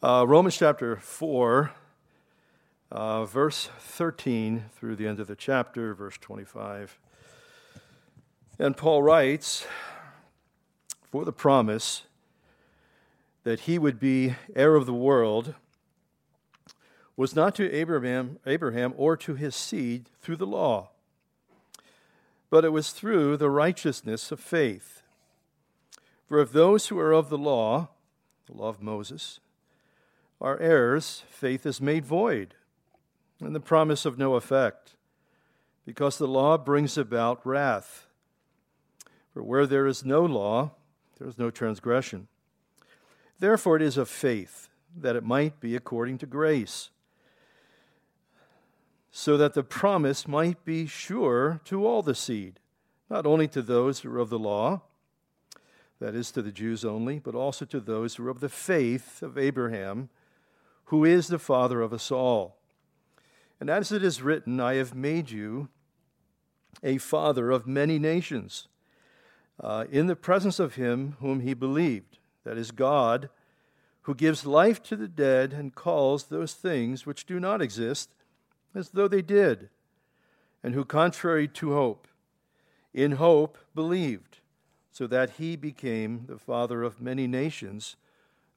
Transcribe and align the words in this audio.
Uh, 0.00 0.24
Romans 0.28 0.56
chapter 0.56 0.94
4, 0.94 1.72
uh, 2.92 3.24
verse 3.24 3.68
13 3.80 4.66
through 4.76 4.94
the 4.94 5.08
end 5.08 5.18
of 5.18 5.26
the 5.26 5.34
chapter, 5.34 5.92
verse 5.92 6.16
25. 6.18 7.00
And 8.60 8.76
Paul 8.76 9.02
writes, 9.02 9.66
For 11.10 11.24
the 11.24 11.32
promise 11.32 12.04
that 13.42 13.60
he 13.60 13.76
would 13.76 13.98
be 13.98 14.36
heir 14.54 14.76
of 14.76 14.86
the 14.86 14.94
world 14.94 15.56
was 17.16 17.34
not 17.34 17.56
to 17.56 17.68
Abraham, 17.72 18.38
Abraham 18.46 18.94
or 18.96 19.16
to 19.16 19.34
his 19.34 19.56
seed 19.56 20.10
through 20.20 20.36
the 20.36 20.46
law, 20.46 20.90
but 22.50 22.64
it 22.64 22.70
was 22.70 22.92
through 22.92 23.36
the 23.36 23.50
righteousness 23.50 24.30
of 24.30 24.38
faith. 24.38 25.02
For 26.28 26.38
if 26.38 26.52
those 26.52 26.86
who 26.86 27.00
are 27.00 27.12
of 27.12 27.30
the 27.30 27.38
law, 27.38 27.88
the 28.46 28.56
law 28.56 28.68
of 28.68 28.80
Moses, 28.80 29.40
are 30.40 30.58
heirs, 30.60 31.24
faith 31.28 31.66
is 31.66 31.80
made 31.80 32.04
void, 32.04 32.54
and 33.40 33.54
the 33.54 33.60
promise 33.60 34.04
of 34.04 34.18
no 34.18 34.34
effect, 34.34 34.96
because 35.84 36.18
the 36.18 36.28
law 36.28 36.56
brings 36.56 36.96
about 36.96 37.44
wrath. 37.46 38.06
For 39.32 39.42
where 39.42 39.66
there 39.66 39.86
is 39.86 40.04
no 40.04 40.24
law, 40.24 40.72
there 41.18 41.28
is 41.28 41.38
no 41.38 41.50
transgression. 41.50 42.28
Therefore, 43.38 43.76
it 43.76 43.82
is 43.82 43.96
of 43.96 44.08
faith 44.08 44.68
that 44.96 45.16
it 45.16 45.24
might 45.24 45.60
be 45.60 45.76
according 45.76 46.18
to 46.18 46.26
grace 46.26 46.90
so 49.10 49.36
that 49.36 49.54
the 49.54 49.62
promise 49.62 50.28
might 50.28 50.64
be 50.64 50.86
sure 50.86 51.60
to 51.64 51.86
all 51.86 52.02
the 52.02 52.14
seed, 52.14 52.60
not 53.10 53.26
only 53.26 53.48
to 53.48 53.62
those 53.62 54.00
who 54.00 54.14
are 54.14 54.18
of 54.18 54.30
the 54.30 54.38
law, 54.38 54.82
that 56.00 56.14
is, 56.14 56.30
to 56.30 56.42
the 56.42 56.52
Jews 56.52 56.84
only, 56.84 57.18
but 57.18 57.34
also 57.34 57.64
to 57.64 57.80
those 57.80 58.14
who 58.14 58.26
are 58.26 58.30
of 58.30 58.40
the 58.40 58.48
faith 58.48 59.20
of 59.22 59.36
Abraham, 59.36 60.08
who 60.88 61.04
is 61.04 61.28
the 61.28 61.38
father 61.38 61.82
of 61.82 61.92
us 61.92 62.10
all. 62.10 62.56
And 63.60 63.68
as 63.68 63.92
it 63.92 64.02
is 64.02 64.22
written, 64.22 64.58
I 64.58 64.74
have 64.74 64.94
made 64.94 65.30
you 65.30 65.68
a 66.82 66.96
father 66.98 67.50
of 67.50 67.66
many 67.66 67.98
nations, 67.98 68.68
uh, 69.60 69.84
in 69.90 70.06
the 70.06 70.16
presence 70.16 70.58
of 70.58 70.76
him 70.76 71.16
whom 71.20 71.40
he 71.40 71.52
believed, 71.52 72.18
that 72.44 72.56
is, 72.56 72.70
God, 72.70 73.28
who 74.02 74.14
gives 74.14 74.46
life 74.46 74.82
to 74.84 74.96
the 74.96 75.08
dead 75.08 75.52
and 75.52 75.74
calls 75.74 76.24
those 76.24 76.54
things 76.54 77.04
which 77.04 77.26
do 77.26 77.38
not 77.38 77.60
exist 77.60 78.10
as 78.74 78.90
though 78.90 79.08
they 79.08 79.22
did, 79.22 79.68
and 80.62 80.74
who, 80.74 80.84
contrary 80.84 81.48
to 81.48 81.74
hope, 81.74 82.08
in 82.94 83.12
hope 83.12 83.58
believed, 83.74 84.38
so 84.90 85.06
that 85.06 85.30
he 85.30 85.54
became 85.56 86.24
the 86.28 86.38
father 86.38 86.82
of 86.82 87.00
many 87.00 87.26
nations, 87.26 87.96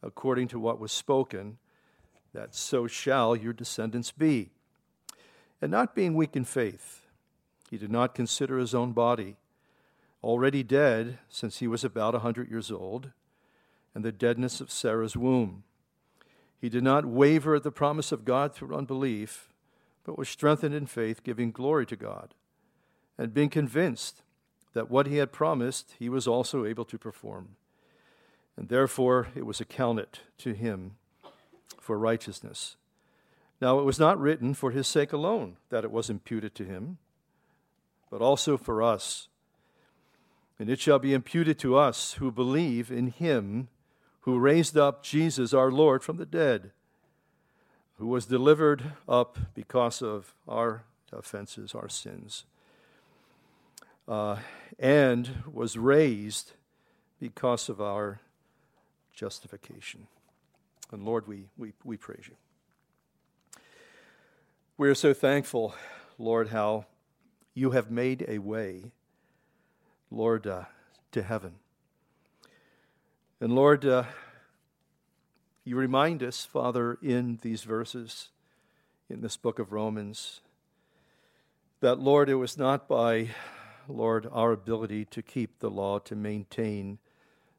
according 0.01 0.47
to 0.47 0.59
what 0.59 0.79
was 0.79 0.91
spoken, 0.91 1.57
that 2.33 2.55
so 2.55 2.87
shall 2.87 3.35
your 3.35 3.53
descendants 3.53 4.11
be. 4.11 4.51
And 5.61 5.71
not 5.71 5.95
being 5.95 6.15
weak 6.15 6.35
in 6.35 6.45
faith, 6.45 7.05
he 7.69 7.77
did 7.77 7.91
not 7.91 8.15
consider 8.15 8.57
his 8.57 8.73
own 8.73 8.91
body 8.93 9.37
already 10.23 10.63
dead 10.63 11.17
since 11.29 11.59
he 11.59 11.67
was 11.67 11.83
about 11.83 12.15
a 12.15 12.19
hundred 12.19 12.49
years 12.49 12.71
old, 12.71 13.11
and 13.95 14.05
the 14.05 14.11
deadness 14.11 14.61
of 14.61 14.71
Sarah's 14.71 15.17
womb. 15.17 15.63
He 16.59 16.69
did 16.69 16.83
not 16.83 17.05
waver 17.05 17.55
at 17.55 17.63
the 17.63 17.71
promise 17.71 18.11
of 18.11 18.23
God 18.23 18.53
through 18.53 18.75
unbelief 18.75 19.51
but 20.03 20.17
was 20.17 20.29
strengthened 20.29 20.73
in 20.73 20.85
faith, 20.85 21.23
giving 21.23 21.51
glory 21.51 21.85
to 21.85 21.95
God, 21.95 22.33
and 23.17 23.33
being 23.33 23.49
convinced 23.49 24.23
that 24.73 24.89
what 24.89 25.07
he 25.07 25.17
had 25.17 25.31
promised 25.31 25.93
he 25.99 26.09
was 26.09 26.27
also 26.27 26.65
able 26.65 26.85
to 26.85 26.97
perform. 26.97 27.49
And 28.57 28.69
therefore 28.69 29.27
it 29.35 29.45
was 29.45 29.61
accounted 29.61 30.19
to 30.39 30.53
him 30.53 30.95
for 31.79 31.97
righteousness. 31.97 32.75
Now 33.59 33.79
it 33.79 33.83
was 33.83 33.99
not 33.99 34.19
written 34.19 34.53
for 34.53 34.71
his 34.71 34.87
sake 34.87 35.13
alone 35.13 35.57
that 35.69 35.83
it 35.83 35.91
was 35.91 36.09
imputed 36.09 36.55
to 36.55 36.65
him, 36.65 36.97
but 38.09 38.21
also 38.21 38.57
for 38.57 38.81
us. 38.81 39.27
And 40.59 40.69
it 40.69 40.79
shall 40.79 40.99
be 40.99 41.13
imputed 41.13 41.57
to 41.59 41.77
us 41.77 42.13
who 42.13 42.31
believe 42.31 42.91
in 42.91 43.07
him 43.07 43.69
who 44.21 44.37
raised 44.37 44.77
up 44.77 45.03
Jesus 45.03 45.53
our 45.53 45.71
Lord 45.71 46.03
from 46.03 46.17
the 46.17 46.25
dead 46.25 46.71
who 48.01 48.07
was 48.07 48.25
delivered 48.25 48.93
up 49.07 49.37
because 49.53 50.01
of 50.01 50.33
our 50.47 50.85
offenses, 51.13 51.75
our 51.75 51.87
sins, 51.87 52.45
uh, 54.07 54.37
and 54.79 55.43
was 55.51 55.77
raised 55.77 56.53
because 57.19 57.69
of 57.69 57.79
our 57.79 58.19
justification. 59.13 60.07
And 60.91 61.03
Lord, 61.03 61.27
we, 61.27 61.45
we, 61.57 61.73
we 61.83 61.97
praise 61.97 62.27
you. 62.27 62.35
We 64.77 64.89
are 64.89 64.95
so 64.95 65.13
thankful, 65.13 65.73
Lord, 66.17 66.49
how 66.49 66.85
you 67.53 67.71
have 67.71 67.91
made 67.91 68.25
a 68.27 68.39
way, 68.39 68.91
Lord, 70.09 70.47
uh, 70.47 70.63
to 71.11 71.21
heaven. 71.21 71.55
And 73.39 73.53
Lord, 73.53 73.85
uh, 73.85 74.03
you 75.63 75.75
remind 75.75 76.23
us, 76.23 76.45
Father, 76.45 76.97
in 77.01 77.39
these 77.41 77.63
verses, 77.63 78.29
in 79.09 79.21
this 79.21 79.37
book 79.37 79.59
of 79.59 79.71
Romans, 79.71 80.41
that, 81.79 81.99
Lord, 81.99 82.29
it 82.29 82.35
was 82.35 82.57
not 82.57 82.87
by, 82.87 83.29
Lord, 83.87 84.27
our 84.31 84.51
ability 84.51 85.05
to 85.05 85.21
keep 85.21 85.59
the 85.59 85.69
law, 85.69 85.99
to 85.99 86.15
maintain 86.15 86.99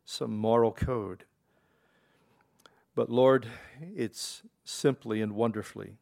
some 0.04 0.36
moral 0.36 0.72
code, 0.72 1.24
but, 2.94 3.10
Lord, 3.10 3.46
it's 3.94 4.42
simply 4.64 5.20
and 5.22 5.32
wonderfully 5.32 5.96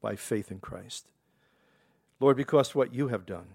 by 0.00 0.16
faith 0.16 0.50
in 0.50 0.60
Christ. 0.60 1.08
Lord, 2.20 2.36
because 2.36 2.74
what 2.74 2.94
you 2.94 3.08
have 3.08 3.26
done. 3.26 3.46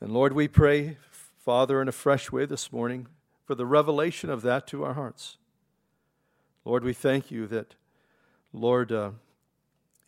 And 0.00 0.12
Lord, 0.12 0.32
we 0.32 0.48
pray, 0.48 0.98
Father, 1.44 1.80
in 1.82 1.88
a 1.88 1.92
fresh 1.92 2.30
way 2.30 2.46
this 2.46 2.72
morning 2.72 3.08
for 3.44 3.54
the 3.54 3.66
revelation 3.66 4.30
of 4.30 4.42
that 4.42 4.66
to 4.68 4.84
our 4.84 4.94
hearts. 4.94 5.38
Lord, 6.64 6.84
we 6.84 6.92
thank 6.92 7.30
you 7.30 7.46
that, 7.46 7.74
Lord, 8.52 8.92
uh, 8.92 9.12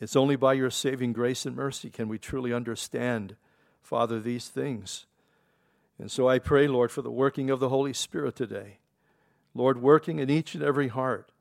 it's 0.01 0.17
only 0.17 0.37
by 0.37 0.53
your 0.53 0.71
saving 0.71 1.13
grace 1.13 1.47
and 1.47 1.57
mercy 1.57 1.91
can 1.91 2.09
we 2.09 2.19
truly 2.19 2.53
understand, 2.53 3.37
Father, 3.83 4.21
these 4.21 4.49
things. 4.49 5.07
And 5.99 6.11
so 6.11 6.29
I 6.29 6.39
pray, 6.39 6.69
Lord, 6.69 6.91
for 6.91 7.03
the 7.03 7.11
working 7.11 7.51
of 7.51 7.61
the 7.61 7.69
Holy 7.69 7.93
Spirit 7.93 8.37
today. 8.37 8.79
Lord, 9.55 9.83
working 9.83 10.19
in 10.19 10.31
each 10.31 10.55
and 10.55 10.63
every 10.63 10.89
heart. 10.89 11.33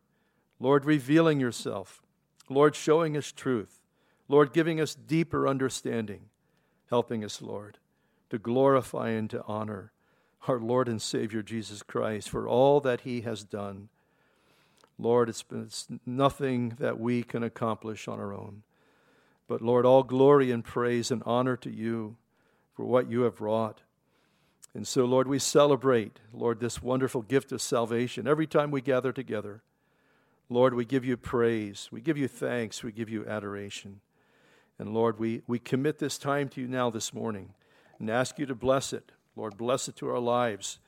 Lord, 0.59 0.85
revealing 0.85 1.39
yourself. 1.39 2.01
Lord, 2.49 2.75
showing 2.75 3.15
us 3.15 3.31
truth. 3.31 3.79
Lord, 4.27 4.53
giving 4.53 4.81
us 4.81 4.95
deeper 4.95 5.47
understanding. 5.47 6.21
Helping 6.89 7.23
us, 7.23 7.41
Lord, 7.41 7.77
to 8.31 8.39
glorify 8.39 9.09
and 9.09 9.29
to 9.29 9.43
honor 9.45 9.91
our 10.47 10.59
Lord 10.59 10.87
and 10.87 11.01
Savior 11.01 11.43
Jesus 11.43 11.83
Christ 11.83 12.29
for 12.29 12.47
all 12.47 12.79
that 12.81 13.01
he 13.01 13.21
has 13.21 13.43
done. 13.43 13.89
Lord, 14.97 15.29
it's, 15.29 15.43
been, 15.43 15.63
it's 15.63 15.87
nothing 16.05 16.75
that 16.79 16.99
we 16.99 17.23
can 17.23 17.43
accomplish 17.43 18.07
on 18.07 18.19
our 18.19 18.33
own. 18.33 18.63
But 19.47 19.61
Lord, 19.61 19.85
all 19.85 20.03
glory 20.03 20.51
and 20.51 20.63
praise 20.63 21.11
and 21.11 21.23
honor 21.25 21.57
to 21.57 21.69
you 21.69 22.17
for 22.73 22.85
what 22.85 23.09
you 23.09 23.21
have 23.21 23.41
wrought. 23.41 23.81
And 24.73 24.87
so, 24.87 25.05
Lord, 25.05 25.27
we 25.27 25.39
celebrate, 25.39 26.19
Lord, 26.31 26.59
this 26.59 26.81
wonderful 26.81 27.23
gift 27.23 27.51
of 27.51 27.61
salvation 27.61 28.27
every 28.27 28.47
time 28.47 28.71
we 28.71 28.81
gather 28.81 29.11
together. 29.11 29.61
Lord, 30.47 30.73
we 30.73 30.85
give 30.85 31.05
you 31.05 31.17
praise, 31.17 31.89
we 31.91 32.01
give 32.01 32.17
you 32.17 32.27
thanks, 32.27 32.83
we 32.83 32.91
give 32.91 33.09
you 33.09 33.25
adoration. 33.25 34.01
And 34.79 34.93
Lord, 34.93 35.19
we, 35.19 35.41
we 35.45 35.59
commit 35.59 35.99
this 35.99 36.17
time 36.17 36.49
to 36.49 36.61
you 36.61 36.67
now 36.67 36.89
this 36.89 37.13
morning 37.13 37.53
and 37.99 38.09
ask 38.09 38.39
you 38.39 38.45
to 38.45 38.55
bless 38.55 38.93
it. 38.93 39.11
Lord, 39.35 39.57
bless 39.57 39.87
it 39.87 39.95
to 39.97 40.09
our 40.09 40.19
lives. 40.19 40.79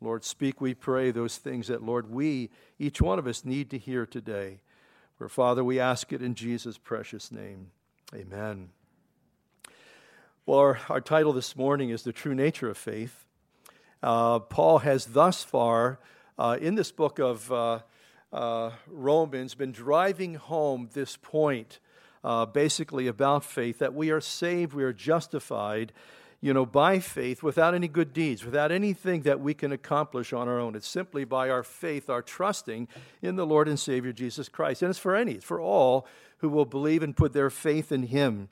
Lord, 0.00 0.24
speak, 0.24 0.60
we 0.60 0.72
pray, 0.72 1.10
those 1.10 1.36
things 1.36 1.66
that, 1.66 1.82
Lord, 1.82 2.10
we, 2.10 2.50
each 2.78 3.02
one 3.02 3.18
of 3.18 3.26
us, 3.26 3.44
need 3.44 3.68
to 3.70 3.78
hear 3.78 4.06
today. 4.06 4.60
For, 5.18 5.28
Father, 5.28 5.62
we 5.62 5.78
ask 5.78 6.12
it 6.12 6.22
in 6.22 6.34
Jesus' 6.34 6.78
precious 6.78 7.30
name. 7.30 7.72
Amen. 8.14 8.70
Well, 10.46 10.58
our, 10.58 10.78
our 10.88 11.00
title 11.00 11.34
this 11.34 11.54
morning 11.54 11.90
is 11.90 12.02
The 12.02 12.12
True 12.12 12.34
Nature 12.34 12.70
of 12.70 12.78
Faith. 12.78 13.26
Uh, 14.02 14.38
Paul 14.38 14.78
has 14.78 15.06
thus 15.06 15.42
far, 15.42 15.98
uh, 16.38 16.56
in 16.60 16.74
this 16.74 16.90
book 16.92 17.18
of 17.18 17.50
uh, 17.52 17.80
uh 18.32 18.70
Romans, 18.86 19.54
been 19.54 19.72
driving 19.72 20.34
home 20.34 20.88
this 20.92 21.16
point, 21.16 21.80
uh, 22.24 22.46
basically 22.46 23.06
about 23.06 23.44
faith 23.44 23.78
that 23.78 23.94
we 23.94 24.10
are 24.10 24.20
saved, 24.20 24.72
we 24.72 24.84
are 24.84 24.92
justified 24.92 25.92
you 26.42 26.54
know, 26.54 26.64
by 26.64 26.98
faith 26.98 27.42
without 27.42 27.74
any 27.74 27.88
good 27.88 28.12
deeds, 28.12 28.44
without 28.44 28.72
anything 28.72 29.22
that 29.22 29.40
we 29.40 29.52
can 29.52 29.72
accomplish 29.72 30.32
on 30.32 30.48
our 30.48 30.58
own. 30.58 30.74
It's 30.74 30.88
simply 30.88 31.24
by 31.24 31.50
our 31.50 31.62
faith, 31.62 32.08
our 32.08 32.22
trusting 32.22 32.88
in 33.20 33.36
the 33.36 33.44
Lord 33.44 33.68
and 33.68 33.78
Savior 33.78 34.12
Jesus 34.12 34.48
Christ. 34.48 34.82
And 34.82 34.88
it's 34.90 34.98
for 34.98 35.14
any, 35.14 35.32
it's 35.32 35.44
for 35.44 35.60
all 35.60 36.06
who 36.38 36.48
will 36.48 36.64
believe 36.64 37.02
and 37.02 37.14
put 37.14 37.34
their 37.34 37.50
faith 37.50 37.92
in 37.92 38.04
Him 38.04 38.48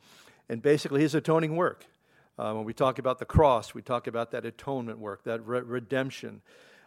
and 0.49 0.61
basically 0.61 1.01
His 1.01 1.15
atoning 1.15 1.57
work. 1.57 1.87
Uh, 2.39 2.53
when 2.53 2.65
we 2.65 2.73
talk 2.73 2.99
about 2.99 3.19
the 3.19 3.25
cross, 3.25 3.75
we 3.75 3.83
talk 3.83 4.07
about 4.07 4.31
that 4.31 4.45
atonement 4.45 4.99
work, 4.99 5.25
that 5.25 5.45
re- 5.45 5.61
redemption. 5.61 6.41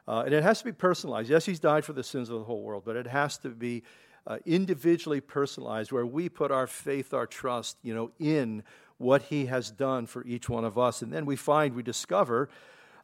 Uh, 0.07 0.23
and 0.25 0.33
it 0.33 0.43
has 0.43 0.59
to 0.59 0.65
be 0.65 0.71
personalized. 0.71 1.29
Yes, 1.29 1.45
he's 1.45 1.59
died 1.59 1.83
for 1.83 1.93
the 1.93 2.03
sins 2.03 2.29
of 2.29 2.39
the 2.39 2.45
whole 2.45 2.61
world, 2.61 2.83
but 2.85 2.95
it 2.95 3.07
has 3.07 3.37
to 3.39 3.49
be 3.49 3.83
uh, 4.25 4.37
individually 4.45 5.19
personalized 5.19 5.91
where 5.91 6.05
we 6.05 6.29
put 6.29 6.51
our 6.51 6.67
faith, 6.67 7.13
our 7.13 7.27
trust, 7.27 7.77
you 7.83 7.93
know, 7.93 8.11
in 8.19 8.63
what 8.97 9.23
he 9.23 9.47
has 9.47 9.71
done 9.71 10.05
for 10.05 10.23
each 10.25 10.47
one 10.47 10.63
of 10.63 10.77
us. 10.77 11.01
And 11.01 11.11
then 11.11 11.25
we 11.25 11.35
find, 11.35 11.75
we 11.75 11.83
discover, 11.83 12.49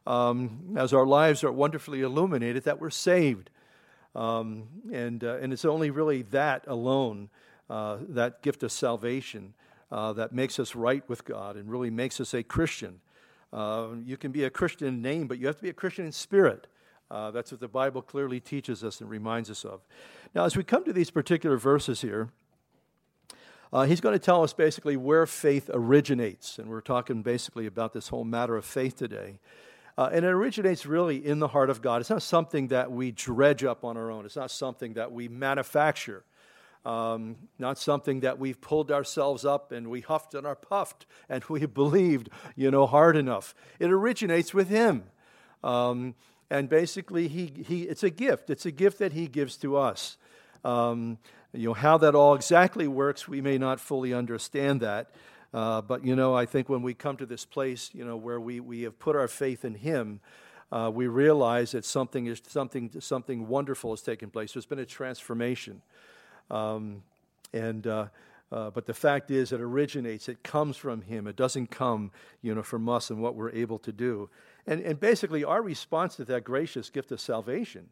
um, 0.06 0.74
as 0.78 0.92
our 0.92 1.06
lives 1.06 1.44
are 1.44 1.52
wonderfully 1.52 2.00
illuminated, 2.00 2.64
that 2.64 2.80
we're 2.80 2.90
saved. 2.90 3.50
Um, 4.14 4.68
and, 4.92 5.22
uh, 5.22 5.38
and 5.42 5.52
it's 5.52 5.64
only 5.64 5.90
really 5.90 6.22
that 6.22 6.64
alone, 6.66 7.28
uh, 7.68 7.98
that 8.08 8.42
gift 8.42 8.62
of 8.62 8.72
salvation, 8.72 9.54
uh, 9.90 10.12
that 10.14 10.32
makes 10.32 10.58
us 10.58 10.74
right 10.74 11.06
with 11.08 11.24
God 11.24 11.56
and 11.56 11.70
really 11.70 11.90
makes 11.90 12.20
us 12.20 12.34
a 12.34 12.42
Christian. 12.42 13.00
Uh, 13.52 13.88
you 14.04 14.16
can 14.16 14.32
be 14.32 14.44
a 14.44 14.50
Christian 14.50 14.88
in 14.88 15.02
name, 15.02 15.26
but 15.26 15.38
you 15.38 15.46
have 15.46 15.56
to 15.56 15.62
be 15.62 15.70
a 15.70 15.74
Christian 15.74 16.04
in 16.04 16.12
spirit. 16.12 16.66
Uh, 17.10 17.30
that's 17.30 17.50
what 17.50 17.60
the 17.60 17.68
Bible 17.68 18.02
clearly 18.02 18.40
teaches 18.40 18.84
us 18.84 19.00
and 19.00 19.08
reminds 19.08 19.50
us 19.50 19.64
of. 19.64 19.80
Now, 20.34 20.44
as 20.44 20.56
we 20.56 20.62
come 20.62 20.84
to 20.84 20.92
these 20.92 21.10
particular 21.10 21.56
verses 21.56 22.02
here, 22.02 22.28
uh, 23.72 23.84
he's 23.84 24.00
going 24.00 24.14
to 24.14 24.18
tell 24.18 24.42
us 24.42 24.52
basically 24.52 24.96
where 24.96 25.26
faith 25.26 25.70
originates. 25.72 26.58
And 26.58 26.68
we're 26.68 26.80
talking 26.80 27.22
basically 27.22 27.66
about 27.66 27.92
this 27.92 28.08
whole 28.08 28.24
matter 28.24 28.56
of 28.56 28.64
faith 28.64 28.96
today. 28.96 29.38
Uh, 29.96 30.10
and 30.12 30.24
it 30.24 30.28
originates 30.28 30.86
really 30.86 31.24
in 31.24 31.38
the 31.38 31.48
heart 31.48 31.70
of 31.70 31.82
God. 31.82 32.00
It's 32.00 32.10
not 32.10 32.22
something 32.22 32.68
that 32.68 32.92
we 32.92 33.10
dredge 33.10 33.64
up 33.64 33.84
on 33.84 33.96
our 33.96 34.10
own, 34.10 34.24
it's 34.24 34.36
not 34.36 34.50
something 34.50 34.94
that 34.94 35.12
we 35.12 35.28
manufacture. 35.28 36.24
Um, 36.84 37.36
not 37.58 37.78
something 37.78 38.20
that 38.20 38.38
we've 38.38 38.60
pulled 38.60 38.90
ourselves 38.90 39.44
up 39.44 39.72
and 39.72 39.88
we 39.88 40.00
huffed 40.00 40.34
and 40.34 40.46
are 40.46 40.54
puffed 40.54 41.06
and 41.28 41.44
we 41.44 41.66
believed, 41.66 42.30
you 42.56 42.70
know, 42.70 42.86
hard 42.86 43.16
enough. 43.16 43.54
It 43.78 43.90
originates 43.90 44.54
with 44.54 44.68
Him. 44.68 45.04
Um, 45.62 46.14
and 46.50 46.68
basically, 46.68 47.28
he, 47.28 47.64
he, 47.66 47.82
it's 47.82 48.02
a 48.02 48.10
gift. 48.10 48.48
It's 48.48 48.64
a 48.64 48.70
gift 48.70 48.98
that 49.00 49.12
He 49.12 49.26
gives 49.26 49.56
to 49.58 49.76
us. 49.76 50.16
Um, 50.64 51.18
you 51.52 51.68
know, 51.68 51.74
how 51.74 51.98
that 51.98 52.14
all 52.14 52.34
exactly 52.34 52.88
works, 52.88 53.26
we 53.26 53.40
may 53.40 53.58
not 53.58 53.80
fully 53.80 54.12
understand 54.12 54.80
that. 54.80 55.10
Uh, 55.52 55.80
but, 55.80 56.04
you 56.04 56.14
know, 56.14 56.34
I 56.34 56.46
think 56.46 56.68
when 56.68 56.82
we 56.82 56.94
come 56.94 57.16
to 57.16 57.26
this 57.26 57.44
place, 57.44 57.90
you 57.94 58.04
know, 58.04 58.16
where 58.16 58.40
we, 58.40 58.60
we 58.60 58.82
have 58.82 58.98
put 58.98 59.16
our 59.16 59.28
faith 59.28 59.64
in 59.64 59.74
Him, 59.74 60.20
uh, 60.70 60.90
we 60.92 61.06
realize 61.06 61.72
that 61.72 61.84
something, 61.84 62.26
is, 62.26 62.42
something, 62.46 62.90
something 63.00 63.48
wonderful 63.48 63.90
has 63.90 64.02
taken 64.02 64.28
place. 64.30 64.52
There's 64.52 64.66
been 64.66 64.78
a 64.78 64.86
transformation. 64.86 65.80
Um, 66.50 67.02
and, 67.52 67.86
uh, 67.86 68.06
uh, 68.50 68.70
but 68.70 68.86
the 68.86 68.94
fact 68.94 69.30
is, 69.30 69.52
it 69.52 69.60
originates, 69.60 70.28
it 70.28 70.42
comes 70.42 70.76
from 70.76 71.02
Him. 71.02 71.26
It 71.26 71.36
doesn't 71.36 71.70
come, 71.70 72.10
you 72.42 72.54
know, 72.54 72.62
from 72.62 72.88
us 72.88 73.10
and 73.10 73.20
what 73.20 73.34
we're 73.34 73.50
able 73.50 73.78
to 73.80 73.92
do. 73.92 74.30
And, 74.66 74.80
and 74.82 74.98
basically, 74.98 75.44
our 75.44 75.62
response 75.62 76.16
to 76.16 76.24
that 76.26 76.44
gracious 76.44 76.90
gift 76.90 77.12
of 77.12 77.20
salvation 77.20 77.88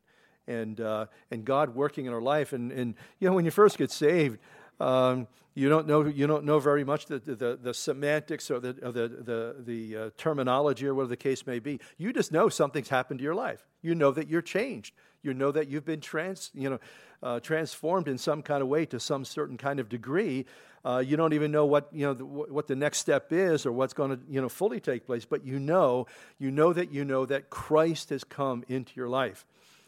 and, 0.46 0.80
uh, 0.80 1.06
and 1.30 1.44
God 1.44 1.74
working 1.74 2.06
in 2.06 2.12
our 2.12 2.20
life. 2.20 2.52
And, 2.52 2.72
and, 2.72 2.94
you 3.18 3.28
know, 3.28 3.34
when 3.34 3.44
you 3.44 3.50
first 3.50 3.78
get 3.78 3.90
saved, 3.90 4.38
um, 4.80 5.26
you 5.56 5.70
don't 5.70 5.86
know 5.86 6.04
you 6.04 6.26
don't 6.26 6.44
know 6.44 6.58
very 6.58 6.84
much 6.84 7.06
the, 7.06 7.18
the, 7.18 7.58
the 7.60 7.72
semantics 7.72 8.50
or 8.50 8.60
the 8.60 8.76
or 8.82 8.92
the 8.92 9.08
the, 9.08 9.56
the 9.64 9.96
uh, 9.96 10.10
terminology 10.18 10.86
or 10.86 10.94
whatever 10.94 11.08
the 11.08 11.16
case 11.16 11.46
may 11.46 11.58
be. 11.58 11.80
You 11.96 12.12
just 12.12 12.30
know 12.30 12.50
something's 12.50 12.90
happened 12.90 13.20
to 13.20 13.24
your 13.24 13.34
life. 13.34 13.66
You 13.80 13.94
know 13.94 14.10
that 14.10 14.28
you're 14.28 14.42
changed. 14.42 14.94
You 15.26 15.34
know 15.34 15.50
that 15.50 15.68
you've 15.68 15.84
been 15.84 16.00
trans 16.00 16.52
you 16.54 16.70
know 16.70 16.78
uh, 17.20 17.40
transformed 17.40 18.06
in 18.06 18.16
some 18.16 18.42
kind 18.42 18.62
of 18.62 18.68
way 18.68 18.86
to 18.86 19.00
some 19.00 19.24
certain 19.24 19.56
kind 19.56 19.80
of 19.80 19.88
degree. 19.88 20.46
Uh, 20.84 21.02
you 21.04 21.16
don't 21.16 21.32
even 21.32 21.50
know 21.50 21.66
what 21.66 21.88
you 21.92 22.06
know 22.06 22.14
the, 22.14 22.24
what 22.24 22.68
the 22.68 22.76
next 22.76 22.98
step 22.98 23.32
is 23.32 23.66
or 23.66 23.72
what's 23.72 23.92
going 23.92 24.10
to 24.10 24.20
you 24.30 24.40
know 24.40 24.48
fully 24.48 24.78
take 24.78 25.04
place. 25.04 25.24
But 25.24 25.44
you 25.44 25.58
know 25.58 26.06
you 26.38 26.52
know 26.52 26.72
that 26.72 26.92
you 26.92 27.04
know 27.04 27.26
that 27.26 27.50
Christ 27.50 28.10
has 28.10 28.22
come 28.22 28.64
into 28.68 28.92
your 28.94 29.08
life. 29.08 29.44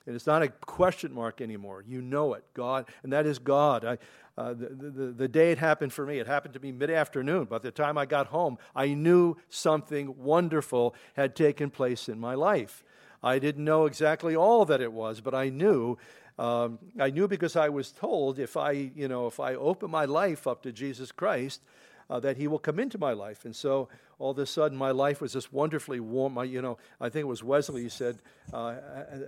And 0.07 0.17
it's 0.17 0.27
not 0.27 0.43
a 0.43 0.49
question 0.49 1.13
mark 1.13 1.41
anymore. 1.41 1.85
You 1.87 2.01
know 2.01 2.33
it, 2.33 2.43
God, 2.55 2.87
and 3.03 3.13
that 3.13 3.27
is 3.27 3.39
God. 3.39 3.85
I, 3.85 3.99
uh, 4.39 4.55
the, 4.55 4.69
the, 4.69 5.07
the 5.13 5.29
day 5.29 5.53
it 5.53 5.59
happened 5.59 5.93
for 5.93 6.07
me, 6.07 6.19
it 6.19 6.27
happened 6.27 6.55
to 6.55 6.61
me 6.61 6.73
mid 6.73 6.91
afternoon. 6.91 7.45
By 7.45 7.59
the 7.59 7.71
time 7.71 7.99
I 7.99 8.07
got 8.07 8.29
home, 8.29 8.57
I 8.75 8.95
knew 8.95 9.37
something 9.51 10.15
wonderful 10.17 10.95
had 11.15 11.37
taken 11.37 11.71
place 11.71 12.09
in 12.09 12.19
my 12.19 12.35
life. 12.35 12.83
I 13.23 13.39
didn't 13.39 13.65
know 13.65 13.87
exactly 13.87 14.37
all 14.37 14.65
that 14.67 14.81
it 14.81 14.93
was, 14.93 15.21
but 15.21 15.35
I 15.35 15.49
knew. 15.49 15.99
Um, 16.39 16.79
I 17.01 17.11
knew 17.11 17.27
because 17.27 17.57
I 17.57 17.69
was 17.69 17.91
told 17.91 18.39
if 18.39 18.57
I, 18.57 18.71
you 18.71 19.09
know, 19.09 19.27
if 19.27 19.41
I 19.41 19.55
open 19.55 19.91
my 19.91 20.05
life 20.05 20.47
up 20.47 20.63
to 20.63 20.73
Jesus 20.73 21.11
Christ, 21.11 21.63
uh, 22.09 22.21
that 22.21 22.37
He 22.37 22.47
will 22.47 22.61
come 22.61 22.79
into 22.79 22.97
my 22.97 23.13
life. 23.13 23.45
And 23.45 23.55
so 23.55 23.89
all 24.19 24.31
of 24.31 24.39
a 24.39 24.47
sudden, 24.47 24.79
my 24.79 24.93
life 24.93 25.21
was 25.21 25.33
just 25.33 25.53
wonderfully 25.53 26.01
warm. 26.01 26.39
I, 26.39 26.45
you 26.45 26.63
know, 26.63 26.79
I 27.01 27.09
think 27.09 27.23
it 27.25 27.29
was 27.29 27.43
Wesley 27.43 27.83
who 27.83 27.89
said 27.89 28.19
uh, 28.53 28.77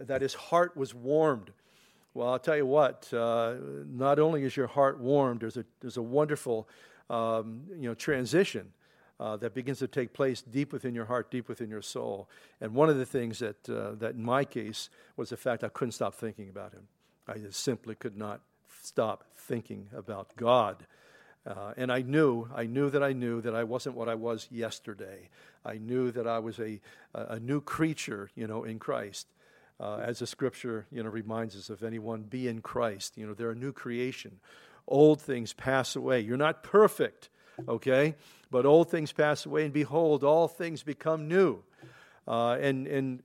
that 0.03 0.23
his 0.23 0.35
heart 0.35 0.77
was 0.77 0.95
warmed 0.95 1.51
well, 2.13 2.31
I'll 2.31 2.39
tell 2.41 2.57
you 2.57 2.67
what, 2.67 3.13
uh, 3.15 3.55
not 3.89 4.19
only 4.19 4.43
is 4.43 4.57
your 4.57 4.67
heart 4.67 4.99
warmed, 4.99 5.41
there's 5.41 5.57
a, 5.57 5.65
there's 5.81 5.97
a 5.97 6.03
wonderful 6.03 6.69
um, 7.09 7.63
you 7.77 7.89
know, 7.89 7.95
transition 7.95 8.73
uh, 9.21 9.37
that 9.37 9.55
begins 9.55 9.79
to 9.81 9.87
take 9.87 10.15
place 10.15 10.41
deep 10.41 10.73
within 10.73 10.95
your 10.95 11.05
heart, 11.05 11.31
deep 11.31 11.47
within 11.47 11.69
your 11.69 11.83
soul. 11.83 12.27
And 12.61 12.75
one 12.75 12.89
of 12.89 12.97
the 12.97 13.05
things 13.05 13.41
that, 13.41 13.69
uh, 13.69 13.93
that 13.97 14.15
in 14.15 14.25
my 14.25 14.45
case 14.45 14.89
was 15.17 15.29
the 15.29 15.37
fact 15.37 15.63
I 15.63 15.69
couldn't 15.69 15.93
stop 15.93 16.15
thinking 16.15 16.49
about 16.49 16.73
him. 16.73 16.89
I 17.29 17.37
just 17.39 17.63
simply 17.63 17.95
could 17.95 18.17
not 18.17 18.41
stop 18.83 19.25
thinking 19.37 19.89
about 19.95 20.35
God. 20.37 20.87
Uh, 21.47 21.75
and 21.77 21.93
I 21.93 22.01
knew, 22.01 22.49
I 22.55 22.65
knew 22.65 22.89
that 22.89 23.03
I 23.03 23.13
knew 23.13 23.43
that 23.43 23.55
I 23.55 23.65
wasn't 23.65 23.95
what 23.95 24.09
I 24.09 24.15
was 24.15 24.49
yesterday. 24.51 25.29
I 25.65 25.75
knew 25.75 26.11
that 26.13 26.27
I 26.27 26.39
was 26.39 26.59
a, 26.59 26.81
a 27.15 27.39
new 27.39 27.61
creature, 27.61 28.31
you 28.35 28.47
know, 28.47 28.65
in 28.65 28.79
Christ. 28.79 29.27
Uh, 29.79 29.99
as 30.03 30.19
the 30.19 30.27
scripture 30.27 30.87
you 30.93 31.03
know, 31.03 31.09
reminds 31.09 31.57
us, 31.57 31.71
if 31.71 31.83
anyone 31.83 32.23
be 32.23 32.49
in 32.49 32.61
Christ, 32.61 33.17
you 33.17 33.27
know, 33.27 33.33
they're 33.33 33.51
a 33.51 33.55
new 33.55 33.73
creation. 33.73 34.41
Old 34.87 35.23
things 35.23 35.55
pass 35.55 35.97
away. 35.97 36.21
You're 36.21 36.37
not 36.37 36.63
perfect, 36.63 37.31
okay? 37.69 38.15
But 38.51 38.67
old 38.67 38.91
things 38.91 39.13
pass 39.13 39.47
away, 39.47 39.65
and 39.65 39.73
behold, 39.73 40.25
all 40.25 40.49
things 40.49 40.83
become 40.83 41.29
new. 41.29 41.63
Uh, 42.27 42.59
and 42.61 42.87
and 42.87 43.23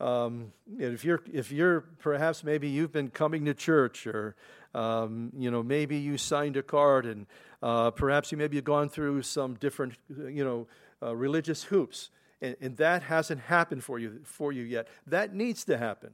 um, 0.00 0.52
if 0.78 1.04
you're 1.04 1.22
if 1.32 1.52
you're 1.52 1.82
perhaps 1.98 2.44
maybe 2.44 2.68
you've 2.68 2.92
been 2.92 3.10
coming 3.10 3.44
to 3.46 3.54
church 3.54 4.06
or 4.06 4.36
um, 4.74 5.32
you 5.36 5.50
know 5.50 5.62
maybe 5.62 5.96
you 5.96 6.18
signed 6.18 6.56
a 6.56 6.62
card 6.62 7.06
and 7.06 7.26
uh, 7.62 7.90
perhaps 7.90 8.30
you 8.32 8.38
maybe 8.38 8.56
you've 8.56 8.64
gone 8.64 8.88
through 8.88 9.22
some 9.22 9.54
different 9.54 9.94
you 10.08 10.44
know 10.44 10.66
uh, 11.02 11.14
religious 11.14 11.64
hoops 11.64 12.10
and, 12.40 12.56
and 12.60 12.76
that 12.76 13.02
hasn't 13.02 13.40
happened 13.40 13.84
for 13.84 13.98
you, 13.98 14.20
for 14.24 14.52
you 14.52 14.62
yet. 14.62 14.88
That 15.06 15.34
needs 15.34 15.64
to 15.64 15.76
happen. 15.76 16.12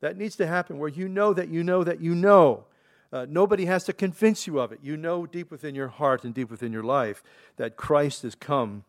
That 0.00 0.16
needs 0.16 0.36
to 0.36 0.46
happen 0.46 0.78
where 0.78 0.88
you 0.88 1.08
know 1.08 1.32
that 1.32 1.48
you 1.48 1.64
know 1.64 1.84
that 1.84 2.00
you 2.00 2.14
know. 2.14 2.64
Uh, 3.14 3.26
nobody 3.28 3.66
has 3.66 3.84
to 3.84 3.92
convince 3.92 4.44
you 4.44 4.58
of 4.58 4.72
it. 4.72 4.80
You 4.82 4.96
know 4.96 5.24
deep 5.24 5.52
within 5.52 5.76
your 5.76 5.86
heart 5.86 6.24
and 6.24 6.34
deep 6.34 6.50
within 6.50 6.72
your 6.72 6.82
life 6.82 7.22
that 7.58 7.76
Christ 7.76 8.22
has 8.22 8.34
come 8.34 8.82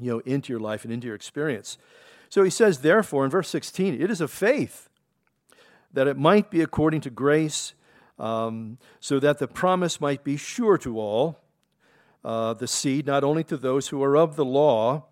you 0.00 0.10
know, 0.10 0.18
into 0.26 0.52
your 0.52 0.58
life 0.58 0.82
and 0.82 0.92
into 0.92 1.06
your 1.06 1.14
experience. 1.14 1.78
So 2.28 2.42
he 2.42 2.50
says, 2.50 2.80
therefore, 2.80 3.24
in 3.24 3.30
verse 3.30 3.48
16, 3.48 4.02
it 4.02 4.10
is 4.10 4.20
of 4.20 4.32
faith 4.32 4.88
that 5.92 6.08
it 6.08 6.16
might 6.16 6.50
be 6.50 6.62
according 6.62 7.02
to 7.02 7.10
grace, 7.10 7.74
um, 8.18 8.78
so 8.98 9.20
that 9.20 9.38
the 9.38 9.46
promise 9.46 10.00
might 10.00 10.24
be 10.24 10.36
sure 10.36 10.76
to 10.78 10.98
all, 10.98 11.38
uh, 12.24 12.54
the 12.54 12.66
seed, 12.66 13.06
not 13.06 13.22
only 13.22 13.44
to 13.44 13.56
those 13.56 13.86
who 13.88 14.02
are 14.02 14.16
of 14.16 14.34
the 14.34 14.44
law, 14.44 15.04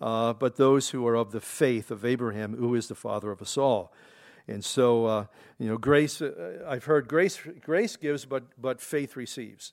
uh, 0.00 0.32
but 0.32 0.56
those 0.56 0.90
who 0.90 1.06
are 1.06 1.14
of 1.14 1.30
the 1.30 1.40
faith 1.40 1.92
of 1.92 2.04
Abraham, 2.04 2.56
who 2.56 2.74
is 2.74 2.88
the 2.88 2.96
father 2.96 3.30
of 3.30 3.40
us 3.40 3.56
all. 3.56 3.92
And 4.48 4.64
so, 4.64 5.06
uh, 5.06 5.26
you 5.58 5.68
know, 5.68 5.78
grace, 5.78 6.20
uh, 6.20 6.64
I've 6.66 6.84
heard 6.84 7.08
grace, 7.08 7.38
grace 7.60 7.96
gives, 7.96 8.24
but, 8.24 8.44
but 8.60 8.80
faith 8.80 9.16
receives. 9.16 9.72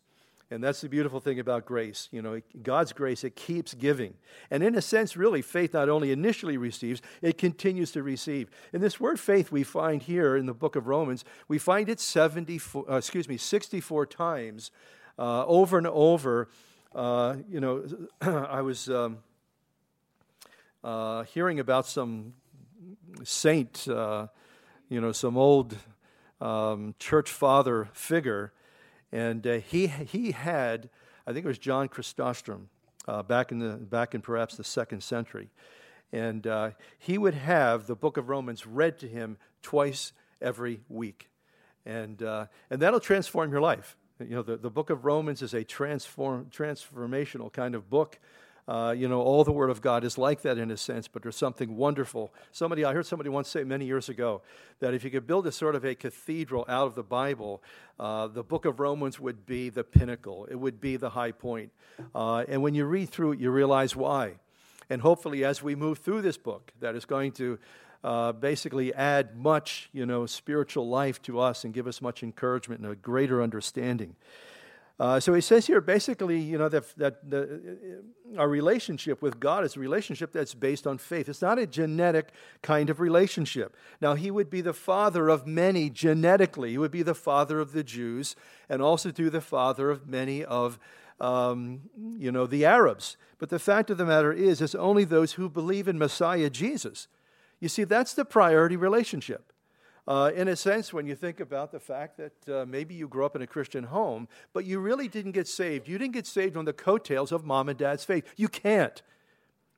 And 0.52 0.64
that's 0.64 0.82
the 0.82 0.90
beautiful 0.90 1.20
thing 1.20 1.40
about 1.40 1.66
grace. 1.66 2.10
You 2.12 2.24
know, 2.24 2.42
God's 2.64 2.92
grace, 2.92 3.24
it 3.24 3.36
keeps 3.36 3.76
giving. 3.76 4.16
And 4.50 4.64
in 4.64 4.76
a 4.76 4.82
sense, 4.82 5.16
really, 5.16 5.44
faith 5.44 5.74
not 5.76 5.90
only 5.90 6.12
initially 6.12 6.58
receives, 6.58 7.02
it 7.22 7.38
continues 7.38 7.92
to 7.92 8.02
receive. 8.02 8.50
In 8.74 8.82
this 8.82 9.00
word 9.00 9.20
faith 9.20 9.52
we 9.52 9.64
find 9.64 10.02
here 10.02 10.36
in 10.36 10.48
the 10.48 10.54
book 10.56 10.76
of 10.76 10.88
Romans, 10.88 11.24
we 11.48 11.60
find 11.60 11.88
it 11.88 12.00
74, 12.00 12.92
uh, 12.92 12.98
excuse 12.98 13.30
me, 13.30 13.38
64 13.38 14.08
times 14.08 14.72
uh, 15.20 15.46
over 15.46 15.78
and 15.78 15.86
over. 15.86 16.50
Uh, 16.96 17.36
you 17.48 17.60
know, 17.60 17.86
I 18.22 18.62
was 18.62 18.90
um, 18.90 19.20
uh, 20.84 21.24
hearing 21.24 21.60
about 21.60 21.86
some 21.86 22.34
saint, 23.24 23.88
uh, 23.88 24.28
you 24.90 25.00
know, 25.00 25.12
some 25.12 25.38
old 25.38 25.78
um, 26.42 26.96
church 27.00 27.30
father 27.30 27.90
figure, 27.94 28.52
and 29.12 29.46
uh, 29.46 29.54
he 29.60 29.88
he 29.88 30.32
had, 30.32 30.90
I 31.28 31.34
think 31.34 31.46
it 31.46 31.48
was 31.48 31.60
John 31.60 31.88
Chrysostom, 31.88 32.70
uh, 33.08 33.24
back 33.24 33.52
in 33.52 33.60
the 33.60 33.78
back 33.78 34.16
in 34.16 34.22
perhaps 34.22 34.56
the 34.58 34.64
second 34.64 35.04
century, 35.04 35.50
and 36.12 36.46
uh, 36.48 36.72
he 36.98 37.18
would 37.18 37.36
have 37.36 37.88
the 37.88 37.96
Book 37.96 38.18
of 38.18 38.30
Romans 38.30 38.66
read 38.66 38.98
to 39.00 39.08
him 39.08 39.38
twice 39.62 40.12
every 40.42 40.82
week, 40.90 41.30
and 41.86 42.24
uh, 42.24 42.48
and 42.70 42.82
that'll 42.82 43.00
transform 43.00 43.52
your 43.52 43.62
life. 43.62 43.96
You 44.20 44.36
know, 44.36 44.42
the, 44.42 44.58
the 44.58 44.70
Book 44.70 44.90
of 44.90 45.06
Romans 45.06 45.42
is 45.42 45.54
a 45.54 45.64
transform 45.64 46.48
transformational 46.52 47.54
kind 47.54 47.76
of 47.76 47.90
book. 47.90 48.20
Uh, 48.70 48.92
you 48.92 49.08
know, 49.08 49.20
all 49.20 49.44
the 49.44 49.52
Word 49.52 49.72
of 49.72 49.82
God 49.82 50.04
is 50.04 50.16
like 50.16 50.44
that 50.44 50.60
in 50.60 50.70
a 50.70 50.78
sense, 50.78 51.08
but 51.08 51.24
there's 51.24 51.36
something 51.36 51.76
wonderful. 51.76 52.32
Somebody, 52.52 52.86
I 52.86 52.94
heard 52.94 53.08
somebody 53.08 53.28
once 53.28 53.50
say 53.50 53.64
many 53.64 53.86
years 53.86 54.10
ago 54.10 54.44
that 54.80 54.94
if 54.94 55.04
you 55.04 55.10
could 55.10 55.26
build 55.26 55.48
a 55.48 55.52
sort 55.52 55.74
of 55.74 55.84
a 55.84 55.96
cathedral 55.96 56.66
out 56.70 56.86
of 56.86 56.94
the 56.94 57.02
Bible, 57.02 57.64
uh, 58.00 58.28
the 58.28 58.44
book 58.44 58.66
of 58.66 58.80
Romans 58.80 59.20
would 59.20 59.48
be 59.48 59.70
the 59.70 59.84
pinnacle. 59.84 60.46
It 60.52 60.56
would 60.56 60.80
be 60.80 60.98
the 60.98 61.10
high 61.10 61.32
point. 61.32 61.72
Uh, 62.14 62.46
and 62.48 62.62
when 62.62 62.76
you 62.76 62.86
read 62.86 63.10
through 63.10 63.32
it, 63.32 63.40
you 63.40 63.50
realize 63.50 63.96
why. 63.96 64.36
And 64.88 65.02
hopefully, 65.02 65.44
as 65.44 65.64
we 65.64 65.74
move 65.74 65.98
through 65.98 66.22
this 66.22 66.38
book, 66.38 66.72
that 66.80 66.96
is 66.96 67.06
going 67.06 67.32
to 67.34 67.58
uh, 68.04 68.34
basically 68.34 68.94
add 68.94 69.36
much, 69.36 69.90
you 69.94 70.06
know, 70.06 70.28
spiritual 70.28 70.88
life 70.88 71.20
to 71.24 71.40
us 71.40 71.64
and 71.64 71.74
give 71.74 71.88
us 71.88 72.04
much 72.04 72.22
encouragement 72.22 72.82
and 72.82 72.92
a 72.92 72.96
greater 72.96 73.42
understanding. 73.42 74.16
Uh, 75.00 75.18
so 75.18 75.34
he 75.34 75.40
says 75.40 75.66
here 75.66 75.80
basically, 75.80 76.38
you 76.38 76.58
know, 76.58 76.68
that, 76.68 76.84
that 76.98 77.30
the, 77.30 78.04
our 78.38 78.50
relationship 78.50 79.22
with 79.22 79.40
God 79.40 79.64
is 79.64 79.78
a 79.78 79.80
relationship 79.80 80.34
that's 80.34 80.54
based 80.54 80.86
on 80.86 80.98
faith. 80.98 81.30
It's 81.30 81.42
not 81.42 81.58
a 81.58 81.66
genetic 81.66 82.32
kind 82.62 82.90
of 82.90 83.00
relationship. 83.00 83.78
Now, 84.02 84.16
he 84.16 84.30
would 84.30 84.50
be 84.50 84.60
the 84.60 84.74
father 84.74 85.30
of 85.30 85.48
many 85.48 85.90
genetically. 85.90 86.72
He 86.72 86.78
would 86.78 86.92
be 86.92 87.04
the 87.04 87.16
father 87.16 87.62
of 87.62 87.72
the 87.72 87.84
Jews 87.84 88.36
and 88.68 88.82
also 88.82 89.10
to 89.12 89.30
the 89.30 89.40
father 89.40 89.90
of 89.90 90.06
many 90.06 90.44
of, 90.44 90.78
um, 91.22 91.82
you 92.18 92.32
know, 92.32 92.46
the 92.46 92.66
Arabs. 92.66 93.16
But 93.38 93.50
the 93.50 93.60
fact 93.60 93.90
of 93.90 93.98
the 93.98 94.06
matter 94.06 94.34
is, 94.34 94.62
it's 94.62 94.76
only 94.76 95.06
those 95.06 95.34
who 95.34 95.48
believe 95.48 95.88
in 95.88 95.98
Messiah 95.98 96.50
Jesus. 96.50 97.08
You 97.62 97.70
see, 97.70 97.86
that's 97.86 98.14
the 98.14 98.26
priority 98.26 98.76
relationship. 98.76 99.54
Uh, 100.08 100.32
in 100.36 100.48
a 100.48 100.56
sense, 100.56 100.92
when 100.92 101.06
you 101.06 101.16
think 101.16 101.40
about 101.40 101.72
the 101.72 101.80
fact 101.80 102.18
that 102.18 102.50
uh, 102.50 102.66
maybe 102.66 102.96
you 102.96 103.08
grew 103.08 103.26
up 103.26 103.36
in 103.36 103.42
a 103.42 103.48
Christian 103.48 103.84
home, 103.84 104.28
but 104.54 104.66
you 104.66 104.80
really 104.80 105.08
didn't 105.08 105.34
get 105.34 105.48
saved. 105.48 105.88
You 105.88 105.98
didn't 105.98 106.14
get 106.14 106.26
saved 106.26 106.58
on 106.58 106.66
the 106.66 106.74
coattails 106.74 107.32
of 107.32 107.46
mom 107.46 107.70
and 107.70 107.78
dad's 107.78 108.04
faith. 108.04 108.26
You 108.36 108.48
can't. 108.48 109.02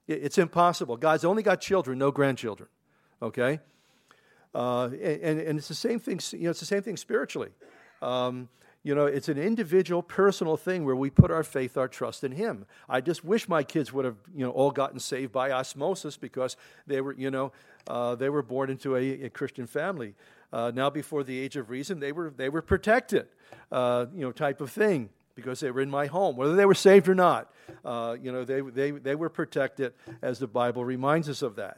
It's 0.08 0.38
impossible. 0.38 0.98
God's 0.98 1.26
only 1.26 1.44
got 1.44 1.62
children, 1.62 2.00
no 2.00 2.12
grandchildren. 2.12 2.70
Okay? 3.22 3.60
Uh, 4.54 4.86
and, 4.86 5.40
and 5.40 5.58
it's 5.58 5.68
the 5.68 5.74
same 5.74 6.00
thing, 6.00 6.20
you 6.32 6.46
know, 6.46 6.50
it's 6.50 6.60
the 6.60 6.66
same 6.66 6.82
thing 6.82 6.98
spiritually. 6.98 7.50
Um, 8.02 8.50
you 8.84 8.96
know, 8.96 9.06
it's 9.06 9.30
an 9.30 9.38
individual, 9.38 10.02
personal 10.02 10.58
thing 10.58 10.86
where 10.86 10.96
we 10.96 11.12
put 11.12 11.30
our 11.30 11.44
faith, 11.44 11.78
our 11.78 11.88
trust 11.88 12.24
in 12.24 12.32
Him. 12.32 12.66
I 12.90 13.00
just 13.00 13.24
wish 13.24 13.48
my 13.48 13.62
kids 13.64 13.94
would 13.94 14.06
have, 14.06 14.18
you 14.36 14.44
know, 14.44 14.52
all 14.52 14.72
gotten 14.72 15.00
saved 15.00 15.32
by 15.32 15.52
osmosis 15.52 16.18
because 16.18 16.58
they 16.88 17.00
were, 17.00 17.14
you 17.14 17.30
know, 17.30 17.52
uh, 17.88 18.16
they 18.16 18.30
were 18.30 18.42
born 18.42 18.72
into 18.72 18.96
a, 18.96 19.26
a 19.26 19.30
Christian 19.30 19.68
family. 19.68 20.16
Uh, 20.52 20.72
now, 20.74 20.90
before 20.90 21.24
the 21.24 21.38
age 21.38 21.56
of 21.56 21.70
reason, 21.70 22.00
they 22.00 22.12
were 22.12 22.34
they 22.36 22.50
were 22.50 22.62
protected, 22.62 23.28
uh, 23.72 24.08
you 24.14 24.22
know, 24.22 24.32
type 24.32 24.62
of 24.62 24.72
thing 24.72 25.10
because 25.36 25.60
they 25.60 25.72
were 25.72 25.82
in 25.82 25.90
my 25.90 26.08
home, 26.08 26.36
whether 26.36 26.56
they 26.56 26.66
were 26.66 26.74
saved 26.74 27.08
or 27.08 27.16
not. 27.16 27.54
Uh, 27.86 28.18
you 28.22 28.32
know, 28.32 28.44
they 28.44 28.62
they 28.62 28.92
they 28.92 29.16
were 29.16 29.30
protected, 29.30 29.94
as 30.24 30.40
the 30.40 30.48
Bible 30.48 30.84
reminds 30.84 31.30
us 31.30 31.42
of 31.42 31.56
that. 31.56 31.78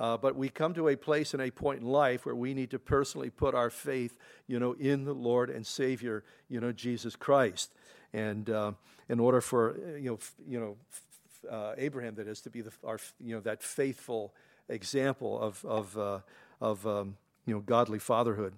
Uh, 0.00 0.16
but 0.16 0.34
we 0.34 0.48
come 0.48 0.72
to 0.72 0.88
a 0.88 0.96
place 0.96 1.34
and 1.34 1.42
a 1.42 1.50
point 1.50 1.82
in 1.82 1.86
life 1.86 2.24
where 2.24 2.34
we 2.34 2.54
need 2.54 2.70
to 2.70 2.78
personally 2.78 3.28
put 3.28 3.54
our 3.54 3.68
faith, 3.68 4.16
you 4.46 4.58
know, 4.58 4.72
in 4.72 5.04
the 5.04 5.12
Lord 5.12 5.50
and 5.50 5.66
Savior, 5.66 6.24
you 6.48 6.58
know, 6.58 6.72
Jesus 6.72 7.14
Christ. 7.16 7.70
And 8.14 8.48
uh, 8.48 8.72
in 9.10 9.20
order 9.20 9.42
for, 9.42 9.76
you 9.98 10.08
know, 10.08 10.14
f- 10.14 10.34
you 10.48 10.58
know, 10.58 10.76
f- 10.90 11.52
uh, 11.52 11.74
Abraham, 11.76 12.14
that 12.14 12.26
is, 12.26 12.40
to 12.40 12.50
be 12.50 12.62
the, 12.62 12.72
our, 12.82 12.98
you 13.20 13.34
know, 13.34 13.42
that 13.42 13.62
faithful 13.62 14.32
example 14.70 15.38
of, 15.38 15.62
of, 15.66 15.98
uh, 15.98 16.20
of 16.62 16.86
um, 16.86 17.18
you 17.44 17.52
know, 17.52 17.60
godly 17.60 17.98
fatherhood. 17.98 18.54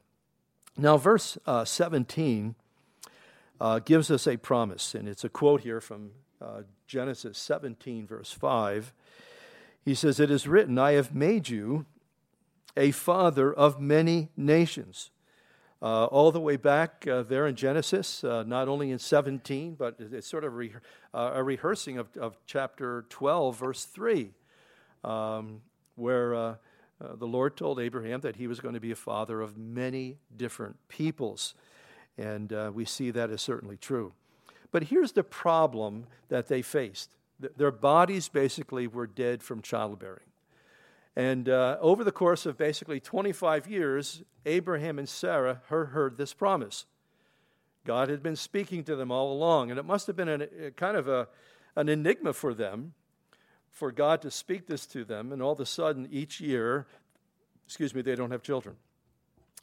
Now, 0.76 0.96
verse 0.96 1.38
uh, 1.44 1.64
17 1.64 2.54
uh, 3.61 3.80
gives 3.80 4.12
us 4.12 4.28
a 4.28 4.37
promise, 4.37 4.94
and 4.94 5.08
it's 5.08 5.25
a 5.25 5.28
quote 5.28 5.62
here 5.62 5.80
from 5.80 6.12
Genesis 6.87 7.37
17, 7.37 8.06
verse 8.06 8.30
5. 8.30 8.92
He 9.85 9.95
says, 9.95 10.21
It 10.21 10.31
is 10.31 10.47
written, 10.47 10.79
I 10.79 10.93
have 10.93 11.15
made 11.15 11.49
you 11.49 11.87
a 12.77 12.91
father 12.93 13.53
of 13.53 13.81
many 13.81 14.29
nations. 14.37 15.11
Uh, 15.83 16.05
all 16.05 16.31
the 16.31 16.41
way 16.41 16.57
back 16.57 17.05
uh, 17.09 17.25
there 17.25 17.45
in 17.49 17.57
Genesis, 17.57 18.23
uh, 18.23 18.45
not 18.47 18.69
only 18.69 18.93
in 18.93 19.01
17, 19.01 19.75
but 19.75 19.97
it's 19.99 20.29
sort 20.29 20.45
of 20.45 20.55
re- 20.55 20.73
uh, 21.12 21.33
a 21.35 21.43
rehearsing 21.43 21.99
of, 21.99 22.07
of, 22.17 22.37
chapter 22.47 23.05
12, 23.09 23.59
verse 23.59 23.85
3, 23.85 24.31
um, 25.03 25.61
where 25.97 26.37
uh, 26.37 26.39
uh, 26.41 27.17
the 27.17 27.27
Lord 27.27 27.57
told 27.57 27.81
Abraham 27.81 28.21
that 28.21 28.37
he 28.37 28.47
was 28.47 28.61
going 28.61 28.75
to 28.75 28.81
be 28.81 28.93
a 28.93 28.97
father 28.97 29.41
of 29.41 29.59
many 29.59 30.19
different 30.37 30.77
peoples. 30.87 31.55
And 32.17 32.53
we 32.73 32.85
see 32.85 33.11
that 33.11 33.31
is 33.31 33.43
certainly 33.43 33.77
true. 33.77 34.12
But 34.71 34.85
here's 34.85 35.12
the 35.12 35.25
problem 35.25 36.07
that 36.29 36.47
they 36.47 36.62
faced 36.62 37.11
their 37.56 37.70
bodies 37.70 38.28
basically 38.28 38.87
were 38.87 39.06
dead 39.06 39.42
from 39.42 39.62
childbearing. 39.62 40.26
And 41.14 41.49
uh, 41.49 41.76
over 41.80 42.04
the 42.04 42.12
course 42.12 42.46
of 42.46 42.56
basically 42.56 42.99
25 42.99 43.66
years, 43.66 44.22
Abraham 44.46 44.99
and 44.99 45.08
Sarah 45.08 45.61
heard, 45.66 45.90
heard, 45.90 46.16
this 46.16 46.32
promise. 46.32 46.87
God 47.84 48.08
had 48.08 48.22
been 48.22 48.37
speaking 48.37 48.84
to 48.84 48.96
them 48.96 49.11
all 49.11 49.32
along, 49.32 49.70
and 49.70 49.78
it 49.78 49.84
must 49.84 50.06
have 50.06 50.16
been 50.16 50.28
an, 50.28 50.49
a 50.66 50.70
kind 50.70 50.96
of 50.96 51.08
a, 51.08 51.28
an 51.76 51.88
enigma 51.88 52.32
for 52.32 52.54
them, 52.54 52.94
for 53.70 53.92
God 53.92 54.22
to 54.22 54.30
speak 54.30 54.66
this 54.66 54.87
to 54.87 55.04
them, 55.04 55.32
and 55.32 55.42
all 55.42 55.52
of 55.52 55.61
a 55.61 55.66
sudden, 55.66 56.08
each 56.11 56.40
year, 56.40 56.87
excuse 57.66 57.94
me, 57.94 58.02
they 58.02 58.14
don't 58.14 58.30
have 58.30 58.42
children. 58.42 58.76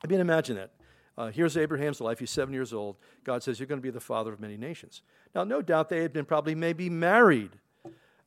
I 0.03 0.07
mean, 0.07 0.19
imagine 0.19 0.55
that. 0.57 0.71
Uh, 1.17 1.31
here's 1.31 1.57
Abraham's 1.57 2.00
life. 2.00 2.19
He's 2.19 2.31
seven 2.31 2.53
years 2.53 2.74
old. 2.74 2.95
God 3.24 3.43
says, 3.43 3.59
You're 3.59 3.67
going 3.67 3.81
to 3.81 3.83
be 3.83 3.89
the 3.89 4.00
father 4.00 4.31
of 4.31 4.39
many 4.39 4.55
nations. 4.55 5.01
Now, 5.36 5.43
no 5.43 5.62
doubt 5.62 5.89
they 5.89 6.01
had 6.01 6.13
been 6.13 6.25
probably 6.25 6.55
maybe 6.55 6.89
married 6.89 7.51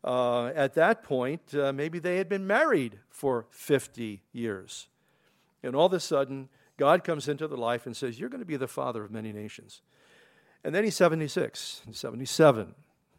uh, 0.05 0.47
at 0.55 0.75
that 0.75 1.03
point, 1.03 1.55
uh, 1.55 1.73
maybe 1.73 1.99
they 1.99 2.17
had 2.17 2.29
been 2.29 2.47
married 2.47 2.99
for 3.09 3.47
50 3.51 4.23
years. 4.33 4.89
And 5.63 5.77
all 5.77 5.87
of 5.87 5.93
a 5.93 6.01
sudden, 6.01 6.49
God 6.77 7.05
comes 7.05 7.29
into 7.29 7.47
their 7.47 7.59
life 7.59 7.87
and 7.87 7.97
says, 7.97 8.19
You're 8.19 8.29
going 8.29 8.41
to 8.41 8.47
be 8.47 8.57
the 8.57 8.67
father 8.67 9.05
of 9.05 9.11
many 9.11 9.33
nations. 9.33 9.83
And 10.65 10.75
then 10.75 10.85
he's 10.85 10.97
76, 10.97 11.83
and 11.87 11.95
77, 11.95 12.75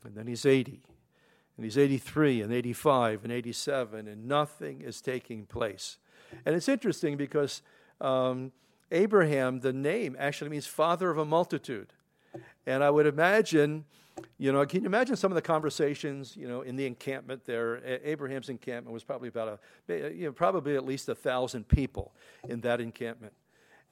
and 0.05 0.15
then 0.15 0.27
he's 0.27 0.45
80, 0.45 0.81
and 1.57 1.63
he's 1.65 1.77
83, 1.77 2.41
and 2.41 2.53
85, 2.53 3.23
and 3.23 3.33
87, 3.33 4.07
and 4.07 4.27
nothing 4.27 4.81
is 4.81 5.01
taking 5.01 5.45
place. 5.45 5.97
And 6.45 6.55
it's 6.55 6.69
interesting 6.69 7.17
because 7.17 7.61
um, 7.99 8.53
Abraham, 8.91 9.59
the 9.59 9.73
name, 9.73 10.15
actually 10.17 10.49
means 10.51 10.67
father 10.67 11.09
of 11.09 11.17
a 11.17 11.25
multitude. 11.25 11.93
And 12.65 12.83
I 12.83 12.89
would 12.89 13.05
imagine 13.05 13.85
you 14.37 14.51
know, 14.51 14.65
can 14.65 14.81
you 14.81 14.87
imagine 14.87 15.15
some 15.15 15.31
of 15.31 15.35
the 15.35 15.41
conversations, 15.41 16.35
you 16.35 16.47
know, 16.47 16.61
in 16.61 16.75
the 16.75 16.85
encampment 16.85 17.45
there? 17.45 17.81
Abraham's 18.03 18.49
encampment 18.49 18.93
was 18.93 19.03
probably 19.03 19.29
about 19.29 19.59
a, 19.87 20.13
you 20.13 20.25
know, 20.25 20.31
probably 20.31 20.75
at 20.75 20.85
least 20.85 21.09
a 21.09 21.15
thousand 21.15 21.67
people 21.67 22.13
in 22.47 22.61
that 22.61 22.81
encampment. 22.81 23.33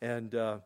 And, 0.01 0.33
uh, 0.35 0.57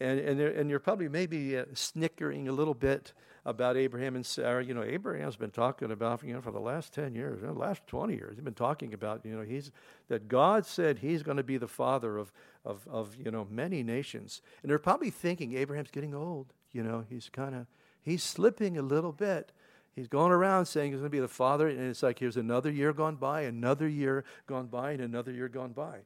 and, 0.00 0.18
and, 0.18 0.40
and 0.40 0.70
you're 0.70 0.80
probably 0.80 1.08
maybe 1.08 1.56
uh, 1.56 1.64
snickering 1.74 2.48
a 2.48 2.52
little 2.52 2.74
bit 2.74 3.12
about 3.44 3.76
Abraham 3.76 4.16
and 4.16 4.24
Sarah. 4.24 4.64
You 4.64 4.74
know, 4.74 4.82
Abraham's 4.82 5.36
been 5.36 5.50
talking 5.50 5.90
about, 5.90 6.22
you 6.24 6.34
know, 6.34 6.40
for 6.40 6.50
the 6.50 6.60
last 6.60 6.92
10 6.92 7.14
years, 7.14 7.40
the 7.40 7.52
last 7.52 7.86
20 7.86 8.14
years, 8.14 8.36
he's 8.36 8.44
been 8.44 8.54
talking 8.54 8.94
about, 8.94 9.24
you 9.24 9.34
know, 9.36 9.42
he's, 9.42 9.70
that 10.08 10.28
God 10.28 10.66
said 10.66 10.98
he's 10.98 11.22
going 11.22 11.36
to 11.36 11.42
be 11.42 11.56
the 11.56 11.68
father 11.68 12.18
of, 12.18 12.32
of, 12.64 12.86
of, 12.90 13.16
you 13.16 13.30
know, 13.30 13.46
many 13.50 13.82
nations. 13.82 14.42
And 14.62 14.70
they're 14.70 14.78
probably 14.78 15.10
thinking 15.10 15.56
Abraham's 15.56 15.90
getting 15.90 16.14
old. 16.14 16.52
You 16.72 16.82
know, 16.82 17.04
he's 17.08 17.28
kind 17.28 17.54
of, 17.54 17.66
he's 18.02 18.22
slipping 18.22 18.76
a 18.76 18.82
little 18.82 19.12
bit. 19.12 19.52
He's 19.94 20.08
going 20.08 20.32
around 20.32 20.66
saying 20.66 20.92
he's 20.92 21.00
going 21.00 21.10
to 21.10 21.16
be 21.16 21.20
the 21.20 21.28
father, 21.28 21.68
and 21.68 21.80
it's 21.80 22.02
like 22.02 22.18
here's 22.18 22.36
another 22.36 22.70
year 22.70 22.92
gone 22.92 23.16
by, 23.16 23.42
another 23.42 23.88
year 23.88 24.24
gone 24.46 24.66
by, 24.66 24.92
and 24.92 25.00
another 25.00 25.32
year 25.32 25.48
gone 25.48 25.72
by. 25.72 25.98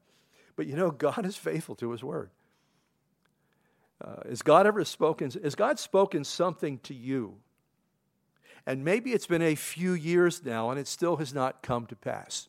But 0.57 0.67
you 0.67 0.77
know, 0.77 0.91
God 0.91 1.25
is 1.25 1.37
faithful 1.37 1.75
to 1.77 1.91
his 1.91 2.03
word. 2.03 2.31
Uh, 4.05 4.29
has 4.29 4.43
God 4.43 4.67
ever 4.67 4.85
spoken? 4.85 5.31
Has 5.43 5.55
God 5.55 5.79
spoken 5.79 6.25
something 6.25 6.79
to 6.81 6.95
you? 6.95 7.37
And 8.67 8.85
maybe 8.85 9.13
it's 9.13 9.27
been 9.27 9.43
a 9.43 9.55
few 9.55 9.93
years 9.93 10.45
now 10.45 10.71
and 10.71 10.79
it 10.79 10.89
still 10.89 11.17
has 11.17 11.33
not 11.33 11.63
come 11.63 11.87
to 11.87 11.97
pass. 11.97 12.49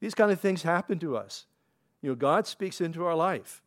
These 0.00 0.14
kind 0.14 0.32
of 0.32 0.40
things 0.40 0.62
happen 0.62 0.98
to 1.00 1.16
us. 1.16 1.46
You 2.02 2.10
know, 2.10 2.14
God 2.14 2.46
speaks 2.46 2.80
into 2.80 3.04
our 3.04 3.14
life. 3.14 3.62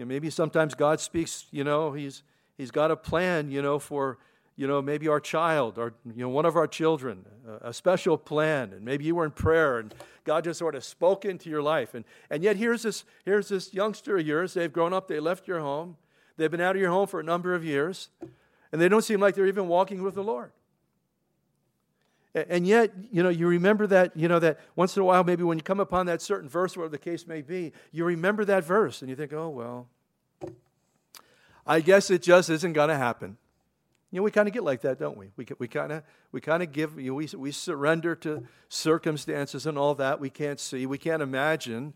You 0.00 0.06
know, 0.06 0.08
maybe 0.08 0.30
sometimes 0.30 0.74
God 0.74 0.98
speaks, 0.98 1.44
you 1.50 1.62
know, 1.62 1.92
he's, 1.92 2.22
he's 2.56 2.70
got 2.70 2.90
a 2.90 2.96
plan, 2.96 3.50
you 3.50 3.60
know, 3.60 3.78
for, 3.78 4.16
you 4.56 4.66
know, 4.66 4.80
maybe 4.80 5.08
our 5.08 5.20
child 5.20 5.76
or, 5.76 5.92
you 6.06 6.22
know, 6.22 6.30
one 6.30 6.46
of 6.46 6.56
our 6.56 6.66
children, 6.66 7.26
a, 7.46 7.68
a 7.68 7.72
special 7.74 8.16
plan. 8.16 8.72
And 8.72 8.82
maybe 8.82 9.04
you 9.04 9.14
were 9.14 9.26
in 9.26 9.30
prayer 9.30 9.78
and 9.78 9.94
God 10.24 10.44
just 10.44 10.58
sort 10.58 10.74
of 10.74 10.84
spoke 10.84 11.26
into 11.26 11.50
your 11.50 11.60
life. 11.60 11.92
And, 11.92 12.06
and 12.30 12.42
yet 12.42 12.56
here's 12.56 12.82
this, 12.82 13.04
here's 13.26 13.48
this 13.48 13.74
youngster 13.74 14.16
of 14.16 14.26
yours. 14.26 14.54
They've 14.54 14.72
grown 14.72 14.94
up. 14.94 15.06
They 15.06 15.20
left 15.20 15.46
your 15.46 15.60
home. 15.60 15.98
They've 16.38 16.50
been 16.50 16.62
out 16.62 16.76
of 16.76 16.80
your 16.80 16.92
home 16.92 17.06
for 17.06 17.20
a 17.20 17.22
number 17.22 17.54
of 17.54 17.62
years. 17.62 18.08
And 18.72 18.80
they 18.80 18.88
don't 18.88 19.04
seem 19.04 19.20
like 19.20 19.34
they're 19.34 19.48
even 19.48 19.68
walking 19.68 20.02
with 20.02 20.14
the 20.14 20.24
Lord. 20.24 20.52
And 22.34 22.66
yet, 22.66 22.92
you 23.10 23.22
know, 23.22 23.28
you 23.28 23.48
remember 23.48 23.86
that, 23.88 24.16
you 24.16 24.28
know, 24.28 24.38
that 24.38 24.60
once 24.76 24.96
in 24.96 25.02
a 25.02 25.04
while, 25.04 25.24
maybe 25.24 25.42
when 25.42 25.58
you 25.58 25.64
come 25.64 25.80
upon 25.80 26.06
that 26.06 26.22
certain 26.22 26.48
verse, 26.48 26.76
whatever 26.76 26.92
the 26.92 26.98
case 26.98 27.26
may 27.26 27.42
be, 27.42 27.72
you 27.90 28.04
remember 28.04 28.44
that 28.44 28.64
verse 28.64 29.02
and 29.02 29.10
you 29.10 29.16
think, 29.16 29.32
oh, 29.32 29.48
well, 29.48 29.88
I 31.66 31.80
guess 31.80 32.08
it 32.10 32.22
just 32.22 32.48
isn't 32.48 32.72
going 32.72 32.88
to 32.88 32.96
happen. 32.96 33.36
You 34.12 34.18
know, 34.18 34.22
we 34.22 34.30
kind 34.30 34.48
of 34.48 34.54
get 34.54 34.64
like 34.64 34.80
that, 34.82 34.98
don't 34.98 35.16
we? 35.16 35.30
We, 35.36 35.46
we 35.58 35.68
kind 35.68 35.92
of 35.92 36.02
we 36.32 36.40
kind 36.40 36.62
of 36.62 36.72
give, 36.72 36.98
you 36.98 37.10
know, 37.10 37.14
we, 37.14 37.28
we 37.36 37.52
surrender 37.52 38.14
to 38.16 38.44
circumstances 38.68 39.66
and 39.66 39.76
all 39.76 39.94
that 39.96 40.20
we 40.20 40.30
can't 40.30 40.60
see, 40.60 40.86
we 40.86 40.98
can't 40.98 41.22
imagine, 41.22 41.94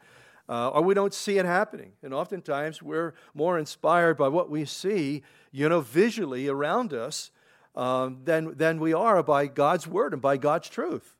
uh, 0.48 0.70
or 0.70 0.82
we 0.82 0.94
don't 0.94 1.14
see 1.14 1.38
it 1.38 1.44
happening. 1.44 1.92
And 2.02 2.12
oftentimes 2.12 2.82
we're 2.82 3.14
more 3.34 3.58
inspired 3.58 4.16
by 4.16 4.28
what 4.28 4.50
we 4.50 4.64
see, 4.64 5.22
you 5.52 5.68
know, 5.68 5.80
visually 5.80 6.48
around 6.48 6.92
us 6.92 7.30
um, 7.74 8.20
than, 8.24 8.56
than 8.56 8.78
we 8.78 8.92
are 8.92 9.22
by 9.22 9.46
God's 9.46 9.86
word 9.86 10.12
and 10.12 10.22
by 10.22 10.36
God's 10.36 10.68
truth. 10.68 11.16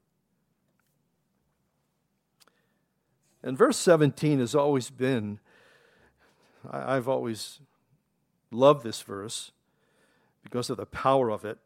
And 3.43 3.59
verse 3.59 3.77
17 3.77 4.41
has 4.41 4.55
always 4.55 4.89
been, 4.91 5.39
I, 6.71 6.97
I've 6.97 7.09
always 7.09 7.61
loved 8.51 8.85
this 8.85 9.03
verse 9.03 9.53
because 10.43 10.71
of 10.71 10.77
the 10.77 10.87
power 10.87 11.31
of 11.31 11.45
it. 11.45 11.59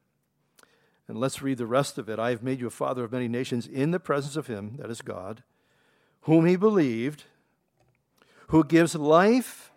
And 1.07 1.18
let's 1.18 1.40
read 1.40 1.59
the 1.59 1.66
rest 1.66 1.97
of 1.97 2.09
it. 2.09 2.18
I 2.18 2.30
have 2.30 2.42
made 2.42 2.61
you 2.61 2.66
a 2.66 2.71
father 2.71 3.04
of 3.04 3.12
many 3.12 3.28
nations 3.28 3.66
in 3.66 3.92
the 3.92 4.00
presence 4.00 4.37
of 4.37 4.47
him, 4.47 4.76
that 4.78 4.90
is 4.90 5.00
God, 5.00 5.42
whom 6.23 6.47
he 6.47 6.57
believed, 6.57 7.25
who 8.49 8.64
gives 8.64 8.95
life 8.95 9.71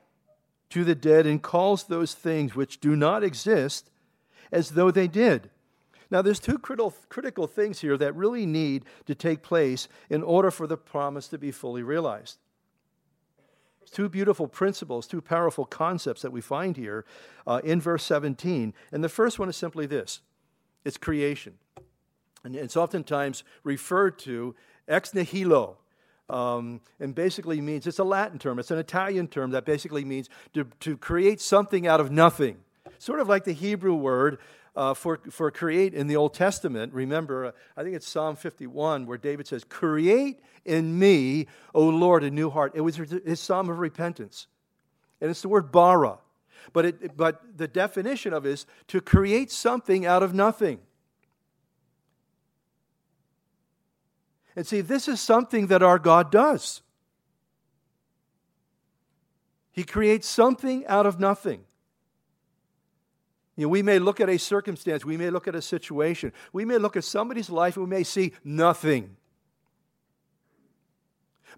to 0.71 0.83
the 0.83 0.95
dead 0.95 1.25
and 1.25 1.41
calls 1.41 1.83
those 1.83 2.13
things 2.13 2.55
which 2.55 2.79
do 2.79 2.95
not 2.95 3.23
exist 3.23 3.89
as 4.51 4.71
though 4.71 4.91
they 4.91 5.07
did. 5.07 5.49
Now, 6.11 6.21
there's 6.21 6.41
two 6.41 6.57
critical, 6.57 7.47
things 7.47 7.79
here 7.79 7.97
that 7.97 8.15
really 8.15 8.45
need 8.45 8.83
to 9.05 9.15
take 9.15 9.41
place 9.41 9.87
in 10.09 10.23
order 10.23 10.51
for 10.51 10.67
the 10.67 10.75
promise 10.75 11.29
to 11.29 11.37
be 11.37 11.51
fully 11.51 11.83
realized. 11.83 12.37
Two 13.89 14.09
beautiful 14.09 14.47
principles, 14.47 15.07
two 15.07 15.21
powerful 15.21 15.65
concepts 15.65 16.21
that 16.21 16.31
we 16.31 16.41
find 16.41 16.77
here 16.77 17.05
uh, 17.47 17.61
in 17.63 17.79
verse 17.79 18.03
17. 18.03 18.73
And 18.91 19.03
the 19.03 19.09
first 19.09 19.39
one 19.39 19.49
is 19.49 19.55
simply 19.55 19.85
this 19.85 20.19
it's 20.83 20.97
creation. 20.97 21.53
And 22.43 22.55
it's 22.55 22.75
oftentimes 22.75 23.43
referred 23.63 24.17
to 24.19 24.55
ex 24.87 25.13
nihilo, 25.13 25.77
um, 26.29 26.81
and 26.99 27.13
basically 27.13 27.61
means 27.61 27.85
it's 27.85 27.99
a 27.99 28.03
Latin 28.03 28.39
term, 28.39 28.59
it's 28.59 28.71
an 28.71 28.79
Italian 28.79 29.27
term 29.27 29.51
that 29.51 29.65
basically 29.65 30.03
means 30.03 30.29
to, 30.53 30.65
to 30.81 30.97
create 30.97 31.39
something 31.39 31.85
out 31.85 31.99
of 31.99 32.11
nothing. 32.11 32.57
Sort 33.01 33.19
of 33.19 33.27
like 33.27 33.45
the 33.45 33.51
Hebrew 33.51 33.95
word 33.95 34.37
uh, 34.75 34.93
for, 34.93 35.19
for 35.31 35.49
create 35.49 35.95
in 35.95 36.05
the 36.05 36.15
Old 36.17 36.35
Testament. 36.35 36.93
Remember, 36.93 37.47
uh, 37.47 37.51
I 37.75 37.81
think 37.81 37.95
it's 37.95 38.07
Psalm 38.07 38.35
51 38.35 39.07
where 39.07 39.17
David 39.17 39.47
says, 39.47 39.63
Create 39.63 40.39
in 40.65 40.99
me, 40.99 41.47
O 41.73 41.87
Lord, 41.87 42.23
a 42.23 42.29
new 42.29 42.51
heart. 42.51 42.73
It 42.75 42.81
was 42.81 42.97
his 42.97 43.39
psalm 43.39 43.71
of 43.71 43.79
repentance. 43.79 44.45
And 45.19 45.31
it's 45.31 45.41
the 45.41 45.49
word 45.49 45.71
bara. 45.71 46.19
But, 46.73 46.85
it, 46.85 47.17
but 47.17 47.41
the 47.57 47.67
definition 47.67 48.33
of 48.33 48.45
it 48.45 48.51
is 48.51 48.65
to 48.89 49.01
create 49.01 49.49
something 49.49 50.05
out 50.05 50.21
of 50.21 50.35
nothing. 50.35 50.77
And 54.55 54.67
see, 54.67 54.81
this 54.81 55.07
is 55.07 55.19
something 55.19 55.65
that 55.67 55.81
our 55.81 55.97
God 55.97 56.31
does. 56.31 56.83
He 59.71 59.83
creates 59.83 60.27
something 60.27 60.85
out 60.85 61.07
of 61.07 61.19
nothing. 61.19 61.63
You 63.57 63.65
know, 63.65 63.69
we 63.69 63.81
may 63.81 63.99
look 63.99 64.19
at 64.19 64.29
a 64.29 64.39
circumstance, 64.39 65.03
we 65.03 65.17
may 65.17 65.29
look 65.29 65.47
at 65.47 65.55
a 65.55 65.61
situation, 65.61 66.31
we 66.53 66.65
may 66.65 66.77
look 66.77 66.95
at 66.95 67.03
somebody's 67.03 67.49
life 67.49 67.75
and 67.75 67.85
we 67.85 67.95
may 67.95 68.03
see 68.03 68.33
nothing. 68.43 69.17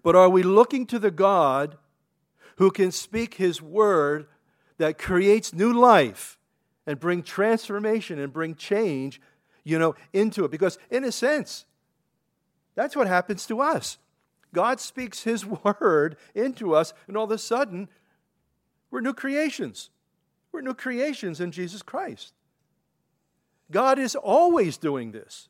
But 0.02 0.16
are 0.16 0.28
we 0.28 0.42
looking 0.42 0.86
to 0.86 0.98
the 0.98 1.10
God 1.10 1.78
who 2.56 2.70
can 2.70 2.92
speak 2.92 3.34
his 3.34 3.62
word 3.62 4.26
that 4.78 4.98
creates 4.98 5.54
new 5.54 5.72
life 5.72 6.38
and 6.86 7.00
bring 7.00 7.22
transformation 7.22 8.18
and 8.18 8.32
bring 8.32 8.54
change, 8.54 9.20
you 9.62 9.78
know, 9.78 9.94
into 10.12 10.44
it? 10.44 10.50
Because 10.50 10.78
in 10.90 11.04
a 11.04 11.12
sense, 11.12 11.64
that's 12.74 12.96
what 12.96 13.06
happens 13.06 13.46
to 13.46 13.60
us. 13.60 13.98
God 14.52 14.80
speaks 14.80 15.22
his 15.22 15.46
word 15.80 16.16
into 16.34 16.74
us, 16.74 16.92
and 17.06 17.16
all 17.16 17.24
of 17.24 17.30
a 17.30 17.38
sudden, 17.38 17.88
we're 18.90 19.00
new 19.00 19.14
creations. 19.14 19.90
We're 20.54 20.60
new 20.60 20.72
creations 20.72 21.40
in 21.40 21.50
Jesus 21.50 21.82
Christ. 21.82 22.32
God 23.72 23.98
is 23.98 24.14
always 24.14 24.76
doing 24.76 25.10
this, 25.10 25.48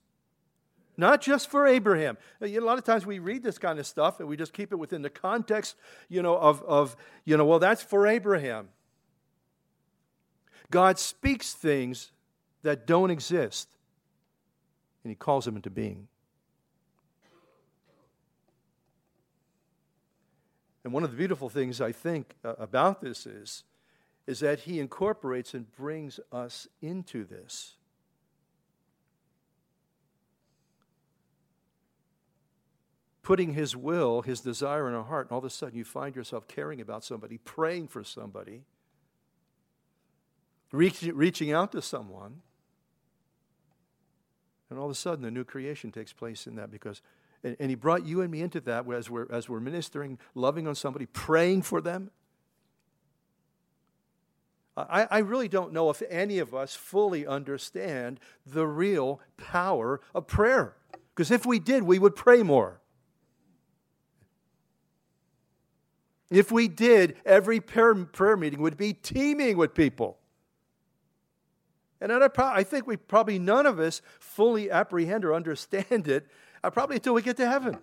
not 0.96 1.20
just 1.20 1.50
for 1.50 1.66
Abraham. 1.66 2.16
A 2.40 2.58
lot 2.60 2.78
of 2.78 2.84
times 2.84 3.04
we 3.04 3.18
read 3.18 3.42
this 3.42 3.58
kind 3.58 3.78
of 3.78 3.86
stuff 3.86 4.18
and 4.18 4.30
we 4.30 4.38
just 4.38 4.54
keep 4.54 4.72
it 4.72 4.76
within 4.76 5.02
the 5.02 5.10
context, 5.10 5.76
you 6.08 6.22
know, 6.22 6.38
of, 6.38 6.62
of 6.62 6.96
you 7.26 7.36
know, 7.36 7.44
well, 7.44 7.58
that's 7.58 7.82
for 7.82 8.06
Abraham. 8.06 8.70
God 10.70 10.98
speaks 10.98 11.52
things 11.52 12.10
that 12.62 12.86
don't 12.86 13.10
exist, 13.10 13.68
and 15.02 15.10
He 15.10 15.14
calls 15.14 15.44
them 15.44 15.56
into 15.56 15.68
being. 15.68 16.08
And 20.82 20.94
one 20.94 21.04
of 21.04 21.10
the 21.10 21.16
beautiful 21.18 21.50
things 21.50 21.82
I 21.82 21.92
think 21.92 22.36
about 22.42 23.02
this 23.02 23.26
is 23.26 23.64
is 24.26 24.40
that 24.40 24.60
he 24.60 24.80
incorporates 24.80 25.54
and 25.54 25.70
brings 25.76 26.18
us 26.32 26.66
into 26.80 27.24
this. 27.24 27.76
Putting 33.22 33.54
his 33.54 33.74
will, 33.74 34.22
his 34.22 34.40
desire 34.40 34.88
in 34.88 34.94
our 34.94 35.04
heart, 35.04 35.26
and 35.26 35.32
all 35.32 35.38
of 35.38 35.44
a 35.44 35.50
sudden 35.50 35.76
you 35.76 35.84
find 35.84 36.14
yourself 36.14 36.46
caring 36.46 36.80
about 36.80 37.04
somebody, 37.04 37.38
praying 37.38 37.88
for 37.88 38.04
somebody, 38.04 38.62
reach, 40.72 41.02
reaching 41.02 41.52
out 41.52 41.72
to 41.72 41.80
someone. 41.80 42.42
And 44.70 44.78
all 44.78 44.86
of 44.86 44.90
a 44.90 44.94
sudden, 44.94 45.24
a 45.24 45.30
new 45.30 45.44
creation 45.44 45.92
takes 45.92 46.12
place 46.12 46.46
in 46.46 46.56
that 46.56 46.70
because, 46.70 47.00
and, 47.42 47.56
and 47.60 47.70
he 47.70 47.76
brought 47.76 48.04
you 48.04 48.22
and 48.22 48.30
me 48.30 48.42
into 48.42 48.60
that 48.62 48.90
as 48.90 49.08
we're, 49.08 49.30
as 49.30 49.48
we're 49.48 49.60
ministering, 49.60 50.18
loving 50.34 50.66
on 50.66 50.74
somebody, 50.74 51.06
praying 51.06 51.62
for 51.62 51.80
them. 51.80 52.10
I, 54.76 55.06
I 55.10 55.18
really 55.18 55.48
don't 55.48 55.72
know 55.72 55.90
if 55.90 56.02
any 56.10 56.38
of 56.38 56.54
us 56.54 56.74
fully 56.74 57.26
understand 57.26 58.18
the 58.44 58.66
real 58.66 59.20
power 59.36 60.00
of 60.14 60.26
prayer. 60.26 60.76
Because 61.14 61.30
if 61.30 61.46
we 61.46 61.58
did, 61.58 61.84
we 61.84 61.98
would 61.98 62.16
pray 62.16 62.42
more. 62.42 62.80
If 66.30 66.50
we 66.50 66.66
did, 66.66 67.16
every 67.24 67.60
prayer, 67.60 67.94
prayer 67.94 68.36
meeting 68.36 68.60
would 68.60 68.76
be 68.76 68.92
teeming 68.92 69.56
with 69.56 69.74
people. 69.74 70.18
And 72.00 72.12
I 72.12 72.64
think 72.64 72.86
we 72.86 72.96
probably 72.96 73.38
none 73.38 73.66
of 73.66 73.78
us 73.78 74.02
fully 74.18 74.70
apprehend 74.70 75.24
or 75.24 75.32
understand 75.32 76.08
it, 76.08 76.26
uh, 76.62 76.70
probably 76.70 76.96
until 76.96 77.14
we 77.14 77.22
get 77.22 77.36
to 77.36 77.46
heaven. 77.48 77.78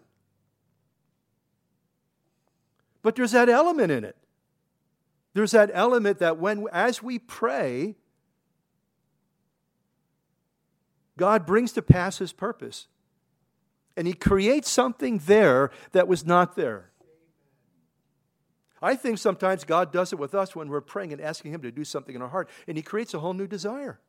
But 3.01 3.15
there's 3.15 3.31
that 3.31 3.49
element 3.49 3.91
in 3.91 4.03
it. 4.03 4.17
There's 5.33 5.51
that 5.51 5.71
element 5.73 6.19
that 6.19 6.37
when, 6.37 6.65
as 6.71 7.01
we 7.01 7.19
pray, 7.19 7.95
God 11.17 11.45
brings 11.45 11.71
to 11.73 11.81
pass 11.81 12.17
his 12.17 12.33
purpose. 12.33 12.87
And 13.95 14.07
he 14.07 14.13
creates 14.13 14.69
something 14.69 15.19
there 15.19 15.71
that 15.91 16.07
was 16.07 16.25
not 16.25 16.55
there. 16.55 16.91
I 18.81 18.95
think 18.95 19.19
sometimes 19.19 19.63
God 19.63 19.91
does 19.91 20.11
it 20.11 20.17
with 20.17 20.33
us 20.33 20.55
when 20.55 20.69
we're 20.69 20.81
praying 20.81 21.13
and 21.13 21.21
asking 21.21 21.53
him 21.53 21.61
to 21.61 21.71
do 21.71 21.83
something 21.83 22.15
in 22.15 22.21
our 22.21 22.29
heart, 22.29 22.49
and 22.67 22.75
he 22.75 22.81
creates 22.81 23.13
a 23.13 23.19
whole 23.19 23.33
new 23.33 23.47
desire. 23.47 23.99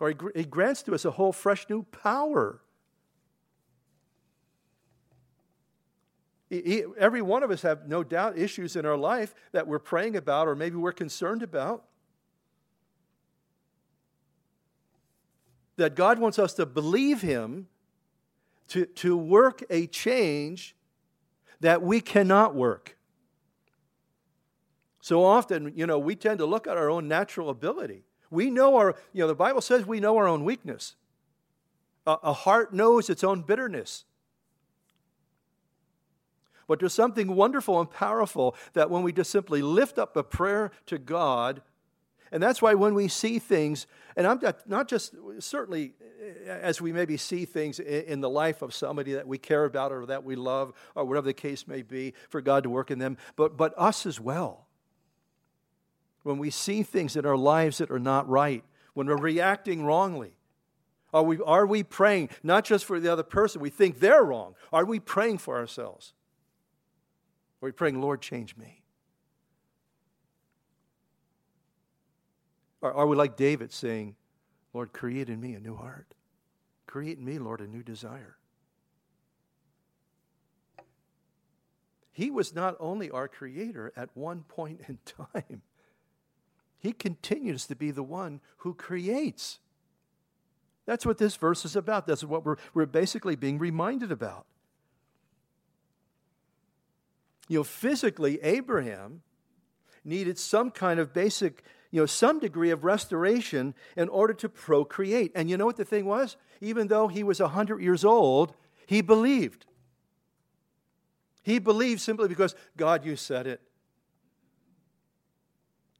Or 0.00 0.14
he, 0.34 0.44
grants 0.44 0.82
to 0.84 0.94
us 0.94 1.04
a 1.04 1.12
whole 1.12 1.32
fresh 1.32 1.68
new 1.68 1.84
power. 1.84 2.62
Every 6.50 7.22
one 7.22 7.42
of 7.42 7.50
us 7.50 7.62
have 7.62 7.88
no 7.88 8.02
doubt 8.02 8.36
issues 8.36 8.74
in 8.74 8.84
our 8.84 8.96
life 8.96 9.34
that 9.52 9.66
we're 9.66 9.78
praying 9.78 10.16
about 10.16 10.48
or 10.48 10.54
maybe 10.54 10.76
we're 10.76 10.92
concerned 10.92 11.42
about. 11.42 11.84
That 15.76 15.94
God 15.94 16.18
wants 16.18 16.38
us 16.38 16.54
to 16.54 16.66
believe 16.66 17.22
Him 17.22 17.68
to, 18.68 18.86
to 18.86 19.16
work 19.16 19.62
a 19.70 19.86
change 19.86 20.74
that 21.60 21.82
we 21.82 22.00
cannot 22.00 22.54
work. 22.54 22.96
So 25.00 25.24
often, 25.24 25.72
you 25.74 25.86
know, 25.86 25.98
we 25.98 26.14
tend 26.14 26.38
to 26.38 26.46
look 26.46 26.66
at 26.66 26.76
our 26.76 26.90
own 26.90 27.08
natural 27.08 27.48
ability. 27.48 28.04
We 28.30 28.50
know 28.50 28.76
our, 28.76 28.96
you 29.12 29.20
know, 29.20 29.26
the 29.26 29.34
Bible 29.34 29.60
says 29.60 29.86
we 29.86 30.00
know 30.00 30.16
our 30.16 30.28
own 30.28 30.44
weakness. 30.44 30.96
A, 32.06 32.16
a 32.24 32.32
heart 32.32 32.72
knows 32.72 33.08
its 33.10 33.24
own 33.24 33.42
bitterness. 33.42 34.04
But 36.70 36.78
there's 36.78 36.94
something 36.94 37.34
wonderful 37.34 37.80
and 37.80 37.90
powerful 37.90 38.54
that 38.74 38.90
when 38.90 39.02
we 39.02 39.12
just 39.12 39.32
simply 39.32 39.60
lift 39.60 39.98
up 39.98 40.16
a 40.16 40.22
prayer 40.22 40.70
to 40.86 40.98
God, 40.98 41.62
and 42.30 42.40
that's 42.40 42.62
why 42.62 42.74
when 42.74 42.94
we 42.94 43.08
see 43.08 43.40
things, 43.40 43.88
and 44.14 44.24
I'm 44.24 44.40
not 44.66 44.86
just 44.86 45.16
certainly 45.40 45.94
eh, 46.22 46.48
as 46.48 46.80
we 46.80 46.92
maybe 46.92 47.16
see 47.16 47.44
things 47.44 47.80
in 47.80 48.20
the 48.20 48.30
life 48.30 48.62
of 48.62 48.72
somebody 48.72 49.14
that 49.14 49.26
we 49.26 49.36
care 49.36 49.64
about 49.64 49.90
or 49.90 50.06
that 50.06 50.22
we 50.22 50.36
love 50.36 50.72
or 50.94 51.04
whatever 51.04 51.26
the 51.26 51.34
case 51.34 51.66
may 51.66 51.82
be, 51.82 52.14
for 52.28 52.40
God 52.40 52.62
to 52.62 52.70
work 52.70 52.92
in 52.92 53.00
them, 53.00 53.16
but, 53.34 53.56
but 53.56 53.74
us 53.76 54.06
as 54.06 54.20
well. 54.20 54.68
when 56.22 56.38
we 56.38 56.50
see 56.50 56.84
things 56.84 57.16
in 57.16 57.26
our 57.26 57.36
lives 57.36 57.78
that 57.78 57.90
are 57.90 57.98
not 57.98 58.28
right, 58.28 58.62
when 58.94 59.08
we're 59.08 59.16
reacting 59.16 59.84
wrongly? 59.84 60.34
Are 61.12 61.24
we, 61.24 61.40
are 61.40 61.66
we 61.66 61.82
praying 61.82 62.28
not 62.44 62.64
just 62.64 62.84
for 62.84 63.00
the 63.00 63.12
other 63.12 63.24
person? 63.24 63.60
We 63.60 63.70
think 63.70 63.98
they're 63.98 64.22
wrong. 64.22 64.54
Are 64.72 64.84
we 64.84 65.00
praying 65.00 65.38
for 65.38 65.56
ourselves? 65.56 66.14
Are 67.62 67.66
we 67.66 67.72
praying, 67.72 68.00
Lord, 68.00 68.22
change 68.22 68.56
me? 68.56 68.82
Or 72.80 72.92
are 72.92 73.06
we 73.06 73.16
like 73.16 73.36
David 73.36 73.72
saying, 73.72 74.16
Lord, 74.72 74.92
create 74.92 75.28
in 75.28 75.40
me 75.40 75.54
a 75.54 75.60
new 75.60 75.76
heart? 75.76 76.14
Create 76.86 77.18
in 77.18 77.24
me, 77.24 77.38
Lord, 77.38 77.60
a 77.60 77.66
new 77.66 77.82
desire. 77.82 78.36
He 82.12 82.30
was 82.30 82.54
not 82.54 82.76
only 82.80 83.10
our 83.10 83.28
creator 83.28 83.92
at 83.96 84.10
one 84.14 84.42
point 84.42 84.80
in 84.88 84.98
time, 85.04 85.62
he 86.78 86.92
continues 86.92 87.66
to 87.66 87.76
be 87.76 87.90
the 87.90 88.02
one 88.02 88.40
who 88.58 88.74
creates. 88.74 89.58
That's 90.86 91.06
what 91.06 91.18
this 91.18 91.36
verse 91.36 91.64
is 91.64 91.76
about. 91.76 92.06
That's 92.06 92.24
what 92.24 92.44
we're, 92.44 92.56
we're 92.74 92.86
basically 92.86 93.36
being 93.36 93.58
reminded 93.58 94.10
about. 94.10 94.46
You 97.50 97.58
know, 97.58 97.64
physically, 97.64 98.38
Abraham 98.42 99.22
needed 100.04 100.38
some 100.38 100.70
kind 100.70 101.00
of 101.00 101.12
basic, 101.12 101.64
you 101.90 102.00
know, 102.00 102.06
some 102.06 102.38
degree 102.38 102.70
of 102.70 102.84
restoration 102.84 103.74
in 103.96 104.08
order 104.08 104.32
to 104.34 104.48
procreate. 104.48 105.32
And 105.34 105.50
you 105.50 105.56
know 105.56 105.66
what 105.66 105.76
the 105.76 105.84
thing 105.84 106.04
was? 106.04 106.36
Even 106.60 106.86
though 106.86 107.08
he 107.08 107.24
was 107.24 107.40
100 107.40 107.82
years 107.82 108.04
old, 108.04 108.54
he 108.86 109.00
believed. 109.00 109.66
He 111.42 111.58
believed 111.58 112.00
simply 112.00 112.28
because, 112.28 112.54
God, 112.76 113.04
you 113.04 113.16
said 113.16 113.48
it. 113.48 113.60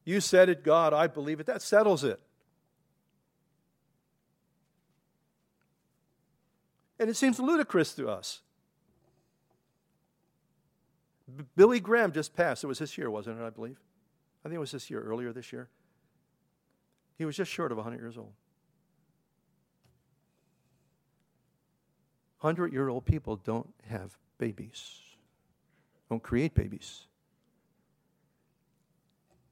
You 0.04 0.20
said 0.20 0.48
it, 0.48 0.62
God, 0.62 0.92
I 0.92 1.08
believe 1.08 1.40
it. 1.40 1.46
That 1.46 1.62
settles 1.62 2.04
it. 2.04 2.20
And 7.00 7.10
it 7.10 7.16
seems 7.16 7.40
ludicrous 7.40 7.92
to 7.94 8.08
us. 8.08 8.40
B- 11.36 11.44
Billy 11.56 11.80
Graham 11.80 12.12
just 12.12 12.34
passed. 12.34 12.64
It 12.64 12.66
was 12.66 12.78
this 12.78 12.96
year, 12.96 13.10
wasn't 13.10 13.40
it, 13.40 13.44
I 13.44 13.50
believe? 13.50 13.78
I 14.44 14.48
think 14.48 14.56
it 14.56 14.60
was 14.60 14.72
this 14.72 14.90
year, 14.90 15.00
earlier 15.00 15.32
this 15.32 15.52
year. 15.52 15.68
He 17.18 17.24
was 17.24 17.36
just 17.36 17.50
short 17.50 17.72
of 17.72 17.78
100 17.78 18.00
years 18.00 18.16
old. 18.16 18.32
100 22.40 22.72
year 22.72 22.88
old 22.88 23.04
people 23.04 23.36
don't 23.36 23.68
have 23.88 24.16
babies, 24.38 25.00
don't 26.08 26.22
create 26.22 26.54
babies. 26.54 27.06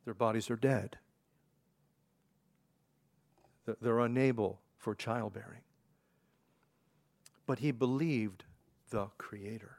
Their 0.06 0.14
bodies 0.14 0.50
are 0.50 0.56
dead, 0.56 0.96
they're 3.82 4.00
unable 4.00 4.60
for 4.78 4.94
childbearing 4.94 5.60
but 7.48 7.60
he 7.60 7.72
believed 7.72 8.44
the 8.90 9.06
Creator. 9.16 9.77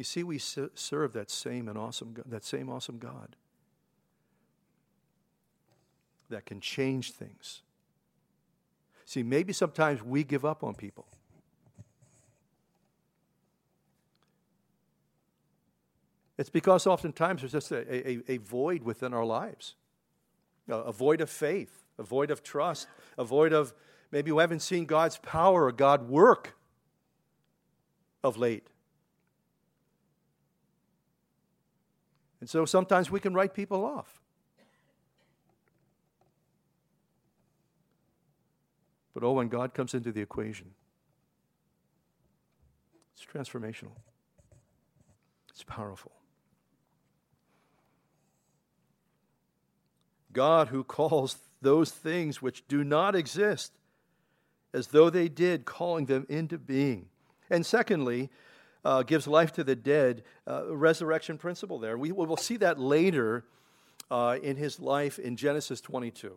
You 0.00 0.04
see, 0.04 0.22
we 0.22 0.38
serve 0.38 1.12
that 1.12 1.30
same 1.30 1.68
and 1.68 1.76
awesome, 1.76 2.14
that 2.24 2.42
same 2.42 2.70
awesome 2.70 2.96
God 2.96 3.36
that 6.30 6.46
can 6.46 6.58
change 6.58 7.12
things. 7.12 7.60
See, 9.04 9.22
maybe 9.22 9.52
sometimes 9.52 10.02
we 10.02 10.24
give 10.24 10.46
up 10.46 10.64
on 10.64 10.74
people. 10.74 11.06
It's 16.38 16.48
because 16.48 16.86
oftentimes 16.86 17.42
there's 17.42 17.52
just 17.52 17.70
a, 17.70 18.08
a, 18.08 18.22
a 18.26 18.36
void 18.38 18.82
within 18.84 19.12
our 19.12 19.26
lives 19.26 19.74
a 20.66 20.92
void 20.92 21.20
of 21.20 21.28
faith, 21.28 21.84
a 21.98 22.02
void 22.02 22.30
of 22.30 22.42
trust, 22.42 22.86
a 23.18 23.24
void 23.24 23.52
of 23.52 23.74
Maybe 24.10 24.32
we 24.32 24.40
haven't 24.40 24.60
seen 24.60 24.86
God's 24.86 25.18
power 25.18 25.66
or 25.66 25.72
God 25.72 26.08
work 26.08 26.56
of 28.24 28.38
late. 28.38 28.69
And 32.40 32.48
so 32.48 32.64
sometimes 32.64 33.10
we 33.10 33.20
can 33.20 33.34
write 33.34 33.54
people 33.54 33.84
off. 33.84 34.20
But 39.12 39.24
oh, 39.24 39.32
when 39.32 39.48
God 39.48 39.74
comes 39.74 39.92
into 39.92 40.12
the 40.12 40.20
equation, 40.20 40.70
it's 43.12 43.26
transformational, 43.26 43.92
it's 45.50 45.64
powerful. 45.64 46.12
God, 50.32 50.68
who 50.68 50.84
calls 50.84 51.36
those 51.60 51.90
things 51.90 52.40
which 52.40 52.66
do 52.68 52.84
not 52.84 53.14
exist 53.14 53.72
as 54.72 54.88
though 54.88 55.10
they 55.10 55.28
did, 55.28 55.64
calling 55.64 56.06
them 56.06 56.24
into 56.28 56.56
being. 56.56 57.08
And 57.50 57.66
secondly, 57.66 58.30
uh, 58.84 59.02
gives 59.02 59.26
life 59.26 59.52
to 59.52 59.64
the 59.64 59.76
dead, 59.76 60.22
uh, 60.46 60.74
resurrection 60.74 61.38
principle 61.38 61.78
there. 61.78 61.98
We 61.98 62.12
will 62.12 62.36
see 62.36 62.56
that 62.58 62.78
later 62.78 63.44
uh, 64.10 64.38
in 64.42 64.56
his 64.56 64.80
life 64.80 65.18
in 65.18 65.36
Genesis 65.36 65.80
22. 65.80 66.36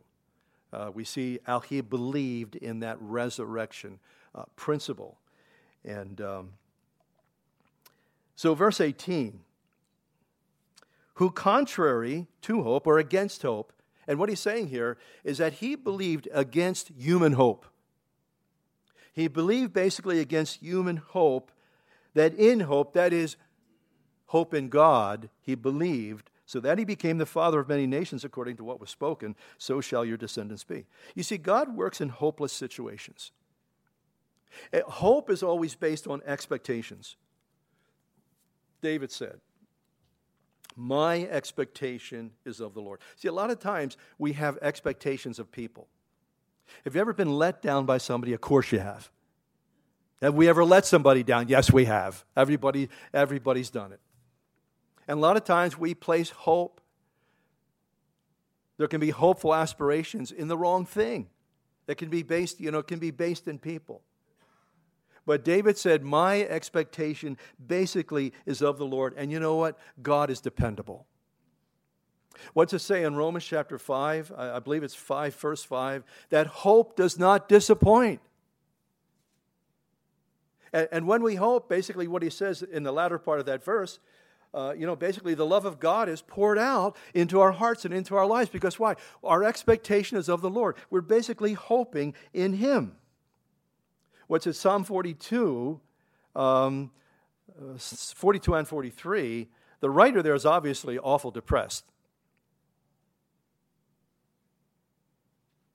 Uh, 0.71 0.91
we 0.93 1.03
see 1.03 1.39
how 1.43 1.59
he 1.59 1.81
believed 1.81 2.55
in 2.55 2.79
that 2.79 2.97
resurrection 2.99 3.99
uh, 4.33 4.43
principle. 4.55 5.17
And 5.85 6.19
um, 6.21 6.49
so, 8.35 8.55
verse 8.55 8.81
18 8.81 9.39
who, 11.15 11.29
contrary 11.29 12.27
to 12.41 12.63
hope 12.63 12.87
or 12.87 12.97
against 12.97 13.43
hope, 13.43 13.71
and 14.07 14.17
what 14.17 14.29
he's 14.29 14.39
saying 14.39 14.67
here 14.67 14.97
is 15.23 15.37
that 15.37 15.53
he 15.53 15.75
believed 15.75 16.27
against 16.33 16.89
human 16.89 17.33
hope. 17.33 17.65
He 19.13 19.27
believed 19.27 19.73
basically 19.73 20.19
against 20.19 20.57
human 20.57 20.97
hope 20.97 21.51
that 22.13 22.33
in 22.35 22.61
hope, 22.61 22.93
that 22.93 23.13
is, 23.13 23.37
hope 24.27 24.53
in 24.53 24.69
God, 24.69 25.29
he 25.41 25.55
believed, 25.55 26.29
so 26.45 26.59
that 26.59 26.77
he 26.77 26.85
became 26.85 27.17
the 27.17 27.25
father 27.25 27.59
of 27.59 27.69
many 27.69 27.87
nations 27.87 28.23
according 28.23 28.57
to 28.57 28.63
what 28.63 28.79
was 28.79 28.89
spoken, 28.89 29.35
so 29.57 29.81
shall 29.81 30.03
your 30.05 30.17
descendants 30.17 30.63
be. 30.63 30.85
You 31.15 31.23
see, 31.23 31.37
God 31.37 31.75
works 31.75 32.01
in 32.01 32.09
hopeless 32.09 32.53
situations. 32.53 33.31
Eh, 34.71 34.81
hope 34.85 35.29
is 35.29 35.41
always 35.41 35.75
based 35.75 36.07
on 36.07 36.21
expectations. 36.25 37.15
David 38.81 39.11
said, 39.11 39.39
My 40.75 41.23
expectation 41.23 42.31
is 42.45 42.59
of 42.59 42.73
the 42.73 42.81
Lord. 42.81 42.99
See, 43.15 43.27
a 43.27 43.33
lot 43.33 43.49
of 43.49 43.59
times 43.59 43.97
we 44.17 44.33
have 44.33 44.57
expectations 44.61 45.39
of 45.39 45.51
people. 45.51 45.87
Have 46.83 46.95
you 46.95 47.01
ever 47.01 47.13
been 47.13 47.33
let 47.33 47.61
down 47.61 47.85
by 47.85 47.97
somebody? 47.97 48.33
Of 48.33 48.41
course 48.41 48.71
you 48.71 48.79
have. 48.79 49.09
Have 50.23 50.35
we 50.35 50.47
ever 50.47 50.63
let 50.63 50.85
somebody 50.85 51.21
down? 51.21 51.49
Yes, 51.49 51.69
we 51.69 51.83
have. 51.83 52.23
Everybody, 52.37 52.87
everybody's 53.13 53.69
done 53.69 53.91
it. 53.91 53.99
And 55.05 55.17
a 55.17 55.21
lot 55.21 55.35
of 55.35 55.43
times 55.43 55.77
we 55.77 55.93
place 55.93 56.29
hope. 56.29 56.79
There 58.77 58.87
can 58.87 59.01
be 59.01 59.09
hopeful 59.09 59.53
aspirations 59.53 60.31
in 60.31 60.47
the 60.47 60.57
wrong 60.57 60.85
thing. 60.85 61.27
That 61.87 61.95
can 61.95 62.07
be 62.07 62.23
based, 62.23 62.61
you 62.61 62.71
know, 62.71 62.81
can 62.81 62.99
be 62.99 63.11
based 63.11 63.49
in 63.49 63.59
people. 63.59 64.01
But 65.25 65.43
David 65.43 65.77
said, 65.77 66.03
My 66.03 66.43
expectation 66.43 67.37
basically 67.65 68.31
is 68.45 68.61
of 68.61 68.77
the 68.77 68.85
Lord. 68.85 69.13
And 69.17 69.29
you 69.29 69.41
know 69.41 69.55
what? 69.55 69.77
God 70.01 70.29
is 70.29 70.39
dependable. 70.39 71.05
What's 72.53 72.71
it 72.71 72.79
say 72.79 73.03
in 73.03 73.17
Romans 73.17 73.43
chapter 73.43 73.77
5? 73.77 74.31
I 74.37 74.59
believe 74.59 74.83
it's 74.83 74.95
5, 74.95 75.35
verse 75.35 75.65
5, 75.65 76.05
that 76.29 76.47
hope 76.47 76.95
does 76.95 77.19
not 77.19 77.49
disappoint. 77.49 78.21
And, 80.73 80.87
and 80.91 81.07
when 81.07 81.23
we 81.23 81.35
hope, 81.35 81.69
basically 81.69 82.07
what 82.07 82.23
he 82.23 82.29
says 82.29 82.61
in 82.63 82.83
the 82.83 82.91
latter 82.91 83.17
part 83.17 83.39
of 83.39 83.45
that 83.45 83.63
verse, 83.63 83.99
uh, 84.53 84.73
you 84.77 84.85
know, 84.85 84.95
basically 84.95 85.33
the 85.33 85.45
love 85.45 85.65
of 85.65 85.79
God 85.79 86.09
is 86.09 86.21
poured 86.21 86.59
out 86.59 86.95
into 87.13 87.39
our 87.39 87.51
hearts 87.51 87.85
and 87.85 87.93
into 87.93 88.15
our 88.15 88.25
lives 88.25 88.49
because 88.49 88.77
why? 88.77 88.95
Our 89.23 89.43
expectation 89.43 90.17
is 90.17 90.29
of 90.29 90.41
the 90.41 90.49
Lord. 90.49 90.75
We're 90.89 91.01
basically 91.01 91.53
hoping 91.53 92.13
in 92.33 92.53
Him. 92.53 92.95
What's 94.27 94.47
it, 94.47 94.53
Psalm 94.53 94.83
42, 94.83 95.79
um, 96.35 96.91
uh, 97.57 97.77
42 97.77 98.53
and 98.53 98.67
43, 98.67 99.49
the 99.79 99.89
writer 99.89 100.21
there 100.21 100.35
is 100.35 100.45
obviously 100.45 100.97
awful 100.99 101.31
depressed. 101.31 101.85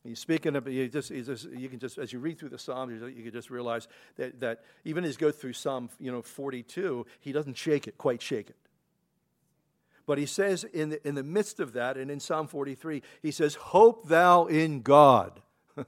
He's 0.08 0.18
speaking 0.18 0.56
of, 0.56 0.66
you, 0.66 0.88
just, 0.88 1.10
just, 1.10 1.50
you 1.50 1.68
can 1.68 1.78
just, 1.78 1.98
as 1.98 2.14
you 2.14 2.18
read 2.18 2.38
through 2.38 2.48
the 2.48 2.58
Psalms, 2.58 3.02
you 3.14 3.22
can 3.22 3.30
just 3.30 3.50
realize 3.50 3.86
that, 4.16 4.40
that 4.40 4.64
even 4.86 5.04
as 5.04 5.14
you 5.14 5.18
go 5.18 5.30
through 5.30 5.52
Psalm 5.52 5.90
you 6.00 6.10
know, 6.10 6.22
42, 6.22 7.04
he 7.20 7.30
doesn't 7.30 7.58
shake 7.58 7.86
it, 7.86 7.98
quite 7.98 8.22
shake 8.22 8.48
it. 8.48 8.56
But 10.06 10.16
he 10.16 10.24
says 10.24 10.64
in 10.64 10.88
the, 10.88 11.06
in 11.06 11.14
the 11.14 11.22
midst 11.22 11.60
of 11.60 11.74
that, 11.74 11.98
and 11.98 12.10
in 12.10 12.20
Psalm 12.20 12.46
43, 12.48 13.02
he 13.20 13.30
says, 13.30 13.54
Hope 13.56 14.08
thou 14.08 14.46
in 14.46 14.80
God. 14.80 15.42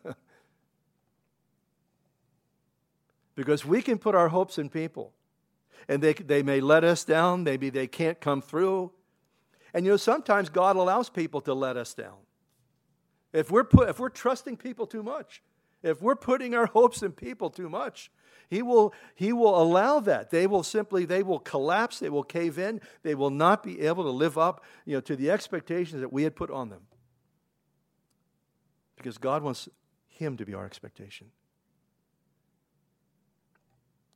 because 3.35 3.65
we 3.65 3.81
can 3.81 3.97
put 3.97 4.15
our 4.15 4.29
hopes 4.29 4.59
in 4.59 4.69
people, 4.69 5.15
and 5.89 6.03
they, 6.03 6.13
they 6.13 6.43
may 6.43 6.61
let 6.61 6.85
us 6.85 7.05
down, 7.05 7.43
maybe 7.43 7.71
they 7.71 7.87
can't 7.87 8.21
come 8.21 8.43
through. 8.43 8.93
And 9.73 9.87
you 9.87 9.93
know, 9.93 9.97
sometimes 9.97 10.51
God 10.51 10.77
allows 10.77 11.09
people 11.09 11.41
to 11.43 11.55
let 11.55 11.79
us 11.79 11.95
down. 11.95 12.19
If 13.33 13.51
we're, 13.51 13.65
put, 13.65 13.89
if 13.89 13.99
we're 13.99 14.09
trusting 14.09 14.57
people 14.57 14.87
too 14.87 15.03
much, 15.03 15.43
if 15.83 16.03
we're 16.03 16.17
putting 16.17 16.55
our 16.55 16.67
hopes 16.67 17.03
in 17.03 17.13
people 17.13 17.51
too 17.51 17.69
much, 17.69 18.11
he 18.49 18.63
will, 18.63 18.93
he 19.15 19.33
will 19.33 19.61
allow 19.61 20.01
that. 20.01 20.31
They 20.31 20.47
will 20.47 20.65
simply, 20.65 21.05
they 21.05 21.23
will 21.23 21.39
collapse, 21.39 22.01
they 22.01 22.11
will 22.11 22.25
cave 22.25 22.59
in, 22.59 22.81
they 23.03 23.15
will 23.15 23.31
not 23.31 23.63
be 23.63 23.81
able 23.83 24.03
to 24.03 24.11
live 24.11 24.37
up 24.37 24.65
you 24.85 24.95
know, 24.95 25.01
to 25.03 25.15
the 25.15 25.31
expectations 25.31 26.01
that 26.01 26.13
we 26.13 26.25
had 26.25 26.35
put 26.35 26.51
on 26.51 26.69
them. 26.69 26.83
Because 28.97 29.19
God 29.19 29.43
wants 29.43 29.69
him 30.09 30.37
to 30.37 30.45
be 30.45 30.53
our 30.53 30.67
expectation. 30.67 31.29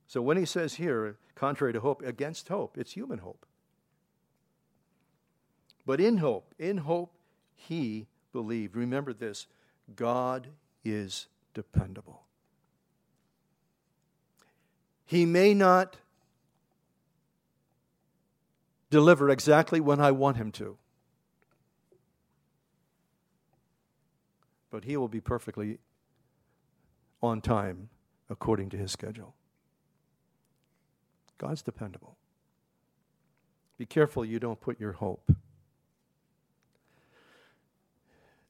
So 0.06 0.20
when 0.20 0.36
he 0.36 0.44
says 0.44 0.74
here, 0.74 1.16
contrary 1.34 1.72
to 1.72 1.80
hope, 1.80 2.02
against 2.02 2.48
hope, 2.48 2.76
it's 2.76 2.92
human 2.92 3.20
hope. 3.20 3.46
But 5.86 6.00
in 6.00 6.18
hope, 6.18 6.54
in 6.58 6.78
hope, 6.78 7.14
he 7.54 8.08
believed. 8.34 8.76
Remember 8.76 9.14
this 9.14 9.46
God 9.96 10.48
is 10.84 11.28
dependable. 11.54 12.24
He 15.06 15.24
may 15.24 15.54
not 15.54 15.96
deliver 18.90 19.30
exactly 19.30 19.80
when 19.80 20.00
I 20.00 20.10
want 20.10 20.36
him 20.36 20.50
to, 20.52 20.76
but 24.70 24.84
he 24.84 24.96
will 24.96 25.08
be 25.08 25.20
perfectly 25.20 25.78
on 27.22 27.40
time 27.40 27.88
according 28.28 28.68
to 28.70 28.76
his 28.76 28.90
schedule. 28.90 29.34
God's 31.38 31.62
dependable. 31.62 32.16
Be 33.78 33.86
careful 33.86 34.24
you 34.24 34.38
don't 34.38 34.60
put 34.60 34.80
your 34.80 34.92
hope. 34.92 35.30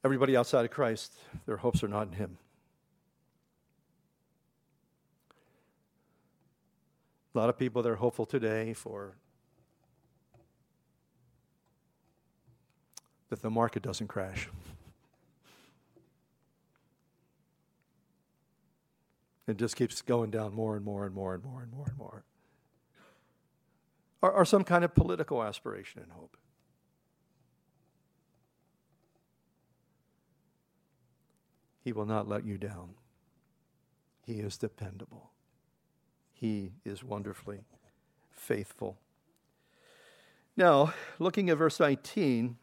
Everybody 0.05 0.37
outside 0.37 0.65
of 0.65 0.71
Christ, 0.71 1.15
their 1.47 1.57
hopes 1.57 1.83
are 1.83 1.89
not 1.89 2.09
in 2.09 2.13
Him. 2.13 2.39
A 7.35 7.39
lot 7.39 7.49
of 7.49 7.59
people, 7.59 7.83
they're 7.83 7.97
hopeful 7.97 8.27
today 8.27 8.75
for 8.75 9.17
that 13.31 13.43
the 13.43 13.51
market 13.51 13.83
doesn't 13.83 14.09
crash. 14.09 14.49
It 19.47 19.59
just 19.59 19.77
keeps 19.77 20.01
going 20.01 20.31
down 20.31 20.55
more 20.55 20.75
and 20.75 20.83
more 20.83 21.05
and 21.05 21.15
more 21.15 21.35
and 21.35 21.45
more 21.45 21.61
and 21.61 21.71
more 21.71 21.85
and 21.87 21.99
more 21.99 22.25
or, 24.25 24.31
or 24.31 24.45
some 24.47 24.65
kind 24.65 24.85
of 24.85 24.95
political 24.95 25.43
aspiration 25.43 26.01
and 26.03 26.11
hope. 26.13 26.39
He 31.85 31.93
will 31.93 32.07
not 32.07 32.27
let 32.27 32.47
you 32.47 32.57
down. 32.57 32.95
He 34.23 34.41
is 34.41 34.57
dependable. 34.57 35.33
He 36.33 36.73
is 36.83 37.05
wonderfully 37.05 37.61
faithful. 38.33 38.97
Now, 40.57 40.95
looking 41.19 41.51
at 41.51 41.59
verse 41.59 41.79
19, 41.79 42.57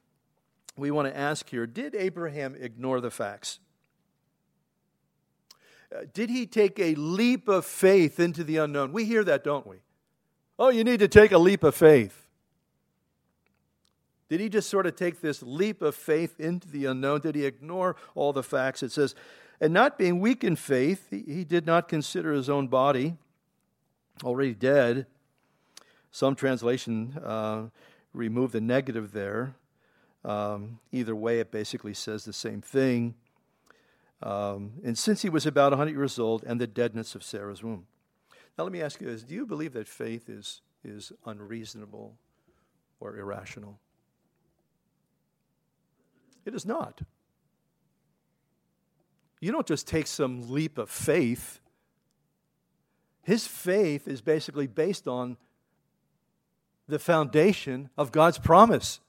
we 0.76 0.90
want 0.90 1.08
to 1.08 1.16
ask 1.16 1.48
here 1.50 1.68
Did 1.68 1.94
Abraham 1.94 2.56
ignore 2.60 3.00
the 3.00 3.12
facts? 3.12 3.60
Uh, 5.96 6.06
did 6.12 6.32
he 6.32 6.48
take 6.48 6.80
a 6.80 6.96
leap 6.96 7.48
of 7.48 7.64
faith 7.64 8.20
into 8.20 8.44
the 8.44 8.58
unknown? 8.58 8.92
We 8.92 9.06
hear 9.06 9.24
that, 9.26 9.44
don't 9.44 9.68
we? 9.68 9.78
Oh, 10.58 10.70
you 10.70 10.84
need 10.84 11.00
to 11.00 11.08
take 11.08 11.32
a 11.32 11.38
leap 11.38 11.64
of 11.64 11.76
faith. 11.76 12.26
Did 14.32 14.40
he 14.40 14.48
just 14.48 14.70
sort 14.70 14.86
of 14.86 14.96
take 14.96 15.20
this 15.20 15.44
leap 15.44 15.82
of 15.82 15.94
faith 15.94 16.40
into 16.40 16.66
the 16.70 16.86
unknown? 16.86 17.20
Did 17.20 17.36
he 17.36 17.44
ignore 17.44 17.98
all 18.16 18.32
the 18.32 18.42
facts? 18.42 18.82
It 18.82 18.94
says, 18.94 19.14
and 19.60 19.74
not 19.74 19.98
being 19.98 20.22
weak 20.22 20.46
in 20.46 20.56
faith, 20.56 21.08
he, 21.10 21.22
he 21.28 21.44
did 21.44 21.66
not 21.66 21.90
consider 21.90 22.32
his 22.32 22.50
own 22.50 22.70
body 22.70 23.18
already 24.24 24.54
dead. 24.54 25.06
Some 26.12 26.36
translation 26.36 27.20
uh, 27.22 27.64
remove 28.14 28.54
the 28.54 28.62
negative 28.62 29.12
there. 29.12 29.54
Um, 30.24 30.80
either 30.94 31.14
way, 31.14 31.42
it 31.42 31.52
basically 31.52 31.94
says 31.94 32.24
the 32.24 32.32
same 32.32 32.62
thing. 32.62 33.16
Um, 34.24 34.76
and 34.82 34.98
since 34.98 35.24
he 35.24 35.30
was 35.30 35.46
about 35.46 35.74
100 35.74 35.92
years 35.92 36.18
old, 36.18 36.46
and 36.46 36.62
the 36.62 36.68
deadness 36.68 37.16
of 37.16 37.24
Sarah's 37.24 37.62
womb. 37.62 37.86
Now, 38.58 38.64
let 38.64 38.72
me 38.72 38.82
ask 38.82 39.02
you 39.02 39.08
this 39.08 39.24
Do 39.24 39.36
you 39.36 39.46
believe 39.46 39.74
that 39.74 39.90
faith 39.90 40.30
is, 40.30 40.62
is 40.86 41.12
unreasonable 41.26 42.16
or 43.02 43.18
irrational? 43.18 43.78
It 46.46 46.56
is 46.56 46.66
not. 46.66 47.02
You 49.40 49.52
don't 49.52 49.68
just 49.68 49.88
take 49.88 50.08
some 50.08 50.52
leap 50.52 50.78
of 50.78 50.90
faith. 50.90 51.60
His 53.24 53.48
faith 53.48 54.08
is 54.08 54.22
basically 54.22 54.68
based 54.68 55.08
on 55.08 55.38
the 56.88 57.00
foundation 57.00 57.90
of 57.98 58.12
God's 58.12 58.38
promise. 58.38 59.00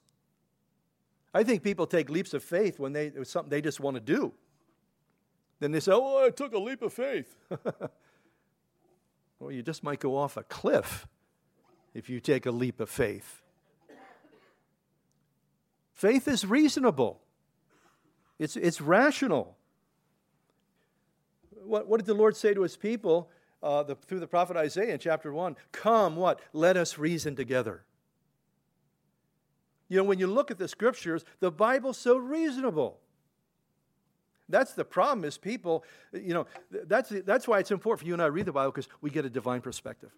I 1.34 1.42
think 1.44 1.62
people 1.62 1.86
take 1.86 2.10
leaps 2.10 2.34
of 2.34 2.42
faith 2.42 2.78
when 2.78 2.92
they, 2.92 3.06
it's 3.06 3.30
something 3.30 3.50
they 3.50 3.62
just 3.62 3.80
want 3.80 3.96
to 3.96 4.00
do. 4.00 4.32
Then 5.60 5.72
they 5.72 5.80
say, 5.80 5.92
Oh, 5.94 6.24
I 6.24 6.30
took 6.30 6.52
a 6.52 6.58
leap 6.58 6.82
of 6.82 6.92
faith. 6.92 7.36
Well, 9.42 9.50
you 9.50 9.60
just 9.64 9.82
might 9.82 9.98
go 9.98 10.16
off 10.16 10.36
a 10.36 10.44
cliff 10.44 11.08
if 11.94 12.08
you 12.08 12.20
take 12.20 12.46
a 12.46 12.52
leap 12.52 12.78
of 12.78 12.88
faith. 12.88 13.41
Faith 15.92 16.26
is 16.28 16.44
reasonable, 16.44 17.20
it's, 18.38 18.56
it's 18.56 18.80
rational. 18.80 19.56
What, 21.64 21.86
what 21.86 21.98
did 21.98 22.06
the 22.06 22.14
Lord 22.14 22.36
say 22.36 22.54
to 22.54 22.62
his 22.62 22.76
people 22.76 23.30
uh, 23.62 23.84
the, 23.84 23.94
through 23.94 24.18
the 24.18 24.26
prophet 24.26 24.56
Isaiah 24.56 24.94
in 24.94 24.98
chapter 24.98 25.32
1? 25.32 25.56
Come, 25.70 26.16
what? 26.16 26.40
Let 26.52 26.76
us 26.76 26.98
reason 26.98 27.36
together. 27.36 27.84
You 29.88 29.98
know, 29.98 30.04
when 30.04 30.18
you 30.18 30.26
look 30.26 30.50
at 30.50 30.58
the 30.58 30.66
scriptures, 30.66 31.24
the 31.38 31.52
Bible's 31.52 31.98
so 31.98 32.16
reasonable. 32.16 32.98
That's 34.48 34.72
the 34.72 34.84
problem 34.84 35.24
is 35.24 35.38
people, 35.38 35.84
you 36.12 36.34
know, 36.34 36.46
that's, 36.70 37.10
that's 37.24 37.46
why 37.46 37.58
it's 37.58 37.70
important 37.70 38.00
for 38.00 38.06
you 38.06 38.14
and 38.14 38.22
I 38.22 38.26
read 38.26 38.46
the 38.46 38.52
Bible 38.52 38.72
because 38.72 38.88
we 39.00 39.10
get 39.10 39.24
a 39.24 39.30
divine 39.30 39.60
perspective. 39.60 40.10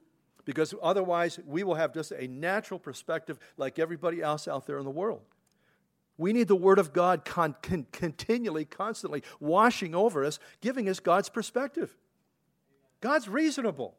Because 0.45 0.75
otherwise, 0.83 1.39
we 1.47 1.63
will 1.63 1.75
have 1.75 1.93
just 1.93 2.13
a 2.13 2.27
natural 2.27 2.79
perspective 2.79 3.39
like 3.57 3.79
everybody 3.79 4.23
else 4.23 4.49
out 4.49 4.67
there 4.67 4.79
in 4.79 4.85
the 4.85 4.91
world. 4.91 5.23
We 6.17 6.33
need 6.33 6.49
the 6.49 6.57
Word 6.57 6.79
of 6.79 6.93
God 6.93 7.25
con- 7.25 7.57
con- 7.63 7.87
continually, 7.91 8.65
constantly 8.65 9.23
washing 9.41 9.95
over 9.95 10.25
us, 10.25 10.39
giving 10.61 10.89
us 10.89 11.01
God's 11.01 11.29
perspective. 11.29 11.97
God's 13.01 13.29
reasonable. 13.29 13.97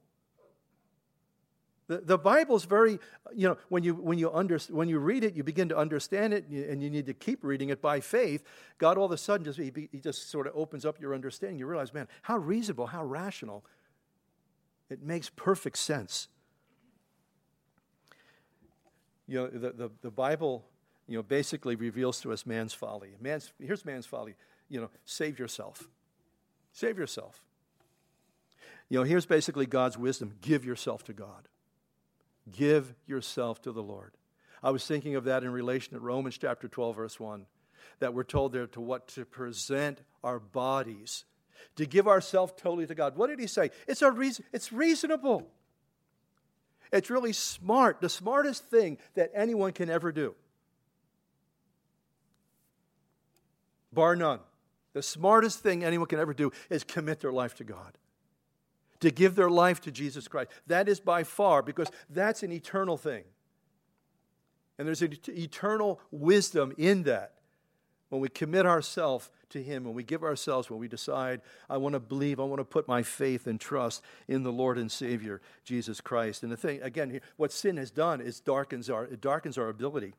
The, 1.88 1.98
the 1.98 2.18
Bible's 2.18 2.66
very, 2.66 3.00
you 3.36 3.48
know, 3.48 3.58
when 3.70 3.84
you, 3.84 3.94
when, 3.94 4.18
you 4.18 4.32
under, 4.32 4.58
when 4.70 4.90
you 4.90 4.98
read 4.98 5.24
it, 5.24 5.36
you 5.36 5.44
begin 5.44 5.70
to 5.70 5.78
understand 5.78 6.34
it, 6.34 6.48
and 6.48 6.82
you 6.82 6.90
need 6.90 7.06
to 7.06 7.14
keep 7.14 7.44
reading 7.44 7.70
it 7.70 7.82
by 7.82 8.00
faith. 8.00 8.44
God 8.80 8.98
all 8.98 9.06
of 9.06 9.12
a 9.12 9.18
sudden 9.18 9.44
just, 9.44 9.60
he, 9.60 9.72
he 9.92 10.00
just 10.00 10.32
sort 10.32 10.48
of 10.48 10.54
opens 10.56 10.86
up 10.86 11.00
your 11.00 11.14
understanding. 11.14 11.60
You 11.60 11.68
realize, 11.68 11.94
man, 11.94 12.08
how 12.24 12.38
reasonable, 12.38 12.88
how 12.88 13.06
rational. 13.06 13.64
It 14.90 15.04
makes 15.04 15.30
perfect 15.30 15.78
sense. 15.78 16.28
You 19.28 19.42
know, 19.42 19.48
the, 19.48 19.72
the, 19.72 19.92
the 20.02 20.12
Bible, 20.12 20.66
you 21.08 21.18
know, 21.18 21.24
basically 21.24 21.76
reveals 21.76 22.22
to 22.22 22.32
us 22.32 22.46
man's 22.46 22.74
folly. 22.74 23.16
Man's, 23.20 23.52
here's 23.60 23.86
man's 23.86 24.06
folly. 24.06 24.36
You 24.70 24.82
know, 24.82 24.90
save 25.06 25.38
yourself. 25.38 25.88
Save 26.72 26.98
yourself. 26.98 27.42
You 28.90 29.00
know, 29.00 29.04
here's 29.04 29.26
basically 29.26 29.66
God's 29.66 29.98
wisdom 29.98 30.34
give 30.42 30.66
yourself 30.66 31.04
to 31.06 31.14
God. 31.14 31.48
Give 32.52 32.94
yourself 33.08 33.62
to 33.64 33.72
the 33.72 33.84
Lord. 33.84 34.14
I 34.62 34.72
was 34.72 34.86
thinking 34.86 35.16
of 35.16 35.26
that 35.26 35.44
in 35.44 35.52
relation 35.52 35.94
to 35.94 36.00
Romans 36.00 36.38
chapter 36.38 36.68
12, 36.68 36.96
verse 36.96 37.20
1, 37.20 37.46
that 38.00 38.14
we're 38.14 38.24
told 38.24 38.52
there 38.52 38.68
to 38.68 38.82
what? 38.82 39.08
To 39.10 39.26
present 39.26 40.02
our 40.24 40.40
bodies, 40.40 41.26
to 41.76 41.86
give 41.86 42.08
ourselves 42.08 42.54
totally 42.58 42.88
to 42.88 42.96
God. 42.96 43.16
What 43.16 43.28
did 43.28 43.40
he 43.40 43.48
say? 43.48 43.72
It's, 43.88 44.02
a 44.02 44.12
reason, 44.12 44.46
it's 44.52 44.72
reasonable. 44.72 45.48
It's 46.92 47.10
really 47.10 47.34
smart, 47.34 48.02
the 48.02 48.10
smartest 48.10 48.66
thing 48.66 48.98
that 49.16 49.32
anyone 49.34 49.72
can 49.72 49.90
ever 49.90 50.12
do. 50.12 50.36
Bar 53.96 54.16
none. 54.16 54.40
The 54.94 55.02
smartest 55.02 55.60
thing 55.60 55.84
anyone 55.84 56.08
can 56.08 56.20
ever 56.20 56.34
do 56.34 56.52
is 56.70 56.84
commit 56.84 57.20
their 57.20 57.34
life 57.34 57.56
to 57.56 57.64
God 57.64 57.98
to 59.06 59.12
give 59.12 59.36
their 59.36 59.50
life 59.50 59.82
to 59.82 59.92
Jesus 59.92 60.28
Christ. 60.28 60.52
That 60.68 60.88
is 60.90 61.00
by 61.00 61.24
far, 61.24 61.62
because 61.62 61.90
that's 62.10 62.44
an 62.44 62.52
eternal 62.52 62.98
thing. 62.98 63.24
And 64.78 64.88
there's 64.88 65.02
an 65.02 65.16
eternal 65.30 66.00
wisdom 66.12 66.74
in 66.78 67.04
that. 67.04 67.34
When 68.10 68.22
we 68.22 68.30
commit 68.30 68.66
ourselves 68.66 69.30
to 69.50 69.62
Him, 69.62 69.84
when 69.84 69.94
we 69.94 70.04
give 70.04 70.24
ourselves, 70.24 70.70
when 70.70 70.80
we 70.80 70.88
decide, 70.88 71.42
I 71.70 71.78
want 71.78 71.94
to 71.94 72.00
believe, 72.00 72.40
I 72.40 72.44
want 72.44 72.60
to 72.60 72.66
put 72.66 72.88
my 72.88 73.04
faith 73.04 73.48
and 73.48 73.60
trust 73.60 74.02
in 74.28 74.44
the 74.44 74.52
Lord 74.52 74.78
and 74.78 74.92
Savior, 74.92 75.42
Jesus 75.64 76.02
Christ. 76.02 76.44
And 76.44 76.52
the 76.52 76.58
thing, 76.58 76.82
again, 76.82 77.20
what 77.38 77.52
sin 77.52 77.78
has 77.78 77.92
done 77.92 78.22
is 78.22 78.40
darkens 78.40 78.90
our, 78.90 79.06
it 79.06 79.22
darkens 79.22 79.58
our 79.58 79.70
ability 79.70 80.14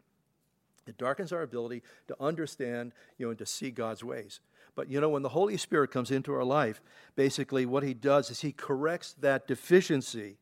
It 0.86 0.98
darkens 0.98 1.32
our 1.32 1.42
ability 1.42 1.82
to 2.08 2.16
understand, 2.20 2.92
you 3.18 3.26
know, 3.26 3.30
and 3.30 3.38
to 3.38 3.46
see 3.46 3.70
God's 3.70 4.04
ways. 4.04 4.40
But 4.74 4.88
you 4.90 5.00
know, 5.00 5.08
when 5.08 5.22
the 5.22 5.30
Holy 5.30 5.56
Spirit 5.56 5.90
comes 5.90 6.10
into 6.10 6.32
our 6.32 6.44
life, 6.44 6.80
basically 7.16 7.66
what 7.66 7.82
he 7.82 7.94
does 7.94 8.30
is 8.30 8.42
he 8.42 8.52
corrects 8.52 9.14
that 9.20 9.48
deficiency 9.48 10.36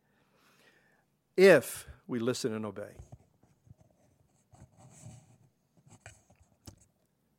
if 1.36 1.86
we 2.06 2.18
listen 2.18 2.52
and 2.52 2.66
obey. 2.66 2.92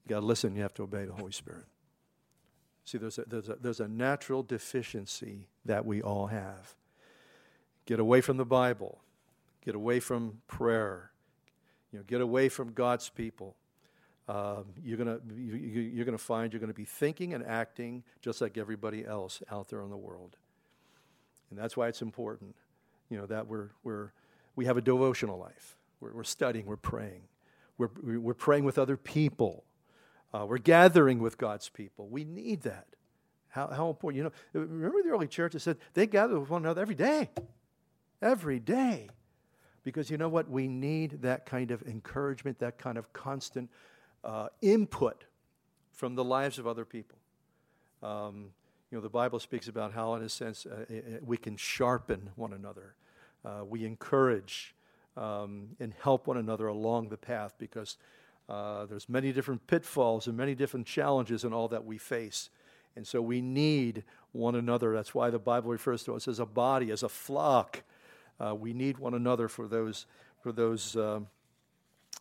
You 0.05 0.09
got 0.09 0.19
to 0.21 0.25
listen, 0.25 0.55
you 0.55 0.61
have 0.61 0.73
to 0.75 0.83
obey 0.83 1.05
the 1.05 1.13
Holy 1.13 1.31
Spirit. 1.31 1.65
See, 2.85 2.99
there's 2.99 3.17
a, 3.17 3.23
there's, 3.25 3.49
a, 3.49 3.55
there's 3.59 3.79
a 3.79 3.87
natural 3.87 4.43
deficiency 4.43 5.47
that 5.65 5.85
we 5.85 6.01
all 6.01 6.27
have. 6.27 6.75
Get 7.85 7.99
away 7.99 8.21
from 8.21 8.37
the 8.37 8.45
Bible, 8.45 8.99
get 9.63 9.75
away 9.75 9.99
from 9.99 10.41
prayer, 10.47 11.11
you 11.95 12.01
know, 12.01 12.05
get 12.08 12.19
away 12.19 12.49
from 12.49 12.73
God's 12.73 13.08
people. 13.08 13.55
Um, 14.27 14.65
you're 14.84 14.97
going 14.97 15.17
you, 15.34 15.81
you're 15.81 16.03
going 16.03 16.17
to 16.17 16.21
find 16.21 16.51
you're 16.51 16.60
going 16.60 16.73
to 16.73 16.73
be 16.73 16.84
thinking 16.84 17.34
and 17.34 17.41
acting 17.45 18.03
just 18.21 18.41
like 18.41 18.58
everybody 18.58 19.05
else 19.05 19.41
out 19.49 19.69
there 19.69 19.81
in 19.81 19.89
the 19.89 19.95
world. 19.95 20.36
And 21.49 21.58
that's 21.58 21.77
why 21.77 21.88
it's 21.88 22.01
important, 22.01 22.53
you 23.10 23.17
know, 23.17 23.27
that 23.27 23.47
we're, 23.47 23.69
we're, 23.86 24.12
we 24.58 24.65
have 24.65 24.75
a 24.75 24.81
devotional 24.81 25.39
life. 25.39 25.77
We're, 26.01 26.12
we're 26.12 26.23
studying, 26.25 26.65
we're 26.65 26.75
praying. 26.75 27.21
We're, 27.77 27.91
we're 28.01 28.34
praying 28.34 28.65
with 28.65 28.77
other 28.77 28.97
people. 28.97 29.63
Uh, 30.34 30.45
we're 30.45 30.58
gathering 30.58 31.19
with 31.19 31.38
God's 31.38 31.69
people. 31.69 32.10
We 32.10 32.25
need 32.25 32.63
that. 32.63 32.88
How, 33.47 33.67
how 33.67 33.89
important. 33.89 34.17
You 34.17 34.23
know, 34.23 34.62
remember 34.65 35.01
the 35.01 35.12
early 35.12 35.27
church 35.27 35.53
that 35.53 35.62
said 35.62 35.77
they 35.93 36.08
gathered 36.08 36.39
with 36.39 36.49
one 36.49 36.63
another 36.63 36.81
every 36.81 36.95
day. 36.95 37.29
Every 38.21 38.60
day. 38.60 39.08
Because 39.85 40.09
you 40.09 40.17
know 40.17 40.27
what? 40.27 40.49
We 40.49 40.67
need 40.67 41.21
that 41.21 41.45
kind 41.45 41.71
of 41.71 41.83
encouragement, 41.83 42.59
that 42.59 42.77
kind 42.77 42.97
of 42.97 43.13
constant 43.13 43.69
uh, 44.23 44.47
input 44.61 45.23
from 45.93 46.15
the 46.15 46.23
lives 46.23 46.59
of 46.59 46.67
other 46.67 46.83
people. 46.83 47.17
Um, 48.03 48.49
you 48.91 48.97
know, 48.97 49.01
the 49.01 49.09
Bible 49.09 49.39
speaks 49.39 49.67
about 49.67 49.93
how, 49.93 50.15
in 50.15 50.23
a 50.23 50.29
sense, 50.29 50.65
uh, 50.65 50.85
we 51.23 51.37
can 51.37 51.55
sharpen 51.55 52.31
one 52.35 52.51
another. 52.51 52.95
Uh, 53.45 53.63
we 53.63 53.85
encourage 53.85 54.75
um, 55.15 55.69
and 55.79 55.93
help 56.01 56.27
one 56.27 56.37
another 56.37 56.67
along 56.67 57.09
the 57.09 57.17
path 57.17 57.53
because 57.59 57.97
uh, 58.49 58.85
there's 58.85 59.07
many 59.07 59.31
different 59.31 59.65
pitfalls 59.67 60.27
and 60.27 60.35
many 60.35 60.55
different 60.55 60.87
challenges 60.87 61.43
in 61.43 61.53
all 61.53 61.67
that 61.67 61.85
we 61.85 61.97
face. 61.99 62.49
And 62.95 63.05
so 63.05 63.21
we 63.21 63.39
need 63.41 64.03
one 64.31 64.55
another. 64.55 64.93
That's 64.93 65.13
why 65.13 65.29
the 65.29 65.39
Bible 65.39 65.69
refers 65.69 66.03
to 66.03 66.15
us 66.15 66.27
as 66.27 66.39
a 66.39 66.45
body, 66.45 66.91
as 66.91 67.03
a 67.03 67.09
flock. 67.09 67.83
Uh, 68.39 68.55
we 68.55 68.73
need 68.73 68.97
one 68.97 69.13
another 69.13 69.47
for 69.47 69.67
those, 69.67 70.05
for 70.41 70.51
those 70.51 70.95
um, 70.95 71.27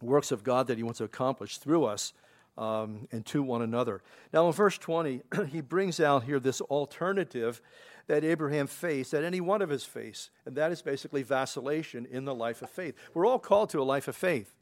works 0.01 0.33
of 0.33 0.45
God 0.45 0.67
that 0.69 0.77
He 0.77 0.83
wants 0.83 0.99
to 0.99 1.05
accomplish 1.05 1.59
through 1.59 1.85
us 1.85 2.13
um, 2.57 3.09
and 3.11 3.25
to 3.27 3.43
one 3.43 3.63
another. 3.63 4.03
Now, 4.33 4.47
in 4.47 4.53
verse 4.53 4.79
20, 4.79 5.23
he 5.49 5.61
brings 5.61 6.01
out 6.01 6.25
here 6.25 6.39
this 6.39 6.61
alternative 6.61 7.61
that 8.07 8.23
Abraham 8.23 8.67
faced, 8.67 9.13
that 9.13 9.25
any 9.25 9.41
one 9.41 9.63
of 9.63 9.71
us 9.71 9.85
face, 9.85 10.31
and 10.45 10.57
that 10.57 10.71
is 10.71 10.83
basically 10.83 11.23
vacillation 11.23 12.07
in 12.11 12.25
the 12.25 12.35
life 12.35 12.61
of 12.63 12.71
faith. 12.71 12.95
We're 13.15 13.27
all 13.27 13.39
called 13.39 13.71
to 13.71 13.81
a 13.81 13.85
life 13.85 14.09
of 14.09 14.17
faith. 14.17 14.55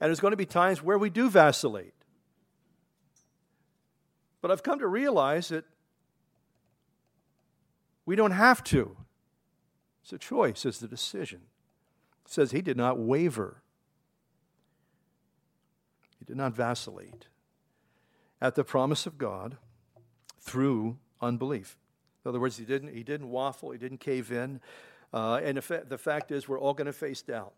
And 0.00 0.08
there's 0.08 0.20
going 0.20 0.32
to 0.32 0.36
be 0.36 0.46
times 0.46 0.82
where 0.82 0.98
we 0.98 1.10
do 1.10 1.30
vacillate. 1.30 1.94
But 4.40 4.50
I've 4.50 4.62
come 4.62 4.80
to 4.80 4.88
realize 4.88 5.48
that 5.48 5.64
we 8.04 8.16
don't 8.16 8.32
have 8.32 8.62
to. 8.64 8.96
It's 10.02 10.12
a 10.12 10.18
choice, 10.18 10.64
it's 10.64 10.78
the 10.78 10.88
decision. 10.88 11.42
It 12.24 12.30
says 12.30 12.50
he 12.50 12.62
did 12.62 12.76
not 12.76 12.98
waver, 12.98 13.62
he 16.18 16.24
did 16.24 16.36
not 16.36 16.54
vacillate 16.54 17.26
at 18.40 18.54
the 18.54 18.64
promise 18.64 19.06
of 19.06 19.18
God 19.18 19.56
through 20.40 20.98
unbelief. 21.20 21.76
In 22.24 22.28
other 22.28 22.40
words, 22.40 22.56
he 22.56 22.64
didn't, 22.64 22.94
he 22.94 23.02
didn't 23.02 23.30
waffle, 23.30 23.70
he 23.70 23.78
didn't 23.78 23.98
cave 23.98 24.30
in. 24.30 24.60
Uh, 25.12 25.40
and 25.44 25.58
the, 25.58 25.98
fact 25.98 26.30
is, 26.30 26.48
we're 26.48 26.58
all 26.58 26.74
going 26.74 26.86
to 26.86 26.92
face 26.92 27.22
doubt. 27.22 27.52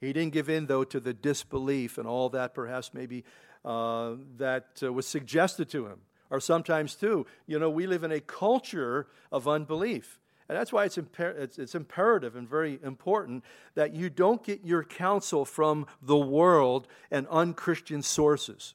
He 0.00 0.12
didn't 0.12 0.32
give 0.32 0.48
in, 0.48 0.66
though, 0.66 0.84
to 0.84 1.00
the 1.00 1.12
disbelief 1.12 1.98
and 1.98 2.06
all 2.06 2.28
that 2.30 2.54
perhaps 2.54 2.92
maybe 2.94 3.24
uh, 3.64 4.14
that 4.36 4.80
uh, 4.82 4.92
was 4.92 5.06
suggested 5.06 5.68
to 5.70 5.86
him. 5.86 6.00
Or 6.30 6.40
sometimes, 6.40 6.94
too, 6.94 7.26
you 7.46 7.58
know, 7.58 7.70
we 7.70 7.86
live 7.86 8.02
in 8.02 8.12
a 8.12 8.20
culture 8.20 9.08
of 9.30 9.46
unbelief. 9.46 10.18
And 10.48 10.58
that's 10.58 10.72
why 10.72 10.84
it's, 10.84 10.96
imper- 10.96 11.38
it's, 11.38 11.58
it's, 11.58 11.74
imperative 11.74 12.36
and 12.36 12.48
very 12.48 12.78
important 12.82 13.44
that 13.74 13.94
you 13.94 14.10
don't 14.10 14.44
get 14.44 14.62
your 14.62 14.84
counsel 14.84 15.46
from 15.46 15.86
the 16.02 16.18
world 16.18 16.86
and 17.10 17.26
unchristian 17.28 18.02
sources. 18.02 18.74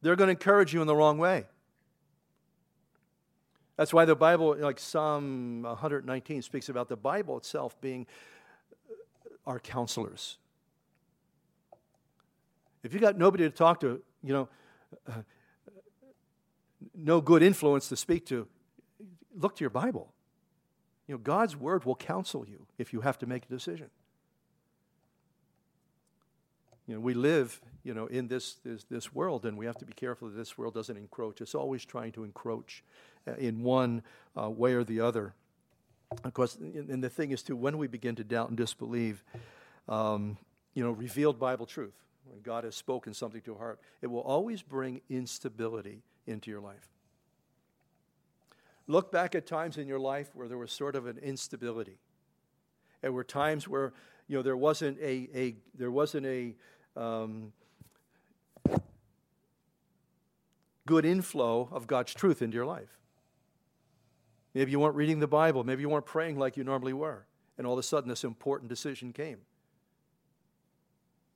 They're 0.00 0.14
going 0.14 0.28
to 0.28 0.32
encourage 0.32 0.72
you 0.72 0.80
in 0.80 0.86
the 0.86 0.94
wrong 0.94 1.18
way. 1.18 1.46
That's 3.76 3.92
why 3.92 4.04
the 4.04 4.14
Bible, 4.14 4.56
like 4.58 4.78
Psalm 4.78 5.62
119, 5.62 6.42
speaks 6.42 6.68
about 6.68 6.88
the 6.88 6.96
Bible 6.96 7.36
itself 7.38 7.80
being 7.80 8.06
our 9.46 9.58
counselors. 9.58 10.38
If 12.82 12.94
you 12.94 13.00
got 13.00 13.18
nobody 13.18 13.44
to 13.44 13.50
talk 13.50 13.80
to, 13.80 14.00
you 14.22 14.32
know, 14.32 14.48
uh, 15.08 15.22
no 16.94 17.20
good 17.20 17.42
influence 17.42 17.88
to 17.88 17.96
speak 17.96 18.26
to, 18.26 18.46
look 19.34 19.56
to 19.56 19.60
your 19.62 19.70
Bible. 19.70 20.12
You 21.10 21.16
know, 21.16 21.22
God's 21.24 21.56
word 21.56 21.84
will 21.84 21.96
counsel 21.96 22.46
you 22.48 22.66
if 22.78 22.92
you 22.92 23.00
have 23.00 23.18
to 23.18 23.26
make 23.26 23.44
a 23.44 23.48
decision. 23.48 23.90
You 26.86 26.94
know, 26.94 27.00
we 27.00 27.14
live, 27.14 27.60
you 27.82 27.94
know, 27.94 28.06
in 28.06 28.28
this, 28.28 28.58
this, 28.64 28.84
this 28.84 29.12
world, 29.12 29.44
and 29.44 29.58
we 29.58 29.66
have 29.66 29.76
to 29.78 29.84
be 29.84 29.92
careful 29.92 30.28
that 30.28 30.36
this 30.36 30.56
world 30.56 30.72
doesn't 30.72 30.96
encroach. 30.96 31.40
It's 31.40 31.56
always 31.56 31.84
trying 31.84 32.12
to 32.12 32.22
encroach 32.22 32.84
uh, 33.26 33.32
in 33.32 33.64
one 33.64 34.04
uh, 34.40 34.50
way 34.50 34.74
or 34.74 34.84
the 34.84 35.00
other. 35.00 35.34
Of 36.22 36.32
course, 36.32 36.54
and 36.54 37.02
the 37.02 37.10
thing 37.10 37.32
is, 37.32 37.42
too, 37.42 37.56
when 37.56 37.76
we 37.76 37.88
begin 37.88 38.14
to 38.14 38.22
doubt 38.22 38.50
and 38.50 38.56
disbelieve, 38.56 39.24
um, 39.88 40.36
you 40.74 40.84
know, 40.84 40.92
revealed 40.92 41.40
Bible 41.40 41.66
truth, 41.66 42.04
when 42.24 42.40
God 42.42 42.62
has 42.62 42.76
spoken 42.76 43.14
something 43.14 43.40
to 43.40 43.54
a 43.54 43.58
heart, 43.58 43.80
it 44.00 44.06
will 44.06 44.20
always 44.20 44.62
bring 44.62 45.00
instability 45.10 46.04
into 46.28 46.52
your 46.52 46.60
life. 46.60 46.88
Look 48.90 49.12
back 49.12 49.36
at 49.36 49.46
times 49.46 49.78
in 49.78 49.86
your 49.86 50.00
life 50.00 50.30
where 50.34 50.48
there 50.48 50.58
was 50.58 50.72
sort 50.72 50.96
of 50.96 51.06
an 51.06 51.16
instability. 51.18 51.98
There 53.02 53.12
were 53.12 53.22
times 53.22 53.68
where, 53.68 53.92
you 54.26 54.36
know, 54.36 54.42
there 54.42 54.56
wasn't 54.56 54.98
a, 54.98 55.28
a 55.32 55.54
there 55.78 55.92
wasn't 55.92 56.26
a 56.26 56.56
um, 56.96 57.52
good 60.86 61.04
inflow 61.04 61.68
of 61.70 61.86
God's 61.86 62.12
truth 62.12 62.42
into 62.42 62.56
your 62.56 62.66
life. 62.66 62.98
Maybe 64.54 64.72
you 64.72 64.80
weren't 64.80 64.96
reading 64.96 65.20
the 65.20 65.28
Bible. 65.28 65.62
Maybe 65.62 65.82
you 65.82 65.88
weren't 65.88 66.04
praying 66.04 66.36
like 66.36 66.56
you 66.56 66.64
normally 66.64 66.92
were. 66.92 67.26
And 67.58 67.68
all 67.68 67.74
of 67.74 67.78
a 67.78 67.84
sudden, 67.84 68.08
this 68.08 68.24
important 68.24 68.68
decision 68.68 69.12
came. 69.12 69.38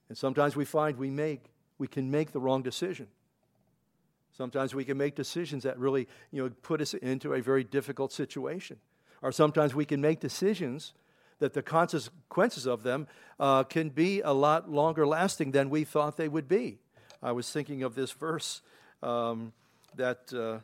And 0.08 0.18
sometimes 0.18 0.56
we 0.56 0.64
find 0.64 0.98
we 0.98 1.08
make, 1.08 1.52
we 1.78 1.86
can 1.86 2.10
make 2.10 2.32
the 2.32 2.40
wrong 2.40 2.64
decision. 2.64 3.06
Sometimes 4.36 4.74
we 4.74 4.84
can 4.84 4.98
make 4.98 5.14
decisions 5.14 5.62
that 5.62 5.78
really, 5.78 6.08
you 6.30 6.42
know, 6.42 6.50
put 6.62 6.80
us 6.80 6.94
into 6.94 7.34
a 7.34 7.40
very 7.40 7.64
difficult 7.64 8.12
situation. 8.12 8.78
Or 9.22 9.32
sometimes 9.32 9.74
we 9.74 9.84
can 9.84 10.00
make 10.00 10.20
decisions 10.20 10.92
that 11.38 11.54
the 11.54 11.62
consequences 11.62 12.66
of 12.66 12.82
them 12.82 13.06
uh, 13.40 13.64
can 13.64 13.88
be 13.88 14.20
a 14.20 14.32
lot 14.32 14.70
longer 14.70 15.06
lasting 15.06 15.52
than 15.52 15.70
we 15.70 15.84
thought 15.84 16.16
they 16.16 16.28
would 16.28 16.48
be. 16.48 16.78
I 17.22 17.32
was 17.32 17.50
thinking 17.50 17.82
of 17.82 17.94
this 17.94 18.12
verse 18.12 18.60
um, 19.02 19.52
that. 19.96 20.32
Uh, 20.32 20.58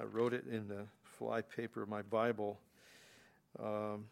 I 0.00 0.04
wrote 0.04 0.32
it 0.32 0.44
in 0.50 0.66
the 0.66 0.86
fly 1.04 1.42
paper 1.42 1.82
of 1.82 1.88
my 1.90 2.00
Bible. 2.00 2.58
Um, 3.62 4.06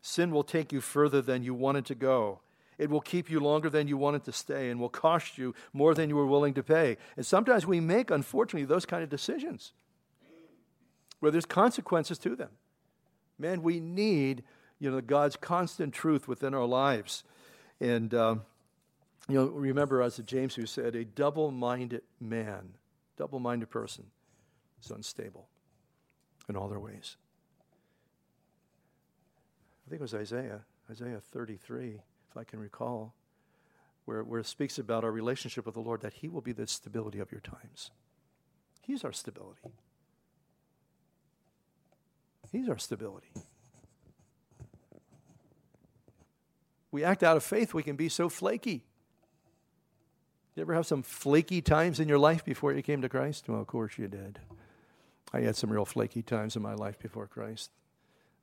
Sin 0.00 0.30
will 0.30 0.42
take 0.42 0.72
you 0.72 0.80
further 0.80 1.20
than 1.20 1.42
you 1.42 1.52
wanted 1.52 1.84
to 1.86 1.94
go. 1.94 2.40
It 2.82 2.90
will 2.90 3.00
keep 3.00 3.30
you 3.30 3.38
longer 3.38 3.70
than 3.70 3.86
you 3.86 3.96
wanted 3.96 4.24
to 4.24 4.32
stay 4.32 4.68
and 4.68 4.80
will 4.80 4.88
cost 4.88 5.38
you 5.38 5.54
more 5.72 5.94
than 5.94 6.08
you 6.08 6.16
were 6.16 6.26
willing 6.26 6.52
to 6.54 6.64
pay. 6.64 6.96
And 7.16 7.24
sometimes 7.24 7.64
we 7.64 7.78
make, 7.78 8.10
unfortunately, 8.10 8.64
those 8.64 8.84
kind 8.84 9.04
of 9.04 9.08
decisions 9.08 9.72
where 11.20 11.30
there's 11.30 11.46
consequences 11.46 12.18
to 12.18 12.34
them. 12.34 12.50
Man, 13.38 13.62
we 13.62 13.78
need, 13.78 14.42
you 14.80 14.90
know, 14.90 15.00
God's 15.00 15.36
constant 15.36 15.94
truth 15.94 16.26
within 16.26 16.54
our 16.54 16.64
lives. 16.64 17.22
And, 17.80 18.12
um, 18.14 18.42
you 19.28 19.36
know, 19.36 19.46
remember, 19.46 20.02
as 20.02 20.16
James 20.16 20.56
who 20.56 20.66
said, 20.66 20.96
a 20.96 21.04
double 21.04 21.52
minded 21.52 22.02
man, 22.20 22.74
double 23.16 23.38
minded 23.38 23.70
person 23.70 24.06
is 24.82 24.90
unstable 24.90 25.46
in 26.48 26.56
all 26.56 26.66
their 26.66 26.80
ways. 26.80 27.16
I 29.86 29.90
think 29.90 30.00
it 30.00 30.02
was 30.02 30.14
Isaiah, 30.14 30.62
Isaiah 30.90 31.20
33, 31.20 32.00
if 32.32 32.36
I 32.40 32.44
can 32.44 32.58
recall, 32.58 33.14
where, 34.06 34.24
where 34.24 34.40
it 34.40 34.46
speaks 34.46 34.78
about 34.78 35.04
our 35.04 35.12
relationship 35.12 35.66
with 35.66 35.74
the 35.74 35.80
Lord, 35.80 36.00
that 36.00 36.14
He 36.14 36.28
will 36.28 36.40
be 36.40 36.52
the 36.52 36.66
stability 36.66 37.18
of 37.18 37.30
your 37.30 37.40
times. 37.40 37.90
He's 38.80 39.04
our 39.04 39.12
stability. 39.12 39.72
He's 42.50 42.68
our 42.68 42.78
stability. 42.78 43.28
we 46.90 47.04
act 47.04 47.22
out 47.22 47.36
of 47.36 47.42
faith, 47.42 47.74
we 47.74 47.82
can 47.82 47.96
be 47.96 48.08
so 48.08 48.28
flaky. 48.28 48.84
You 50.54 50.60
ever 50.60 50.74
have 50.74 50.86
some 50.86 51.02
flaky 51.02 51.62
times 51.62 51.98
in 52.00 52.08
your 52.08 52.18
life 52.18 52.44
before 52.44 52.72
you 52.72 52.82
came 52.82 53.00
to 53.02 53.08
Christ? 53.08 53.48
Well, 53.48 53.60
of 53.60 53.66
course 53.66 53.96
you 53.96 54.08
did. 54.08 54.38
I 55.32 55.40
had 55.40 55.56
some 55.56 55.72
real 55.72 55.86
flaky 55.86 56.22
times 56.22 56.56
in 56.56 56.62
my 56.62 56.74
life 56.74 56.98
before 56.98 57.26
Christ. 57.26 57.70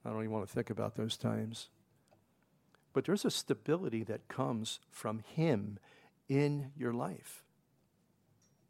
I 0.04 0.10
don't 0.10 0.20
even 0.20 0.32
want 0.32 0.48
to 0.48 0.54
think 0.54 0.72
about 0.72 0.96
those 0.96 1.18
times. 1.18 1.70
But 2.94 3.06
there's 3.06 3.26
a 3.26 3.32
stability 3.32 4.04
that 4.04 4.28
comes 4.28 4.80
from 4.90 5.20
Him 5.20 5.80
in 6.28 6.72
your 6.78 6.94
life 6.94 7.44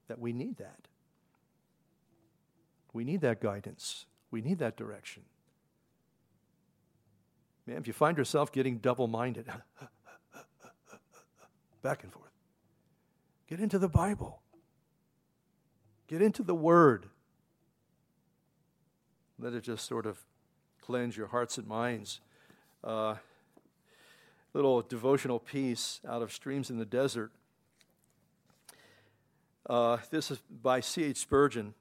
that 0.08 0.20
we 0.20 0.34
need 0.34 0.58
that. 0.58 0.88
We 2.92 3.04
need 3.04 3.22
that 3.22 3.40
guidance. 3.40 4.06
We 4.32 4.42
need 4.42 4.60
that 4.60 4.76
direction. 4.76 5.24
Man, 7.66 7.78
if 7.78 7.88
you 7.88 7.94
find 7.94 8.18
yourself 8.18 8.52
getting 8.52 8.80
double 8.80 9.08
minded, 9.08 9.46
back 11.84 12.04
and 12.04 12.12
forth, 12.12 12.32
get 13.48 13.60
into 13.60 13.78
the 13.78 13.88
Bible, 13.88 14.42
get 16.08 16.22
into 16.22 16.42
the 16.42 16.56
Word. 16.56 17.06
Let 19.38 19.54
it 19.54 19.64
just 19.64 19.86
sort 19.86 20.06
of 20.06 20.26
cleanse 20.82 21.16
your 21.16 21.28
hearts 21.28 21.58
and 21.60 21.68
minds. 21.68 22.20
Uh, 22.84 23.16
little 24.54 24.82
devotional 24.82 25.40
piece 25.40 26.00
out 26.08 26.22
of 26.22 26.32
Streams 26.32 26.70
in 26.70 26.78
the 26.78 26.86
Desert. 26.86 27.32
Uh, 29.70 29.98
this 30.10 30.32
is 30.32 30.40
by 30.50 30.80
C.H. 30.80 31.18
Spurgeon. 31.18 31.74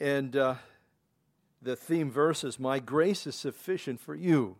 And 0.00 0.34
uh, 0.36 0.54
the 1.60 1.76
theme 1.76 2.10
verse 2.10 2.44
is 2.44 2.58
My 2.58 2.78
grace 2.78 3.26
is 3.26 3.34
sufficient 3.34 4.00
for 4.00 4.14
you. 4.14 4.56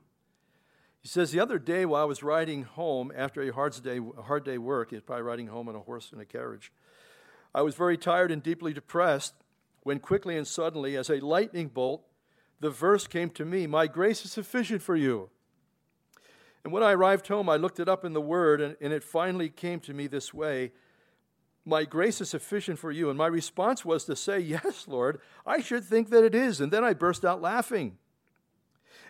He 1.00 1.08
says, 1.08 1.30
The 1.30 1.40
other 1.40 1.58
day 1.58 1.86
while 1.86 2.02
I 2.02 2.06
was 2.06 2.22
riding 2.22 2.64
home 2.64 3.12
after 3.16 3.40
a 3.42 3.52
hard 3.52 3.80
day, 3.82 4.00
hard 4.24 4.44
day 4.44 4.58
work, 4.58 4.90
he's 4.90 5.00
probably 5.00 5.22
riding 5.22 5.46
home 5.46 5.68
on 5.68 5.74
a 5.74 5.80
horse 5.80 6.10
and 6.12 6.20
a 6.20 6.26
carriage, 6.26 6.72
I 7.54 7.62
was 7.62 7.74
very 7.74 7.96
tired 7.96 8.30
and 8.30 8.42
deeply 8.42 8.74
depressed 8.74 9.34
when 9.82 10.00
quickly 10.00 10.36
and 10.36 10.46
suddenly, 10.46 10.96
as 10.96 11.08
a 11.08 11.24
lightning 11.24 11.68
bolt, 11.68 12.02
the 12.60 12.68
verse 12.68 13.06
came 13.06 13.30
to 13.30 13.44
me 13.44 13.66
My 13.66 13.86
grace 13.86 14.24
is 14.24 14.32
sufficient 14.32 14.82
for 14.82 14.96
you. 14.96 15.30
And 16.68 16.72
when 16.74 16.82
I 16.82 16.92
arrived 16.92 17.28
home, 17.28 17.48
I 17.48 17.56
looked 17.56 17.80
it 17.80 17.88
up 17.88 18.04
in 18.04 18.12
the 18.12 18.20
Word, 18.20 18.60
and, 18.60 18.76
and 18.82 18.92
it 18.92 19.02
finally 19.02 19.48
came 19.48 19.80
to 19.80 19.94
me 19.94 20.06
this 20.06 20.34
way 20.34 20.72
My 21.64 21.86
grace 21.86 22.20
is 22.20 22.28
sufficient 22.28 22.78
for 22.78 22.92
you. 22.92 23.08
And 23.08 23.16
my 23.16 23.26
response 23.26 23.86
was 23.86 24.04
to 24.04 24.14
say, 24.14 24.38
Yes, 24.40 24.86
Lord, 24.86 25.18
I 25.46 25.62
should 25.62 25.82
think 25.82 26.10
that 26.10 26.24
it 26.24 26.34
is. 26.34 26.60
And 26.60 26.70
then 26.70 26.84
I 26.84 26.92
burst 26.92 27.24
out 27.24 27.40
laughing. 27.40 27.96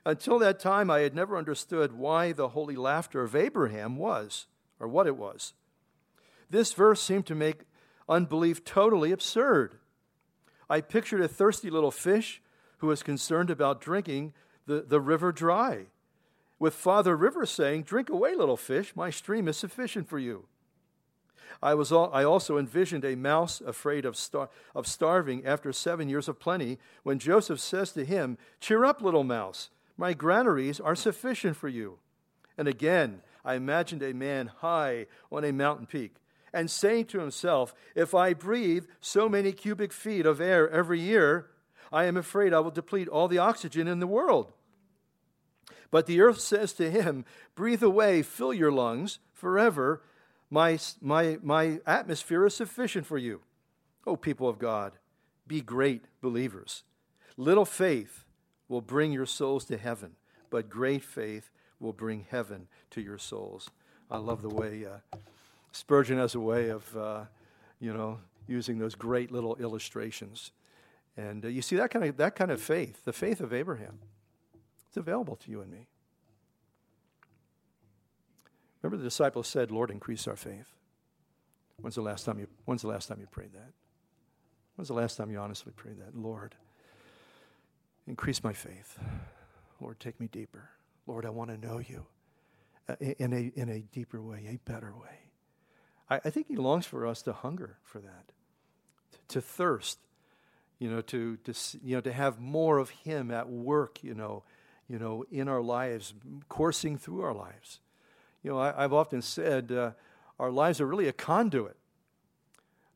Until 0.05 0.39
that 0.39 0.61
time, 0.61 0.89
I 0.89 1.01
had 1.01 1.17
never 1.17 1.37
understood 1.37 1.95
why 1.95 2.31
the 2.31 2.51
holy 2.51 2.77
laughter 2.77 3.25
of 3.25 3.35
Abraham 3.35 3.97
was, 3.97 4.47
or 4.79 4.87
what 4.87 5.09
it 5.09 5.17
was. 5.17 5.53
This 6.49 6.73
verse 6.73 7.03
seemed 7.03 7.27
to 7.27 7.35
make 7.35 7.63
unbelief 8.09 8.65
totally 8.65 9.11
absurd. 9.11 9.81
I 10.71 10.81
pictured 10.81 11.23
a 11.23 11.27
thirsty 11.27 11.71
little 11.71 11.91
fish 11.91 12.41
who 12.77 12.87
was 12.87 13.03
concerned 13.03 13.51
about 13.51 13.81
drinking 13.81 14.33
the, 14.67 14.83
the 14.83 15.01
river 15.01 15.33
dry, 15.33 15.87
with 16.59 16.75
Father 16.75 17.17
River 17.17 17.47
saying, 17.47 17.85
Drink 17.85 18.09
away, 18.09 18.35
little 18.35 18.57
fish, 18.57 18.95
my 18.97 19.11
stream 19.11 19.49
is 19.49 19.57
sufficient 19.57 20.09
for 20.09 20.19
you. 20.19 20.47
I, 21.63 21.75
was 21.75 21.91
all, 21.91 22.11
I 22.13 22.25
also 22.25 22.59
envisioned 22.59 23.05
a 23.05 23.17
mouse 23.17 23.61
afraid 23.61 24.05
of, 24.05 24.17
star, 24.17 24.49
of 24.75 24.87
starving 24.87 25.45
after 25.45 25.73
seven 25.73 26.09
years 26.09 26.29
of 26.29 26.39
plenty 26.39 26.79
when 27.03 27.19
Joseph 27.19 27.61
says 27.61 27.93
to 27.93 28.05
him, 28.05 28.39
Cheer 28.61 28.85
up, 28.85 29.03
little 29.03 29.25
mouse, 29.25 29.71
my 29.97 30.13
granaries 30.13 30.79
are 30.79 30.95
sufficient 30.95 31.57
for 31.57 31.69
you. 31.69 31.99
And 32.57 32.69
again, 32.69 33.23
I 33.45 33.55
imagined 33.55 34.03
a 34.03 34.15
man 34.15 34.51
high 34.59 35.07
on 35.33 35.45
a 35.45 35.53
mountain 35.53 35.87
peak 35.87 36.15
and 36.53 36.71
saying 36.71 37.07
to 37.07 37.21
himself, 37.21 37.75
If 37.95 38.15
I 38.15 38.35
breathe 38.35 38.87
so 39.01 39.29
many 39.29 39.53
cubic 39.53 39.93
feet 39.93 40.27
of 40.27 40.41
air 40.41 40.69
every 40.71 41.01
year, 41.01 41.47
I 41.93 42.05
am 42.05 42.17
afraid 42.17 42.53
I 42.53 42.61
will 42.61 42.71
deplete 42.71 43.09
all 43.09 43.29
the 43.29 43.39
oxygen 43.39 43.89
in 43.89 44.01
the 44.01 44.07
world. 44.07 44.53
But 45.91 46.07
the 46.07 46.21
earth 46.21 46.41
says 46.41 46.73
to 46.75 46.91
him, 46.91 47.25
Breathe 47.55 47.83
away, 47.83 48.23
fill 48.23 48.53
your 48.53 48.73
lungs 48.73 49.19
forever. 49.33 50.03
My, 50.51 50.79
my, 51.01 51.39
my 51.43 51.81
atmosphere 51.87 52.47
is 52.47 52.55
sufficient 52.55 53.07
for 53.07 53.19
you. 53.19 53.41
O 54.07 54.17
people 54.17 54.49
of 54.49 54.59
God, 54.59 54.93
be 55.47 55.61
great 55.61 56.05
believers. 56.21 56.83
Little 57.37 57.65
faith 57.65 58.25
will 58.69 58.81
bring 58.81 59.13
your 59.13 59.27
souls 59.27 59.65
to 59.67 59.77
heaven, 59.77 60.13
but 60.51 60.69
great 60.69 61.05
faith 61.05 61.51
will 61.81 61.93
bring 61.93 62.27
heaven 62.31 62.69
to 62.91 63.01
your 63.01 63.19
souls. 63.19 63.71
I 64.11 64.19
love 64.19 64.43
the 64.43 64.49
way 64.49 64.87
uh, 64.87 65.19
Spurgeon 65.73 66.19
has 66.19 66.35
a 66.35 66.41
way 66.41 66.71
of, 66.71 66.97
uh, 66.97 67.25
you 67.81 67.93
know, 67.93 68.19
using 68.47 68.79
those 68.79 68.95
great 68.95 69.31
little 69.31 69.57
illustrations. 69.57 70.51
And 71.17 71.45
uh, 71.45 71.49
you 71.49 71.63
see 71.63 71.77
that 71.77 71.91
kind 71.91 72.05
of 72.05 72.17
that 72.17 72.35
kind 72.35 72.51
of 72.51 72.61
faith, 72.61 73.05
the 73.05 73.13
faith 73.13 73.41
of 73.41 73.53
Abraham, 73.53 73.99
it's 74.89 74.97
available 74.97 75.37
to 75.37 75.51
you 75.51 75.61
and 75.61 75.71
me. 75.71 75.87
Remember 78.83 78.97
the 78.97 79.09
disciples 79.09 79.47
said, 79.47 79.71
"Lord, 79.71 79.91
increase 79.91 80.27
our 80.27 80.37
faith." 80.37 80.75
When's 81.81 81.95
the 81.95 82.03
last 82.03 82.25
time 82.25 82.39
you 82.39 82.49
When's 82.65 82.83
the 82.83 82.89
last 82.89 83.07
time 83.07 83.21
you 83.21 83.27
prayed 83.27 83.53
that? 83.53 83.73
When's 84.77 84.89
the 84.89 84.95
last 84.95 85.17
time 85.17 85.31
you 85.31 85.39
honestly 85.39 85.73
prayed 85.73 85.99
that? 85.99 86.17
Lord, 86.17 86.55
increase 88.07 88.43
my 88.43 88.53
faith. 88.53 88.99
Lord, 89.81 90.01
take 90.01 90.21
me 90.21 90.29
deeper. 90.29 90.71
Lord, 91.07 91.25
I 91.27 91.31
want 91.31 91.51
to 91.51 91.57
know 91.57 91.79
you 91.79 92.07
uh, 92.89 92.97
in 93.01 93.33
a 93.33 93.53
in 93.61 93.69
a 93.69 93.81
deeper 93.81 94.23
way, 94.23 94.47
a 94.49 94.71
better 94.71 94.95
way. 94.95 95.31
I, 96.09 96.17
I 96.25 96.31
think 96.31 96.49
He 96.49 96.57
longs 96.57 96.87
for 96.87 97.07
us 97.07 97.23
to 97.23 97.33
hunger 97.33 97.79
for 97.83 97.99
that, 97.99 98.33
to 99.29 99.41
thirst 99.41 99.99
you 100.79 100.89
know, 100.89 101.01
to, 101.03 101.37
to, 101.39 101.55
you 101.83 101.97
know, 101.97 102.01
to 102.01 102.13
have 102.13 102.39
more 102.39 102.79
of 102.79 102.91
Him 102.91 103.31
at 103.31 103.49
work, 103.49 104.03
you 104.03 104.15
know, 104.15 104.45
you 104.89 104.99
know, 104.99 105.25
in 105.31 105.49
our 105.49 105.61
lives, 105.61 106.15
coursing 106.49 106.97
through 106.97 107.23
our 107.23 107.35
lives. 107.35 107.81
You 108.43 108.53
know, 108.53 108.59
I, 108.59 108.83
have 108.83 108.93
often 108.93 109.23
said 109.23 109.73
uh, 109.73 109.93
our 110.39 110.51
lives 110.51 110.81
are 110.81 110.87
really 110.87 111.09
a 111.09 111.13
conduit. 111.13 111.77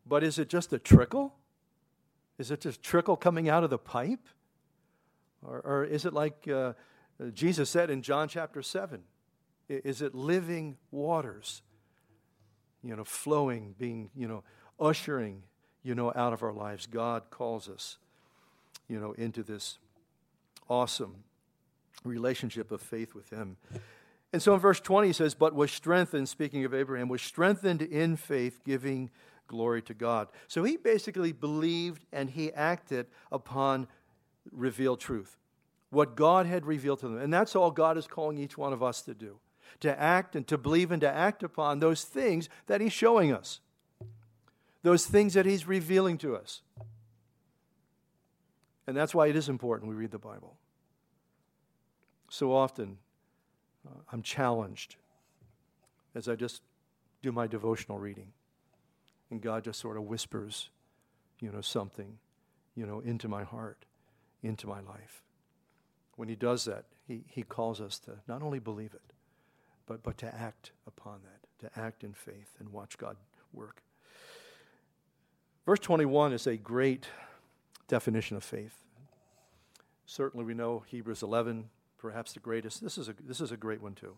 But 0.07 0.25
is 0.25 0.39
it 0.39 0.49
just 0.49 0.73
a 0.73 0.79
trickle? 0.79 1.35
Is 2.39 2.51
it 2.51 2.61
just 2.61 2.83
trickle 2.83 3.17
coming 3.17 3.49
out 3.49 3.63
of 3.63 3.71
the 3.71 3.79
pipe? 3.79 4.27
Or, 5.45 5.61
or 5.61 5.85
is 5.85 6.05
it 6.05 6.13
like 6.13 6.49
uh, 6.49 6.73
Jesus 7.35 7.71
said 7.71 7.91
in 7.91 8.03
John 8.03 8.29
chapter 8.29 8.63
7? 8.63 9.03
Is 9.69 10.03
it 10.03 10.15
living 10.15 10.77
waters, 10.91 11.63
you 12.83 12.97
know, 12.97 13.05
flowing, 13.05 13.75
being, 13.79 14.11
you 14.15 14.29
know, 14.29 14.45
ushering 14.81 15.43
you 15.83 15.95
know, 15.95 16.13
out 16.15 16.33
of 16.33 16.43
our 16.43 16.53
lives. 16.53 16.87
God 16.87 17.25
calls 17.31 17.69
us, 17.69 17.99
you 18.89 19.01
know, 19.01 19.13
into 19.13 19.43
this 19.43 19.79
awesome 20.69 21.25
relationship 22.05 22.71
of 22.73 22.81
faith 22.81 23.15
with 23.15 23.31
Him. 23.31 23.57
And 24.33 24.43
so 24.43 24.55
in 24.55 24.61
verse 24.61 24.81
20, 24.81 25.09
he 25.09 25.13
says, 25.13 25.35
But 25.35 25.55
was 25.55 25.71
strengthened, 25.71 26.29
speaking 26.29 26.65
of 26.65 26.73
Abraham, 26.73 27.09
was 27.09 27.23
strengthened 27.23 27.83
in 27.83 28.17
faith, 28.17 28.61
giving 28.65 29.11
glory 29.47 29.83
to 29.83 29.95
God. 29.95 30.29
So 30.49 30.65
he 30.65 30.77
basically 30.77 31.33
believed 31.33 32.07
and 32.13 32.31
he 32.31 32.53
acted 32.53 33.07
upon 33.31 33.89
revealed 34.51 35.01
truth, 35.01 35.37
what 35.91 36.17
God 36.17 36.47
had 36.47 36.65
revealed 36.65 37.01
to 37.01 37.09
them. 37.09 37.19
And 37.19 37.33
that's 37.33 37.55
all 37.55 37.71
God 37.71 37.99
is 37.99 38.07
calling 38.07 38.39
each 38.39 38.57
one 38.57 38.73
of 38.73 38.83
us 38.83 39.03
to 39.03 39.15
do 39.15 39.39
to 39.81 39.99
act 39.99 40.37
and 40.37 40.47
to 40.47 40.59
believe 40.59 40.93
and 40.93 41.01
to 41.01 41.11
act 41.11 41.43
upon 41.43 41.81
those 41.81 42.05
things 42.05 42.49
that 42.67 42.81
he's 42.83 42.93
showing 42.93 43.33
us 43.33 43.61
those 44.83 45.07
things 45.07 45.35
that 45.35 45.47
He's 45.47 45.67
revealing 45.67 46.19
to 46.19 46.37
us. 46.37 46.61
And 48.87 48.97
that's 48.97 49.15
why 49.15 49.29
it 49.29 49.37
is 49.37 49.49
important 49.49 49.89
we 49.89 49.97
read 49.97 50.11
the 50.11 50.19
Bible. 50.19 50.57
So 52.33 52.55
often, 52.55 52.97
uh, 53.87 54.01
I'm 54.11 54.23
challenged 54.23 54.97
as 56.15 56.31
I 56.31 56.35
just 56.35 56.63
do 57.21 57.31
my 57.31 57.47
devotional 57.47 57.99
reading. 57.99 58.33
And 59.31 59.43
God 59.43 59.65
just 59.65 59.79
sort 59.79 59.99
of 59.99 60.05
whispers, 60.05 60.71
you 61.41 61.53
know, 61.53 61.61
something, 61.61 62.17
you 62.75 62.87
know, 62.87 63.01
into 63.01 63.29
my 63.29 63.43
heart, 63.43 63.85
into 64.43 64.67
my 64.67 64.81
life. 64.81 65.23
When 66.17 66.27
He 66.27 66.35
does 66.35 66.65
that, 66.65 66.87
He, 67.07 67.23
he 67.29 67.43
calls 67.43 67.83
us 67.83 67.99
to 67.99 68.13
not 68.27 68.41
only 68.41 68.61
believe 68.61 68.95
it, 68.95 69.13
but, 69.85 70.03
but 70.03 70.17
to 70.17 70.35
act 70.35 70.73
upon 70.87 71.21
that, 71.25 71.69
to 71.69 71.79
act 71.79 72.03
in 72.03 72.15
faith 72.15 72.55
and 72.59 72.71
watch 72.71 72.97
God 72.97 73.19
work. 73.53 73.83
Verse 75.67 75.81
21 75.81 76.33
is 76.33 76.47
a 76.47 76.57
great 76.57 77.09
definition 77.89 78.39
of 78.39 78.43
faith. 78.43 78.79
Certainly, 80.07 80.47
we 80.47 80.55
know 80.55 80.83
Hebrews 80.87 81.23
11, 81.23 81.69
perhaps 82.03 82.33
the 82.33 82.41
greatest. 82.41 82.83
This 82.83 82.99
is 82.99 83.09
a, 83.09 83.15
this 83.25 83.41
is 83.41 83.53
a 83.53 83.57
great 83.57 83.81
one, 83.81 83.95
too. 83.95 84.17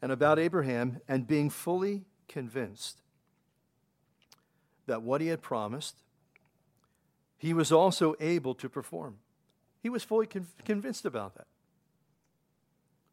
And 0.00 0.10
about 0.10 0.38
Abraham, 0.38 1.00
and 1.06 1.26
being 1.26 1.50
fully 1.50 2.06
convinced 2.26 3.02
that 4.86 5.02
what 5.02 5.20
he 5.20 5.26
had 5.26 5.42
promised, 5.42 5.96
he 7.36 7.52
was 7.52 7.70
also 7.70 8.14
able 8.18 8.54
to 8.54 8.68
perform. 8.70 9.18
He 9.82 9.90
was 9.90 10.02
fully 10.02 10.26
con- 10.26 10.46
convinced 10.64 11.04
about 11.04 11.34
that. 11.36 11.46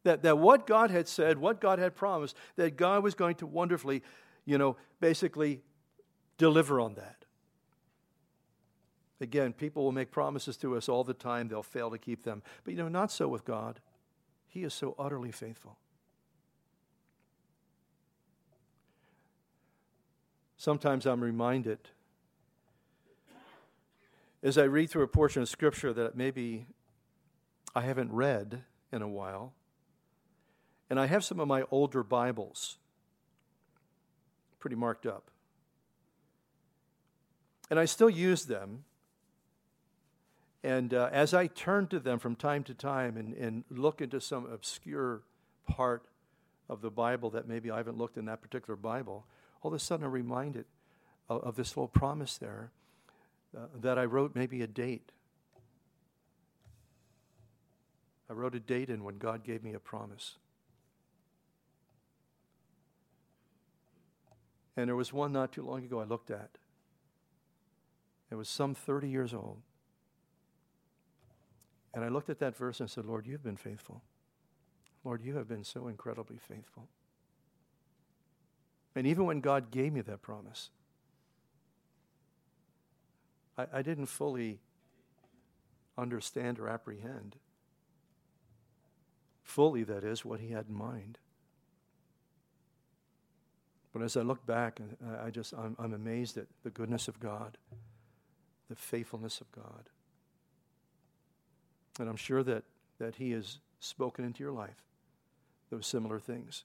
That, 0.04 0.22
that 0.22 0.38
what 0.38 0.66
God 0.66 0.90
had 0.90 1.06
said, 1.06 1.38
what 1.38 1.60
God 1.60 1.78
had 1.78 1.94
promised, 1.94 2.34
that 2.56 2.76
God 2.76 3.02
was 3.02 3.14
going 3.14 3.34
to 3.36 3.46
wonderfully, 3.46 4.02
you 4.46 4.56
know, 4.56 4.76
basically 5.00 5.60
deliver 6.38 6.80
on 6.80 6.94
that. 6.94 7.17
Again, 9.20 9.52
people 9.52 9.82
will 9.84 9.92
make 9.92 10.10
promises 10.10 10.56
to 10.58 10.76
us 10.76 10.88
all 10.88 11.04
the 11.04 11.14
time, 11.14 11.48
they'll 11.48 11.62
fail 11.62 11.90
to 11.90 11.98
keep 11.98 12.22
them. 12.22 12.42
But 12.64 12.72
you 12.72 12.78
know, 12.78 12.88
not 12.88 13.10
so 13.10 13.28
with 13.28 13.44
God. 13.44 13.80
He 14.46 14.62
is 14.62 14.72
so 14.72 14.94
utterly 14.98 15.32
faithful. 15.32 15.76
Sometimes 20.56 21.06
I'm 21.06 21.22
reminded 21.22 21.78
as 24.42 24.56
I 24.56 24.64
read 24.64 24.90
through 24.90 25.02
a 25.02 25.08
portion 25.08 25.42
of 25.42 25.48
Scripture 25.48 25.92
that 25.92 26.16
maybe 26.16 26.66
I 27.74 27.82
haven't 27.82 28.12
read 28.12 28.62
in 28.92 29.02
a 29.02 29.08
while, 29.08 29.52
and 30.88 30.98
I 30.98 31.06
have 31.06 31.24
some 31.24 31.40
of 31.40 31.48
my 31.48 31.64
older 31.70 32.02
Bibles 32.02 32.78
pretty 34.58 34.76
marked 34.76 35.06
up. 35.06 35.30
And 37.70 37.78
I 37.78 37.84
still 37.84 38.10
use 38.10 38.46
them. 38.46 38.84
And 40.68 40.92
uh, 40.92 41.08
as 41.10 41.32
I 41.32 41.46
turn 41.46 41.86
to 41.86 41.98
them 41.98 42.18
from 42.18 42.36
time 42.36 42.62
to 42.64 42.74
time 42.74 43.16
and, 43.16 43.32
and 43.32 43.64
look 43.70 44.02
into 44.02 44.20
some 44.20 44.44
obscure 44.44 45.22
part 45.66 46.02
of 46.68 46.82
the 46.82 46.90
Bible 46.90 47.30
that 47.30 47.48
maybe 47.48 47.70
I 47.70 47.78
haven't 47.78 47.96
looked 47.96 48.18
in 48.18 48.26
that 48.26 48.42
particular 48.42 48.76
Bible, 48.76 49.24
all 49.62 49.70
of 49.70 49.74
a 49.74 49.78
sudden 49.78 50.04
I'm 50.04 50.12
reminded 50.12 50.66
of, 51.26 51.40
of 51.42 51.56
this 51.56 51.74
little 51.74 51.88
promise 51.88 52.36
there 52.36 52.70
uh, 53.56 53.60
that 53.80 53.98
I 53.98 54.04
wrote 54.04 54.32
maybe 54.34 54.60
a 54.60 54.66
date. 54.66 55.10
I 58.28 58.34
wrote 58.34 58.54
a 58.54 58.60
date 58.60 58.90
in 58.90 59.04
when 59.04 59.16
God 59.16 59.44
gave 59.44 59.64
me 59.64 59.72
a 59.72 59.80
promise. 59.80 60.36
And 64.76 64.88
there 64.88 64.96
was 64.96 65.14
one 65.14 65.32
not 65.32 65.50
too 65.50 65.62
long 65.62 65.82
ago 65.82 65.98
I 65.98 66.04
looked 66.04 66.30
at. 66.30 66.50
It 68.30 68.34
was 68.34 68.50
some 68.50 68.74
30 68.74 69.08
years 69.08 69.32
old. 69.32 69.62
And 71.98 72.04
I 72.04 72.10
looked 72.10 72.30
at 72.30 72.38
that 72.38 72.56
verse 72.56 72.78
and 72.78 72.88
said, 72.88 73.06
Lord, 73.06 73.26
you've 73.26 73.42
been 73.42 73.56
faithful. 73.56 74.02
Lord, 75.02 75.20
you 75.20 75.34
have 75.34 75.48
been 75.48 75.64
so 75.64 75.88
incredibly 75.88 76.36
faithful. 76.38 76.86
And 78.94 79.04
even 79.04 79.26
when 79.26 79.40
God 79.40 79.72
gave 79.72 79.92
me 79.92 80.00
that 80.02 80.22
promise, 80.22 80.70
I, 83.56 83.66
I 83.72 83.82
didn't 83.82 84.06
fully 84.06 84.60
understand 85.96 86.60
or 86.60 86.68
apprehend 86.68 87.34
fully, 89.42 89.82
that 89.82 90.04
is, 90.04 90.24
what 90.24 90.38
he 90.38 90.50
had 90.50 90.66
in 90.68 90.76
mind. 90.76 91.18
But 93.92 94.02
as 94.02 94.16
I 94.16 94.20
look 94.20 94.46
back, 94.46 94.80
I 95.20 95.30
just, 95.30 95.52
I'm, 95.52 95.74
I'm 95.80 95.94
amazed 95.94 96.38
at 96.38 96.46
the 96.62 96.70
goodness 96.70 97.08
of 97.08 97.18
God, 97.18 97.58
the 98.70 98.76
faithfulness 98.76 99.40
of 99.40 99.50
God. 99.50 99.90
And 101.98 102.08
I'm 102.08 102.16
sure 102.16 102.42
that, 102.42 102.64
that 102.98 103.16
He 103.16 103.32
has 103.32 103.58
spoken 103.80 104.24
into 104.24 104.42
your 104.42 104.52
life 104.52 104.82
those 105.70 105.86
similar 105.86 106.18
things. 106.18 106.64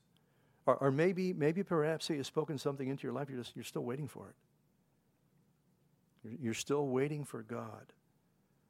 Or, 0.65 0.75
or 0.77 0.91
maybe, 0.91 1.33
maybe 1.33 1.63
perhaps 1.63 2.07
He 2.07 2.17
has 2.17 2.27
spoken 2.27 2.57
something 2.57 2.87
into 2.87 3.03
your 3.03 3.13
life, 3.13 3.29
you're, 3.29 3.39
just, 3.39 3.55
you're 3.55 3.65
still 3.65 3.83
waiting 3.83 4.07
for 4.07 4.29
it. 4.29 4.35
You're, 6.23 6.37
you're 6.41 6.53
still 6.53 6.87
waiting 6.87 7.23
for 7.23 7.41
God. 7.43 7.93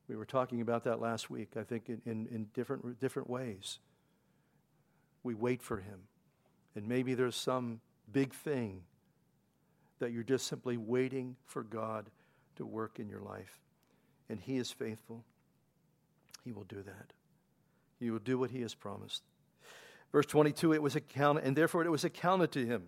We 0.07 0.16
were 0.16 0.26
talking 0.26 0.61
about 0.61 0.84
that 0.84 0.99
last 0.99 1.30
week, 1.30 1.51
I 1.57 1.64
think, 1.64 1.88
in, 1.88 2.01
in, 2.05 2.28
in 2.28 2.47
different, 2.53 2.99
different 2.99 3.30
ways. 3.30 3.80
We 5.24 5.34
wait 5.34 5.61
for 5.61 5.78
Him. 5.78 5.99
And 6.76 6.88
maybe 6.88 7.14
there's 7.14 7.36
some 7.36 7.80
big 8.11 8.34
thing 8.34 8.82
that 9.99 10.11
you're 10.11 10.24
just 10.24 10.47
simply 10.47 10.76
waiting 10.76 11.36
for 11.45 11.64
God 11.64 12.09
to 12.57 12.66
work 12.66 12.99
in 12.99 13.07
your 13.07 13.22
life. 13.22 13.59
And 14.30 14.39
He 14.39 14.57
is 14.57 14.72
faithful. 14.72 15.24
He 16.44 16.52
will 16.52 16.66
do 16.66 16.82
that. 16.84 17.14
He 18.00 18.12
will 18.12 18.20
do 18.20 18.38
what 18.38 18.52
He 18.52 18.62
has 18.62 18.76
promised. 18.76 19.24
Verse 20.12 20.26
22 20.26 20.74
it 20.74 20.82
was 20.82 20.96
accounted, 20.96 21.44
and 21.44 21.56
therefore 21.56 21.84
it 21.84 21.89
was 21.89 22.04
accounted 22.04 22.52
to 22.52 22.66
Him 22.66 22.84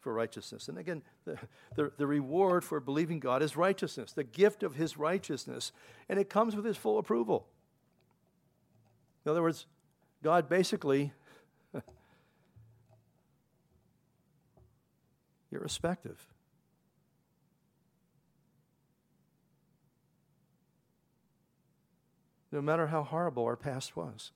for 0.00 0.14
righteousness. 0.14 0.68
And 0.68 0.78
again, 0.78 1.02
the, 1.24 1.38
the, 1.76 1.92
the, 1.98 2.06
reward 2.06 2.64
for 2.64 2.80
believing 2.80 3.20
God 3.20 3.42
is 3.42 3.56
righteousness, 3.56 4.12
the 4.12 4.24
gift 4.24 4.62
of 4.62 4.74
His 4.76 4.96
righteousness, 4.96 5.72
and 6.08 6.18
it 6.18 6.30
comes 6.30 6.56
with 6.56 6.64
His 6.64 6.76
full 6.76 6.98
approval. 6.98 7.46
In 9.24 9.30
other 9.30 9.42
words, 9.42 9.66
God 10.22 10.48
basically 10.48 11.12
irrespective. 15.52 16.26
No 22.52 22.60
matter 22.60 22.88
how 22.88 23.02
horrible 23.02 23.44
our 23.44 23.56
past 23.56 23.96
was. 23.96 24.32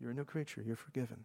You're 0.00 0.10
a 0.10 0.14
new 0.14 0.24
creature. 0.24 0.62
You're 0.66 0.76
forgiven. 0.76 1.24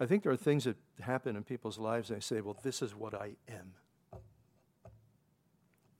I 0.00 0.06
think 0.06 0.22
there 0.22 0.32
are 0.32 0.36
things 0.36 0.64
that 0.64 0.76
happen 1.00 1.36
in 1.36 1.42
people's 1.42 1.78
lives, 1.78 2.10
and 2.10 2.16
they 2.16 2.20
say, 2.20 2.40
Well, 2.40 2.56
this 2.62 2.82
is 2.82 2.94
what 2.94 3.14
I 3.14 3.32
am. 3.48 3.74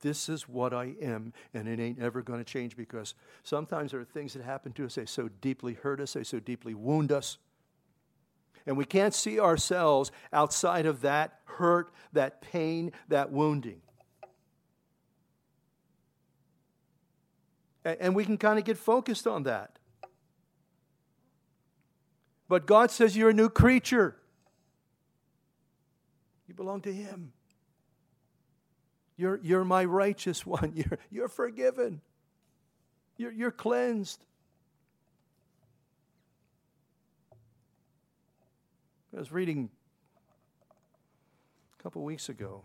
This 0.01 0.29
is 0.29 0.47
what 0.47 0.73
I 0.73 0.93
am, 1.01 1.33
and 1.53 1.67
it 1.67 1.79
ain't 1.79 1.99
ever 1.99 2.21
going 2.21 2.39
to 2.39 2.45
change 2.45 2.77
because 2.77 3.15
sometimes 3.43 3.91
there 3.91 3.99
are 3.99 4.05
things 4.05 4.33
that 4.33 4.43
happen 4.43 4.71
to 4.73 4.85
us, 4.85 4.95
they 4.95 5.05
so 5.05 5.29
deeply 5.41 5.73
hurt 5.73 5.99
us, 5.99 6.13
they 6.13 6.23
so 6.23 6.39
deeply 6.39 6.73
wound 6.73 7.11
us. 7.11 7.37
And 8.65 8.77
we 8.77 8.85
can't 8.85 9.13
see 9.13 9.39
ourselves 9.39 10.11
outside 10.31 10.85
of 10.85 11.01
that 11.01 11.39
hurt, 11.45 11.91
that 12.13 12.41
pain, 12.41 12.91
that 13.07 13.31
wounding. 13.31 13.81
And 17.83 18.15
we 18.15 18.25
can 18.25 18.37
kind 18.37 18.59
of 18.59 18.65
get 18.65 18.77
focused 18.77 19.25
on 19.25 19.43
that. 19.43 19.79
But 22.47 22.65
God 22.65 22.91
says 22.91 23.15
you're 23.15 23.29
a 23.29 23.33
new 23.33 23.49
creature. 23.49 24.15
You 26.47 26.55
belong 26.55 26.81
to 26.81 26.93
Him. 26.93 27.31
You're, 29.15 29.39
you're 29.43 29.63
my 29.63 29.85
righteous 29.85 30.45
one. 30.45 30.73
You're, 30.75 30.99
you're 31.11 31.27
forgiven. 31.29 32.01
You're, 33.17 33.31
you're 33.31 33.51
cleansed. 33.51 34.25
I 39.15 39.19
was 39.19 39.31
reading 39.31 39.69
a 41.79 41.83
couple 41.83 42.03
weeks 42.03 42.29
ago 42.29 42.61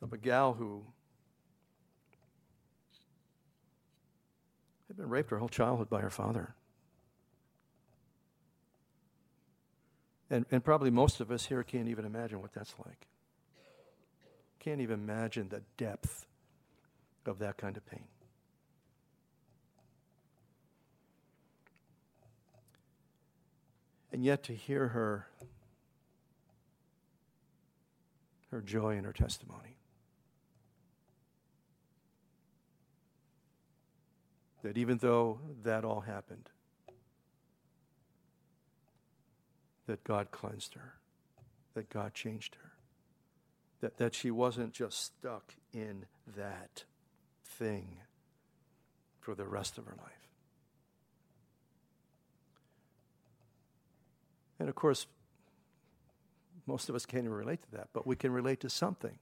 of 0.00 0.12
a 0.12 0.16
gal 0.16 0.52
who 0.52 0.84
had 4.86 4.96
been 4.96 5.08
raped 5.08 5.30
her 5.30 5.38
whole 5.38 5.48
childhood 5.48 5.90
by 5.90 6.00
her 6.00 6.10
father. 6.10 6.54
And, 10.30 10.46
and 10.50 10.64
probably 10.64 10.90
most 10.90 11.20
of 11.20 11.30
us 11.30 11.46
here 11.46 11.62
can't 11.62 11.88
even 11.88 12.04
imagine 12.04 12.40
what 12.40 12.52
that's 12.52 12.74
like. 12.84 13.06
Can't 14.60 14.80
even 14.80 15.00
imagine 15.00 15.48
the 15.48 15.62
depth 15.76 16.26
of 17.26 17.40
that 17.40 17.56
kind 17.56 17.76
of 17.76 17.84
pain. 17.86 18.04
And 24.16 24.24
yet 24.24 24.44
to 24.44 24.54
hear 24.54 24.88
her, 24.88 25.26
her 28.50 28.62
joy 28.62 28.96
and 28.96 29.04
her 29.04 29.12
testimony. 29.12 29.76
That 34.62 34.78
even 34.78 34.96
though 34.96 35.40
that 35.64 35.84
all 35.84 36.00
happened, 36.00 36.48
that 39.86 40.02
God 40.02 40.30
cleansed 40.30 40.72
her, 40.76 40.94
that 41.74 41.90
God 41.90 42.14
changed 42.14 42.54
her, 42.54 42.72
that, 43.82 43.98
that 43.98 44.14
she 44.14 44.30
wasn't 44.30 44.72
just 44.72 44.98
stuck 44.98 45.56
in 45.74 46.06
that 46.38 46.84
thing 47.44 47.98
for 49.20 49.34
the 49.34 49.46
rest 49.46 49.76
of 49.76 49.84
her 49.84 49.96
life. 49.98 50.25
And 54.58 54.68
of 54.68 54.74
course, 54.74 55.06
most 56.66 56.88
of 56.88 56.94
us 56.94 57.06
can't 57.06 57.24
even 57.24 57.36
relate 57.36 57.62
to 57.62 57.70
that, 57.72 57.88
but 57.92 58.06
we 58.06 58.16
can 58.16 58.32
relate 58.32 58.60
to 58.60 58.70
something. 58.70 59.18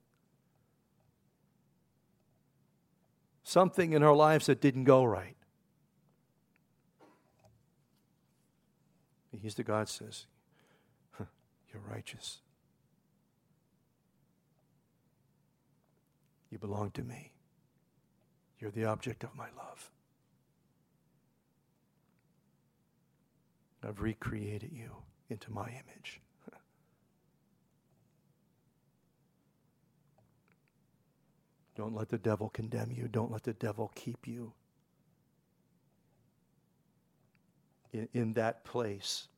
Something 3.42 3.92
in 3.92 4.02
our 4.02 4.14
lives 4.14 4.46
that 4.46 4.60
didn't 4.60 4.84
go 4.84 5.04
right. 5.04 5.36
He's 9.42 9.56
the 9.56 9.62
God 9.62 9.90
says, 9.90 10.24
you're 11.18 11.82
righteous. 11.90 12.38
You 16.50 16.56
belong 16.56 16.92
to 16.92 17.02
me. 17.02 17.32
You're 18.58 18.70
the 18.70 18.86
object 18.86 19.22
of 19.24 19.34
my 19.36 19.48
love. 19.54 19.90
I've 23.86 24.00
recreated 24.00 24.70
you 24.72 24.92
into 25.30 25.52
my 25.52 25.66
image. 25.66 26.20
Don't 31.76 31.94
let 31.94 32.08
the 32.08 32.18
devil 32.18 32.48
condemn 32.50 32.90
you. 32.92 33.08
Don't 33.08 33.30
let 33.32 33.44
the 33.44 33.54
devil 33.54 33.90
keep 33.94 34.26
you 34.26 34.52
in, 37.92 38.08
in 38.12 38.32
that 38.34 38.64
place. 38.64 39.28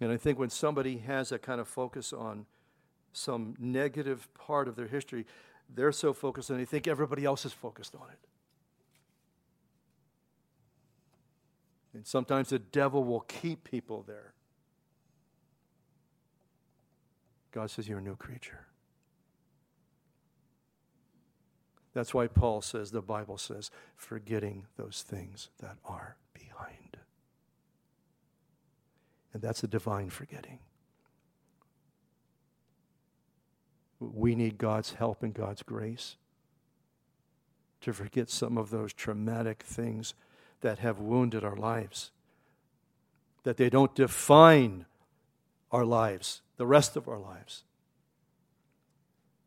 And 0.00 0.12
I 0.12 0.16
think 0.16 0.38
when 0.38 0.50
somebody 0.50 0.98
has 0.98 1.32
a 1.32 1.38
kind 1.38 1.60
of 1.60 1.68
focus 1.68 2.12
on 2.12 2.46
some 3.12 3.54
negative 3.58 4.28
part 4.34 4.68
of 4.68 4.76
their 4.76 4.86
history, 4.86 5.26
they're 5.74 5.92
so 5.92 6.12
focused 6.12 6.50
and 6.50 6.58
they 6.58 6.64
think 6.64 6.86
everybody 6.86 7.24
else 7.24 7.44
is 7.44 7.52
focused 7.52 7.94
on 7.94 8.08
it. 8.10 8.27
And 11.98 12.06
sometimes 12.06 12.50
the 12.50 12.60
devil 12.60 13.02
will 13.02 13.22
keep 13.22 13.64
people 13.64 14.04
there. 14.06 14.32
God 17.50 17.72
says, 17.72 17.88
You're 17.88 17.98
a 17.98 18.02
new 18.02 18.14
creature. 18.14 18.66
That's 21.94 22.14
why 22.14 22.28
Paul 22.28 22.60
says, 22.60 22.92
the 22.92 23.02
Bible 23.02 23.36
says, 23.36 23.72
forgetting 23.96 24.66
those 24.76 25.02
things 25.04 25.48
that 25.58 25.78
are 25.84 26.18
behind. 26.34 26.98
And 29.32 29.42
that's 29.42 29.64
a 29.64 29.66
divine 29.66 30.10
forgetting. 30.10 30.60
We 33.98 34.36
need 34.36 34.56
God's 34.56 34.92
help 34.92 35.24
and 35.24 35.34
God's 35.34 35.64
grace 35.64 36.14
to 37.80 37.92
forget 37.92 38.30
some 38.30 38.56
of 38.56 38.70
those 38.70 38.92
traumatic 38.92 39.64
things 39.64 40.14
that 40.60 40.78
have 40.78 40.98
wounded 40.98 41.44
our 41.44 41.56
lives, 41.56 42.10
that 43.44 43.56
they 43.56 43.70
don't 43.70 43.94
define 43.94 44.86
our 45.70 45.84
lives, 45.84 46.42
the 46.56 46.66
rest 46.66 46.96
of 46.96 47.08
our 47.08 47.18
lives. 47.18 47.64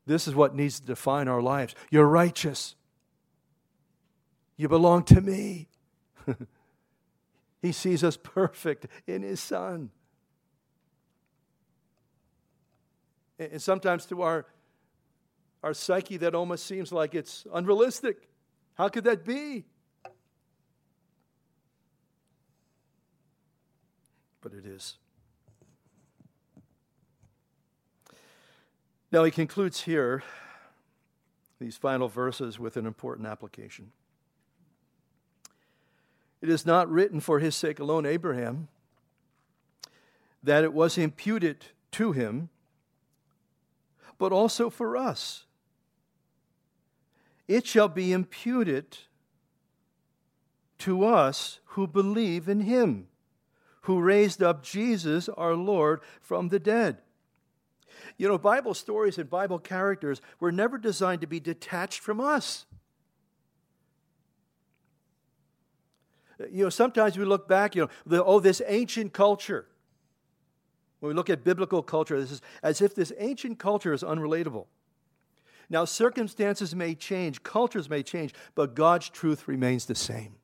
This 0.05 0.28
is 0.28 0.36
what 0.36 0.55
needs 0.55 0.80
to 0.80 0.86
define 0.86 1.28
our 1.28 1.41
lives. 1.41 1.76
You're 1.89 2.07
righteous. 2.07 2.76
You 4.57 4.68
belong 4.68 5.03
to 5.05 5.22
me. 5.22 5.70
he 7.62 7.72
sees 7.72 8.03
us 8.03 8.18
perfect 8.18 8.88
in 9.07 9.24
His 9.24 9.39
Son. 9.39 9.89
And 13.39 13.62
sometimes 13.62 14.05
to 14.07 14.22
our, 14.22 14.45
our 15.64 15.74
psyche, 15.74 16.18
that 16.18 16.36
almost 16.36 16.66
seems 16.66 16.91
like 16.91 17.16
it's 17.16 17.47
unrealistic. 17.51 18.30
How 18.76 18.89
could 18.89 19.03
that 19.05 19.26
be? 19.26 19.66
But 24.42 24.54
it 24.54 24.66
is. 24.66 24.98
Now, 29.12 29.24
he 29.24 29.32
concludes 29.32 29.82
here 29.82 30.24
these 31.60 31.78
final 31.78 32.08
verses 32.08 32.58
with 32.58 32.76
an 32.76 32.86
important 32.86 33.28
application. 33.28 33.92
It 36.42 36.50
is 36.50 36.66
not 36.66 36.89
written 36.89 37.20
for 37.20 37.39
his 37.39 37.56
sake 37.56 37.80
alone, 37.80 38.06
Abraham, 38.06 38.68
that 40.42 40.64
it 40.64 40.74
was 40.74 40.98
imputed 40.98 41.68
to 41.92 42.14
him, 42.14 42.50
but 44.18 44.32
also 44.32 44.70
for 44.72 44.98
us. 44.98 45.46
It 47.48 47.68
shall 47.68 47.89
be 47.89 48.12
imputed 48.12 48.98
to 50.80 51.06
us 51.06 51.60
who 51.66 51.86
believe 51.86 52.50
in 52.50 52.62
him, 52.62 53.08
who 53.82 54.00
raised 54.00 54.44
up 54.44 54.64
Jesus 54.64 55.30
our 55.30 55.56
Lord 55.56 56.02
from 56.22 56.50
the 56.50 56.60
dead 56.60 56.98
you 58.18 58.28
know, 58.28 58.38
Bible 58.38 58.74
stories 58.74 59.18
and 59.18 59.30
Bible 59.30 59.60
characters 59.60 60.22
were 60.40 60.52
never 60.52 60.78
designed 60.78 61.22
to 61.22 61.28
be 61.28 61.40
detached 61.40 62.00
from 62.00 62.20
us. 62.20 62.66
You 66.52 66.64
know, 66.64 66.70
sometimes 66.70 67.18
we 67.18 67.26
look 67.26 67.48
back, 67.48 67.76
you 67.76 67.84
know, 67.84 67.90
the, 68.06 68.24
oh, 68.24 68.40
this 68.40 68.62
ancient 68.68 69.14
culture. 69.14 69.68
When 71.00 71.10
we 71.10 71.16
look 71.16 71.30
at 71.30 71.44
biblical 71.44 71.84
culture, 71.84 72.20
this 72.20 72.32
is 72.32 72.42
as 72.64 72.82
if 72.82 72.96
this 72.96 73.14
ancient 73.18 73.60
culture 73.60 73.94
is 73.94 74.04
unrelatable. 74.04 74.66
Now, 75.70 75.86
circumstances 75.86 76.76
may 76.76 76.96
change, 76.96 77.44
cultures 77.44 77.90
may 77.90 78.04
change, 78.04 78.34
but 78.56 78.76
God's 78.76 79.10
truth 79.10 79.48
remains 79.48 79.86
the 79.86 79.96
same. 79.96 80.36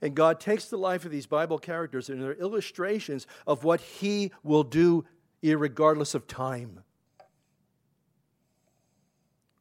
And 0.00 0.14
God 0.14 0.40
takes 0.40 0.66
the 0.66 0.76
life 0.76 1.04
of 1.04 1.10
these 1.10 1.26
Bible 1.26 1.58
characters 1.58 2.08
and 2.08 2.22
their 2.22 2.34
illustrations 2.34 3.26
of 3.46 3.64
what 3.64 3.80
He 3.80 4.32
will 4.42 4.64
do, 4.64 5.04
regardless 5.42 6.14
of 6.14 6.26
time, 6.26 6.80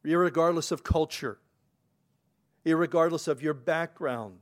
regardless 0.03 0.71
of 0.71 0.83
culture, 0.83 1.39
regardless 2.65 3.27
of 3.27 3.41
your 3.41 3.53
background. 3.53 4.39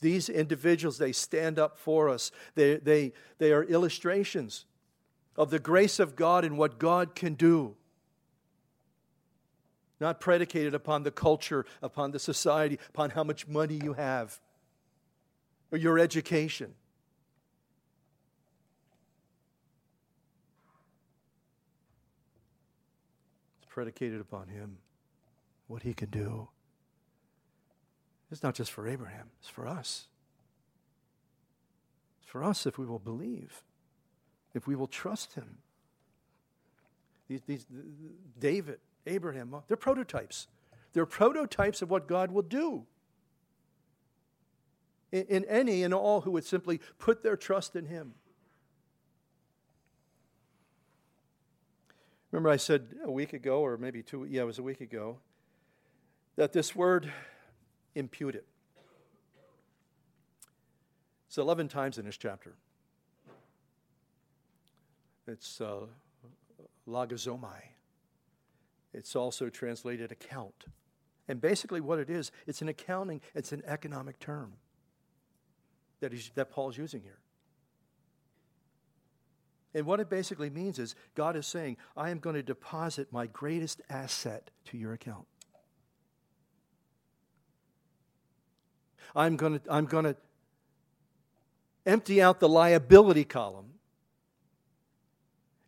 These 0.00 0.28
individuals, 0.28 0.98
they 0.98 1.12
stand 1.12 1.58
up 1.58 1.78
for 1.78 2.08
us. 2.08 2.30
They, 2.54 2.76
they, 2.76 3.12
they 3.38 3.52
are 3.52 3.64
illustrations 3.64 4.66
of 5.36 5.50
the 5.50 5.58
grace 5.58 5.98
of 5.98 6.16
God 6.16 6.44
and 6.44 6.58
what 6.58 6.78
God 6.78 7.14
can 7.14 7.34
do. 7.34 7.76
Not 10.00 10.20
predicated 10.20 10.74
upon 10.74 11.02
the 11.02 11.10
culture, 11.10 11.66
upon 11.82 12.12
the 12.12 12.18
society, 12.18 12.78
upon 12.90 13.10
how 13.10 13.24
much 13.24 13.48
money 13.48 13.80
you 13.82 13.94
have 13.94 14.40
or 15.70 15.78
your 15.78 15.98
education. 15.98 16.74
It's 23.58 23.72
predicated 23.72 24.20
upon 24.20 24.48
Him, 24.48 24.78
what 25.66 25.82
He 25.82 25.94
can 25.94 26.10
do. 26.10 26.48
It's 28.30 28.42
not 28.42 28.54
just 28.54 28.70
for 28.70 28.86
Abraham, 28.86 29.30
it's 29.40 29.48
for 29.48 29.66
us. 29.66 30.06
It's 32.20 32.30
for 32.30 32.44
us 32.44 32.66
if 32.66 32.78
we 32.78 32.86
will 32.86 32.98
believe, 32.98 33.62
if 34.54 34.66
we 34.66 34.74
will 34.74 34.86
trust 34.86 35.34
Him. 35.34 35.58
These, 37.28 37.42
these, 37.46 37.66
David, 38.38 38.78
Abraham, 39.06 39.54
uh, 39.54 39.60
they're 39.68 39.76
prototypes. 39.76 40.48
They're 40.94 41.06
prototypes 41.06 41.82
of 41.82 41.90
what 41.90 42.08
God 42.08 42.30
will 42.30 42.42
do 42.42 42.86
in, 45.12 45.44
any 45.46 45.82
and 45.82 45.94
all 45.94 46.22
who 46.22 46.30
would 46.32 46.44
simply 46.44 46.80
put 46.98 47.22
their 47.22 47.36
trust 47.36 47.76
in 47.76 47.86
Him. 47.86 48.14
Remember, 52.30 52.50
I 52.50 52.56
said 52.56 52.88
a 53.04 53.10
week 53.10 53.32
ago, 53.32 53.60
or 53.60 53.78
maybe 53.78 54.02
two, 54.02 54.26
yeah, 54.28 54.42
it 54.42 54.46
was 54.46 54.58
a 54.58 54.62
week 54.62 54.80
ago, 54.80 55.18
that 56.36 56.52
this 56.52 56.76
word 56.76 57.10
imputed. 57.94 58.44
It's 61.26 61.38
11 61.38 61.68
times 61.68 61.98
in 61.98 62.04
this 62.04 62.16
chapter. 62.16 62.54
It's 65.26 65.60
uh, 65.60 65.86
logizomai. 66.86 67.60
It's 68.92 69.16
also 69.16 69.48
translated 69.48 70.12
account. 70.12 70.64
And 71.28 71.40
basically, 71.40 71.80
what 71.80 71.98
it 71.98 72.08
is, 72.08 72.30
it's 72.46 72.62
an 72.62 72.68
accounting, 72.68 73.20
it's 73.34 73.52
an 73.52 73.62
economic 73.66 74.18
term 74.18 74.54
that, 76.00 76.12
he's, 76.12 76.30
that 76.34 76.50
Paul's 76.50 76.76
using 76.76 77.02
here. 77.02 77.18
And 79.74 79.86
what 79.86 80.00
it 80.00 80.08
basically 80.08 80.50
means 80.50 80.78
is 80.78 80.94
God 81.14 81.36
is 81.36 81.46
saying, 81.46 81.76
I 81.96 82.10
am 82.10 82.18
going 82.18 82.34
to 82.34 82.42
deposit 82.42 83.12
my 83.12 83.26
greatest 83.26 83.82
asset 83.90 84.50
to 84.66 84.78
your 84.78 84.92
account. 84.92 85.26
I'm 89.14 89.36
going 89.36 89.58
to, 89.58 89.72
I'm 89.72 89.86
going 89.86 90.04
to 90.04 90.16
empty 91.86 92.20
out 92.20 92.40
the 92.40 92.48
liability 92.48 93.24
column. 93.24 93.74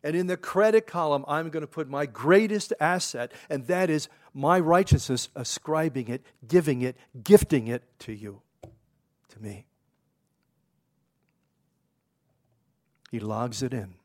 And 0.03 0.15
in 0.15 0.27
the 0.27 0.37
credit 0.37 0.87
column, 0.87 1.23
I'm 1.27 1.49
going 1.49 1.61
to 1.61 1.67
put 1.67 1.87
my 1.87 2.07
greatest 2.07 2.73
asset, 2.79 3.31
and 3.49 3.67
that 3.67 3.89
is 3.89 4.09
my 4.33 4.59
righteousness, 4.59 5.29
ascribing 5.35 6.07
it, 6.07 6.23
giving 6.47 6.81
it, 6.81 6.97
gifting 7.23 7.67
it 7.67 7.83
to 7.99 8.13
you, 8.13 8.41
to 9.29 9.41
me. 9.41 9.67
He 13.11 13.19
logs 13.19 13.61
it 13.61 13.73
in. 13.73 13.95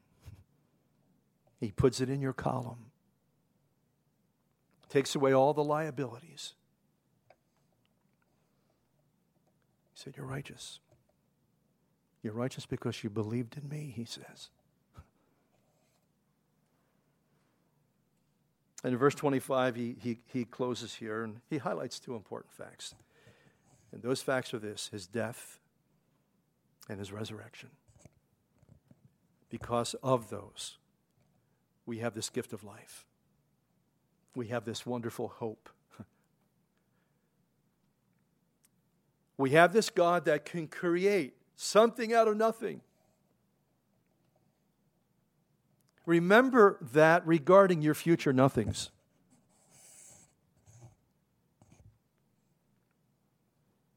He 1.61 1.71
puts 1.71 2.01
it 2.01 2.11
in 2.11 2.21
your 2.21 2.33
column. 2.33 2.91
Takes 4.89 5.15
away 5.15 5.33
all 5.33 5.55
the 5.55 5.63
liabilities. 5.63 6.55
He 9.95 10.01
said, 10.03 10.17
You're 10.17 10.27
righteous. 10.27 10.81
You're 12.23 12.33
righteous 12.33 12.67
because 12.67 13.05
you 13.05 13.11
believed 13.11 13.57
in 13.57 13.69
me, 13.69 13.93
he 13.95 14.05
says. 14.05 14.51
And 18.85 18.93
in 18.93 18.99
verse 18.99 19.15
25, 19.17 19.75
he, 19.75 19.97
he, 20.01 20.19
he 20.27 20.45
closes 20.45 20.95
here 20.95 21.25
and 21.25 21.41
he 21.51 21.59
highlights 21.59 21.99
two 21.99 22.15
important 22.15 22.53
facts. 22.53 22.95
And 23.91 24.01
those 24.01 24.23
facts 24.23 24.53
are 24.55 24.59
this 24.59 24.91
his 24.93 25.07
death 25.07 25.59
and 26.89 26.99
his 26.99 27.11
resurrection. 27.11 27.71
Because 29.59 29.95
of 30.03 30.29
those, 30.29 30.77
we 31.87 32.01
have 32.01 32.13
this 32.13 32.29
gift 32.29 32.53
of 32.53 32.63
life. 32.63 33.07
We 34.35 34.49
have 34.49 34.67
this 34.67 34.85
wonderful 34.85 35.29
hope. 35.29 35.71
we 39.39 39.53
have 39.53 39.73
this 39.73 39.89
God 39.89 40.27
that 40.27 40.45
can 40.45 40.69
create 40.69 41.39
something 41.57 42.13
out 42.13 42.29
of 42.29 42.37
nothing. 42.37 42.83
Remember 46.05 46.77
that 46.93 47.27
regarding 47.27 47.81
your 47.81 47.95
future 47.95 48.35
nothings. 48.35 48.91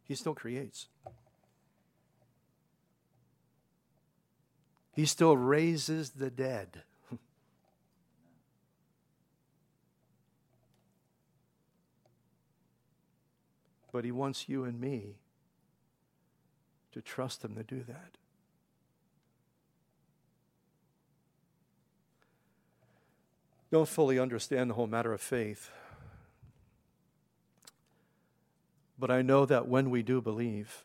He 0.05 0.15
still 0.15 0.35
creates. 0.35 0.87
He 4.99 5.05
still 5.05 5.37
raises 5.37 6.09
the 6.09 6.29
dead. 6.29 6.83
but 13.93 14.03
He 14.03 14.11
wants 14.11 14.49
you 14.49 14.65
and 14.65 14.77
me 14.77 15.15
to 16.91 17.01
trust 17.01 17.45
Him 17.45 17.55
to 17.55 17.63
do 17.63 17.81
that. 17.87 18.17
Don't 23.71 23.87
fully 23.87 24.19
understand 24.19 24.69
the 24.69 24.73
whole 24.73 24.85
matter 24.85 25.13
of 25.13 25.21
faith. 25.21 25.71
But 28.99 29.09
I 29.09 29.21
know 29.21 29.45
that 29.45 29.65
when 29.65 29.91
we 29.91 30.03
do 30.03 30.19
believe, 30.19 30.83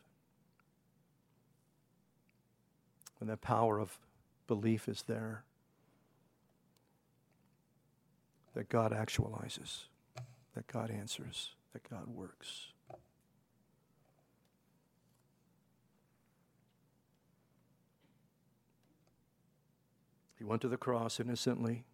when 3.19 3.27
the 3.27 3.35
power 3.35 3.77
of 3.77 3.99
belief 4.47 4.87
is 4.87 5.03
there, 5.03 5.43
that 8.53 8.69
God 8.69 8.91
actualizes, 8.91 9.85
that 10.55 10.67
God 10.67 10.89
answers, 10.89 11.55
that 11.73 11.87
God 11.89 12.07
works. 12.07 12.67
He 20.37 20.43
went 20.43 20.61
to 20.61 20.67
the 20.67 20.77
cross 20.77 21.19
innocently, 21.19 21.85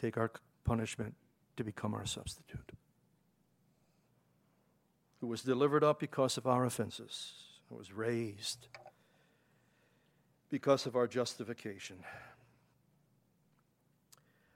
take 0.00 0.16
our 0.16 0.30
punishment 0.64 1.14
to 1.56 1.64
become 1.64 1.94
our 1.94 2.06
substitute. 2.06 2.72
Who 5.20 5.26
was 5.26 5.42
delivered 5.42 5.84
up 5.84 6.00
because 6.00 6.36
of 6.36 6.46
our 6.46 6.64
offenses, 6.64 7.32
who 7.68 7.76
was 7.76 7.92
raised 7.92 8.68
because 10.50 10.86
of 10.86 10.96
our 10.96 11.06
justification. 11.06 11.96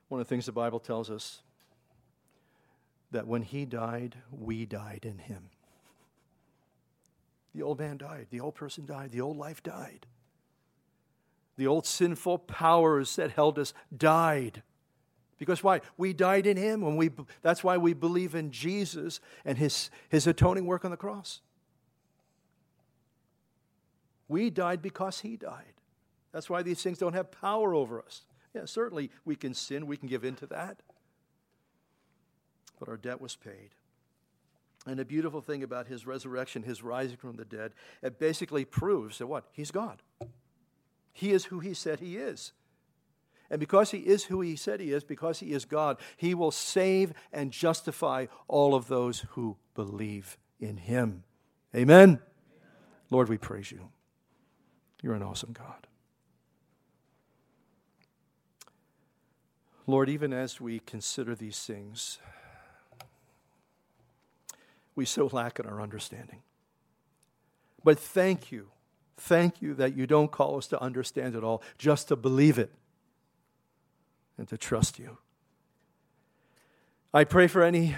One 0.09 0.21
of 0.21 0.27
the 0.27 0.29
things 0.29 0.47
the 0.47 0.53
Bible 0.53 0.81
tells 0.81 1.11
us 1.11 1.41
that 3.11 3.27
when 3.27 3.43
he 3.43 3.65
died, 3.65 4.17
we 4.31 4.67
died 4.67 5.01
in 5.05 5.19
him. 5.19 5.51
The 7.55 7.63
old 7.63 7.79
man 7.79 7.97
died, 7.99 8.27
the 8.31 8.41
old 8.41 8.57
person 8.57 8.85
died, 8.85 9.13
the 9.13 9.21
old 9.21 9.37
life 9.37 9.63
died. 9.63 10.07
The 11.57 11.69
old 11.69 11.87
sinful 11.87 12.39
powers 12.41 13.15
that 13.15 13.31
held 13.31 13.61
us 13.61 13.73
died. 13.97 14.65
Because 15.39 15.63
why? 15.63 15.81
We 15.97 16.13
died 16.13 16.47
in 16.47 16.57
him. 16.57 16.81
When 16.81 16.97
we, 16.97 17.11
that's 17.43 17.63
why 17.63 17.77
we 17.77 17.93
believe 17.93 18.35
in 18.35 18.51
Jesus 18.51 19.21
and 19.45 19.57
his, 19.57 19.91
his 20.09 20.27
atoning 20.27 20.67
work 20.67 20.85
on 20.85 20.91
the 20.91 20.97
cross. 20.97 21.41
We 24.27 24.51
died 24.51 24.83
because 24.83 25.21
he 25.21 25.37
died. 25.37 25.75
That's 26.35 26.51
why 26.51 26.63
these 26.63 26.83
things 26.83 26.99
don't 26.99 27.13
have 27.13 27.31
power 27.31 27.77
over 27.77 28.01
us. 28.01 28.23
Yeah, 28.55 28.65
certainly 28.65 29.11
we 29.25 29.37
can 29.37 29.55
sin, 29.55 29.87
we 29.87 29.97
can 29.97 30.09
give 30.09 30.25
in 30.25 30.35
to 30.37 30.47
that. 30.49 30.79
But 32.81 32.89
our 32.89 32.97
debt 32.97 33.21
was 33.21 33.37
paid. 33.37 33.71
And 34.85 34.99
the 34.99 35.05
beautiful 35.05 35.41
thing 35.41 35.63
about 35.63 35.87
his 35.87 36.07
resurrection, 36.07 36.65
his 36.65 36.83
rising 36.83 37.17
from 37.19 37.37
the 37.37 37.45
dead, 37.45 37.73
it 38.03 38.19
basically 38.19 38.65
proves 38.65 39.19
that 39.19 39.29
what? 39.29 39.45
He's 39.53 39.71
God. 39.71 40.03
He 41.13 41.31
is 41.31 41.47
who 41.47 41.61
he 41.61 41.73
said 41.73 42.01
he 42.01 42.17
is. 42.17 42.53
And 43.49 43.61
because 43.61 43.93
he 43.93 43.99
is 43.99 44.25
who 44.25 44.41
he 44.41 44.57
said 44.57 44.81
he 44.81 44.91
is, 44.91 45.05
because 45.05 45.39
he 45.39 45.53
is 45.53 45.65
God, 45.65 45.99
he 46.17 46.35
will 46.35 46.51
save 46.51 47.13
and 47.33 47.53
justify 47.53 48.27
all 48.49 48.75
of 48.75 48.89
those 48.89 49.25
who 49.31 49.57
believe 49.77 50.37
in 50.59 50.79
him. 50.79 51.23
Amen. 51.75 52.09
Amen. 52.09 52.21
Lord, 53.11 53.29
we 53.29 53.39
praise 53.39 53.71
you. 53.71 53.89
You're 55.01 55.15
an 55.15 55.23
awesome 55.23 55.53
God. 55.53 55.87
Lord, 59.87 60.09
even 60.09 60.33
as 60.33 60.61
we 60.61 60.79
consider 60.81 61.35
these 61.35 61.59
things, 61.59 62.19
we 64.97 65.05
so 65.05 65.29
lack 65.33 65.59
in 65.59 65.67
our 65.67 65.81
understanding. 65.81 66.41
But 67.83 67.99
thank 67.99 68.51
you, 68.51 68.69
thank 69.17 69.61
you 69.61 69.75
that 69.75 69.95
you 69.95 70.07
don't 70.07 70.31
call 70.31 70.57
us 70.57 70.67
to 70.69 70.81
understand 70.81 71.35
it 71.35 71.45
all, 71.45 71.63
just 71.77 72.09
to 72.09 72.17
believe 72.17 72.59
it 72.59 72.73
and 74.39 74.49
to 74.49 74.57
trust 74.57 74.99
you. 74.99 75.19
I 77.13 77.25
pray 77.25 77.47
for 77.47 77.63
any 77.63 77.95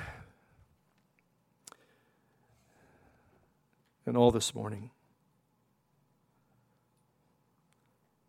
and 4.05 4.17
all 4.17 4.31
this 4.31 4.55
morning 4.55 4.91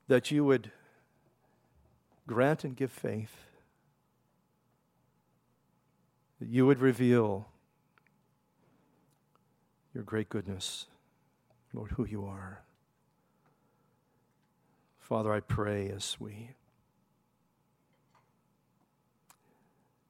that 0.07 0.31
you 0.31 0.45
would 0.45 0.71
grant 2.25 2.63
and 2.63 2.75
give 2.75 2.91
faith 2.91 3.46
that 6.39 6.49
you 6.49 6.65
would 6.65 6.79
reveal 6.79 7.47
your 9.93 10.03
great 10.03 10.29
goodness, 10.29 10.87
Lord, 11.73 11.91
who 11.91 12.05
you 12.05 12.25
are. 12.25 12.63
Father, 14.99 15.31
I 15.31 15.39
pray 15.39 15.89
as 15.89 16.17
we 16.19 16.51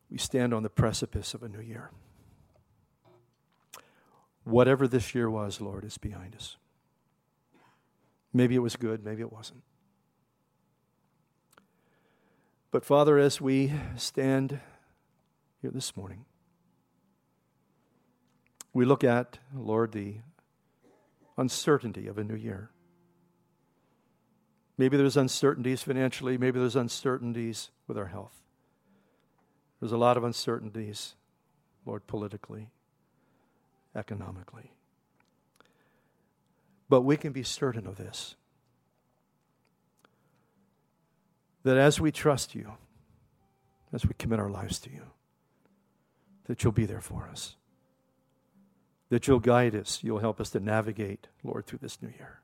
we 0.10 0.18
stand 0.18 0.54
on 0.54 0.64
the 0.64 0.70
precipice 0.70 1.34
of 1.34 1.44
a 1.44 1.50
new 1.50 1.60
year. 1.60 1.92
Whatever 4.44 4.88
this 4.88 5.14
year 5.14 5.30
was, 5.30 5.60
Lord, 5.60 5.84
is 5.84 5.98
behind 5.98 6.34
us. 6.36 6.56
Maybe 8.34 8.56
it 8.56 8.60
was 8.60 8.76
good, 8.76 9.04
maybe 9.04 9.22
it 9.22 9.32
wasn't. 9.32 9.64
But 12.72 12.86
Father, 12.86 13.18
as 13.18 13.42
we 13.42 13.74
stand 13.96 14.60
here 15.68 15.74
this 15.74 15.98
morning. 15.98 16.24
We 18.74 18.86
look 18.86 19.04
at, 19.04 19.38
Lord, 19.54 19.92
the 19.92 20.16
uncertainty 21.36 22.08
of 22.08 22.18
a 22.18 22.24
new 22.24 22.36
year. 22.36 22.70
Maybe 24.78 24.96
there's 24.96 25.18
uncertainties 25.18 25.84
financially, 25.84 26.38
maybe 26.38 26.58
there's 26.58 26.78
uncertainties 26.78 27.70
with 27.86 27.98
our 27.98 28.06
health. 28.06 28.44
There's 29.82 29.92
a 29.92 29.98
lot 29.98 30.16
of 30.16 30.24
uncertainties, 30.24 31.16
Lord, 31.86 32.08
politically, 32.08 32.70
economically. 33.94 34.72
But 36.88 37.02
we 37.02 37.18
can 37.18 37.34
be 37.34 37.44
certain 37.44 37.88
of 37.88 37.98
this 37.98 38.36
that 41.64 41.76
as 41.76 42.00
we 42.00 42.14
trust 42.14 42.56
you, 42.56 42.72
as 43.92 44.06
we 44.06 44.14
commit 44.18 44.40
our 44.40 44.50
lives 44.50 44.80
to 44.80 44.90
you, 44.90 45.02
that 46.48 46.64
you'll 46.64 46.74
be 46.74 46.86
there 46.86 47.02
for 47.02 47.30
us, 47.30 47.56
that 49.10 49.28
you'll 49.28 49.40
guide 49.40 49.76
us, 49.76 50.00
you'll 50.02 50.20
help 50.20 50.42
us 50.42 50.50
to 50.52 50.60
navigate, 50.60 51.28
Lord, 51.44 51.66
through 51.66 51.80
this 51.82 52.02
new 52.02 52.10
year. 52.10 52.42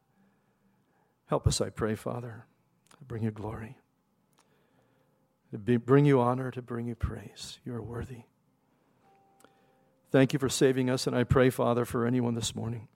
Help 1.27 1.47
us, 1.47 1.59
I 1.61 1.69
pray, 1.69 1.95
Father, 1.95 2.45
to 2.97 3.03
bring 3.05 3.23
you 3.23 3.31
glory, 3.31 3.77
to 5.51 5.57
be, 5.57 5.77
bring 5.77 6.05
you 6.05 6.19
honor, 6.19 6.51
to 6.51 6.61
bring 6.61 6.85
you 6.85 6.95
praise. 6.95 7.59
You 7.65 7.73
are 7.73 7.81
worthy. 7.81 8.23
Thank 10.11 10.33
you 10.33 10.39
for 10.39 10.49
saving 10.49 10.89
us, 10.89 11.07
and 11.07 11.15
I 11.15 11.23
pray, 11.23 11.49
Father, 11.49 11.85
for 11.85 12.05
anyone 12.05 12.35
this 12.35 12.53
morning. 12.53 12.87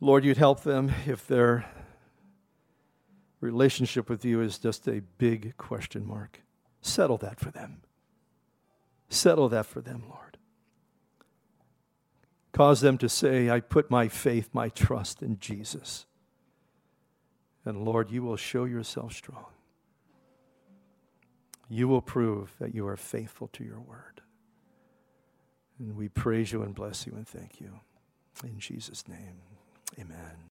Lord, 0.00 0.24
you'd 0.24 0.36
help 0.36 0.62
them 0.62 0.92
if 1.06 1.26
their 1.26 1.64
relationship 3.40 4.10
with 4.10 4.24
you 4.24 4.40
is 4.40 4.58
just 4.58 4.88
a 4.88 5.00
big 5.16 5.56
question 5.56 6.04
mark. 6.06 6.42
Settle 6.80 7.16
that 7.18 7.38
for 7.38 7.50
them. 7.50 7.82
Settle 9.12 9.50
that 9.50 9.66
for 9.66 9.82
them, 9.82 10.04
Lord. 10.08 10.38
Cause 12.52 12.80
them 12.80 12.96
to 12.96 13.10
say, 13.10 13.50
I 13.50 13.60
put 13.60 13.90
my 13.90 14.08
faith, 14.08 14.48
my 14.54 14.70
trust 14.70 15.22
in 15.22 15.38
Jesus. 15.38 16.06
And 17.66 17.84
Lord, 17.84 18.10
you 18.10 18.22
will 18.22 18.38
show 18.38 18.64
yourself 18.64 19.12
strong. 19.12 19.46
You 21.68 21.88
will 21.88 22.00
prove 22.00 22.54
that 22.58 22.74
you 22.74 22.86
are 22.86 22.96
faithful 22.96 23.48
to 23.48 23.62
your 23.62 23.80
word. 23.80 24.22
And 25.78 25.94
we 25.94 26.08
praise 26.08 26.50
you 26.50 26.62
and 26.62 26.74
bless 26.74 27.06
you 27.06 27.12
and 27.14 27.28
thank 27.28 27.60
you. 27.60 27.80
In 28.42 28.58
Jesus' 28.58 29.06
name, 29.06 29.42
amen. 30.00 30.36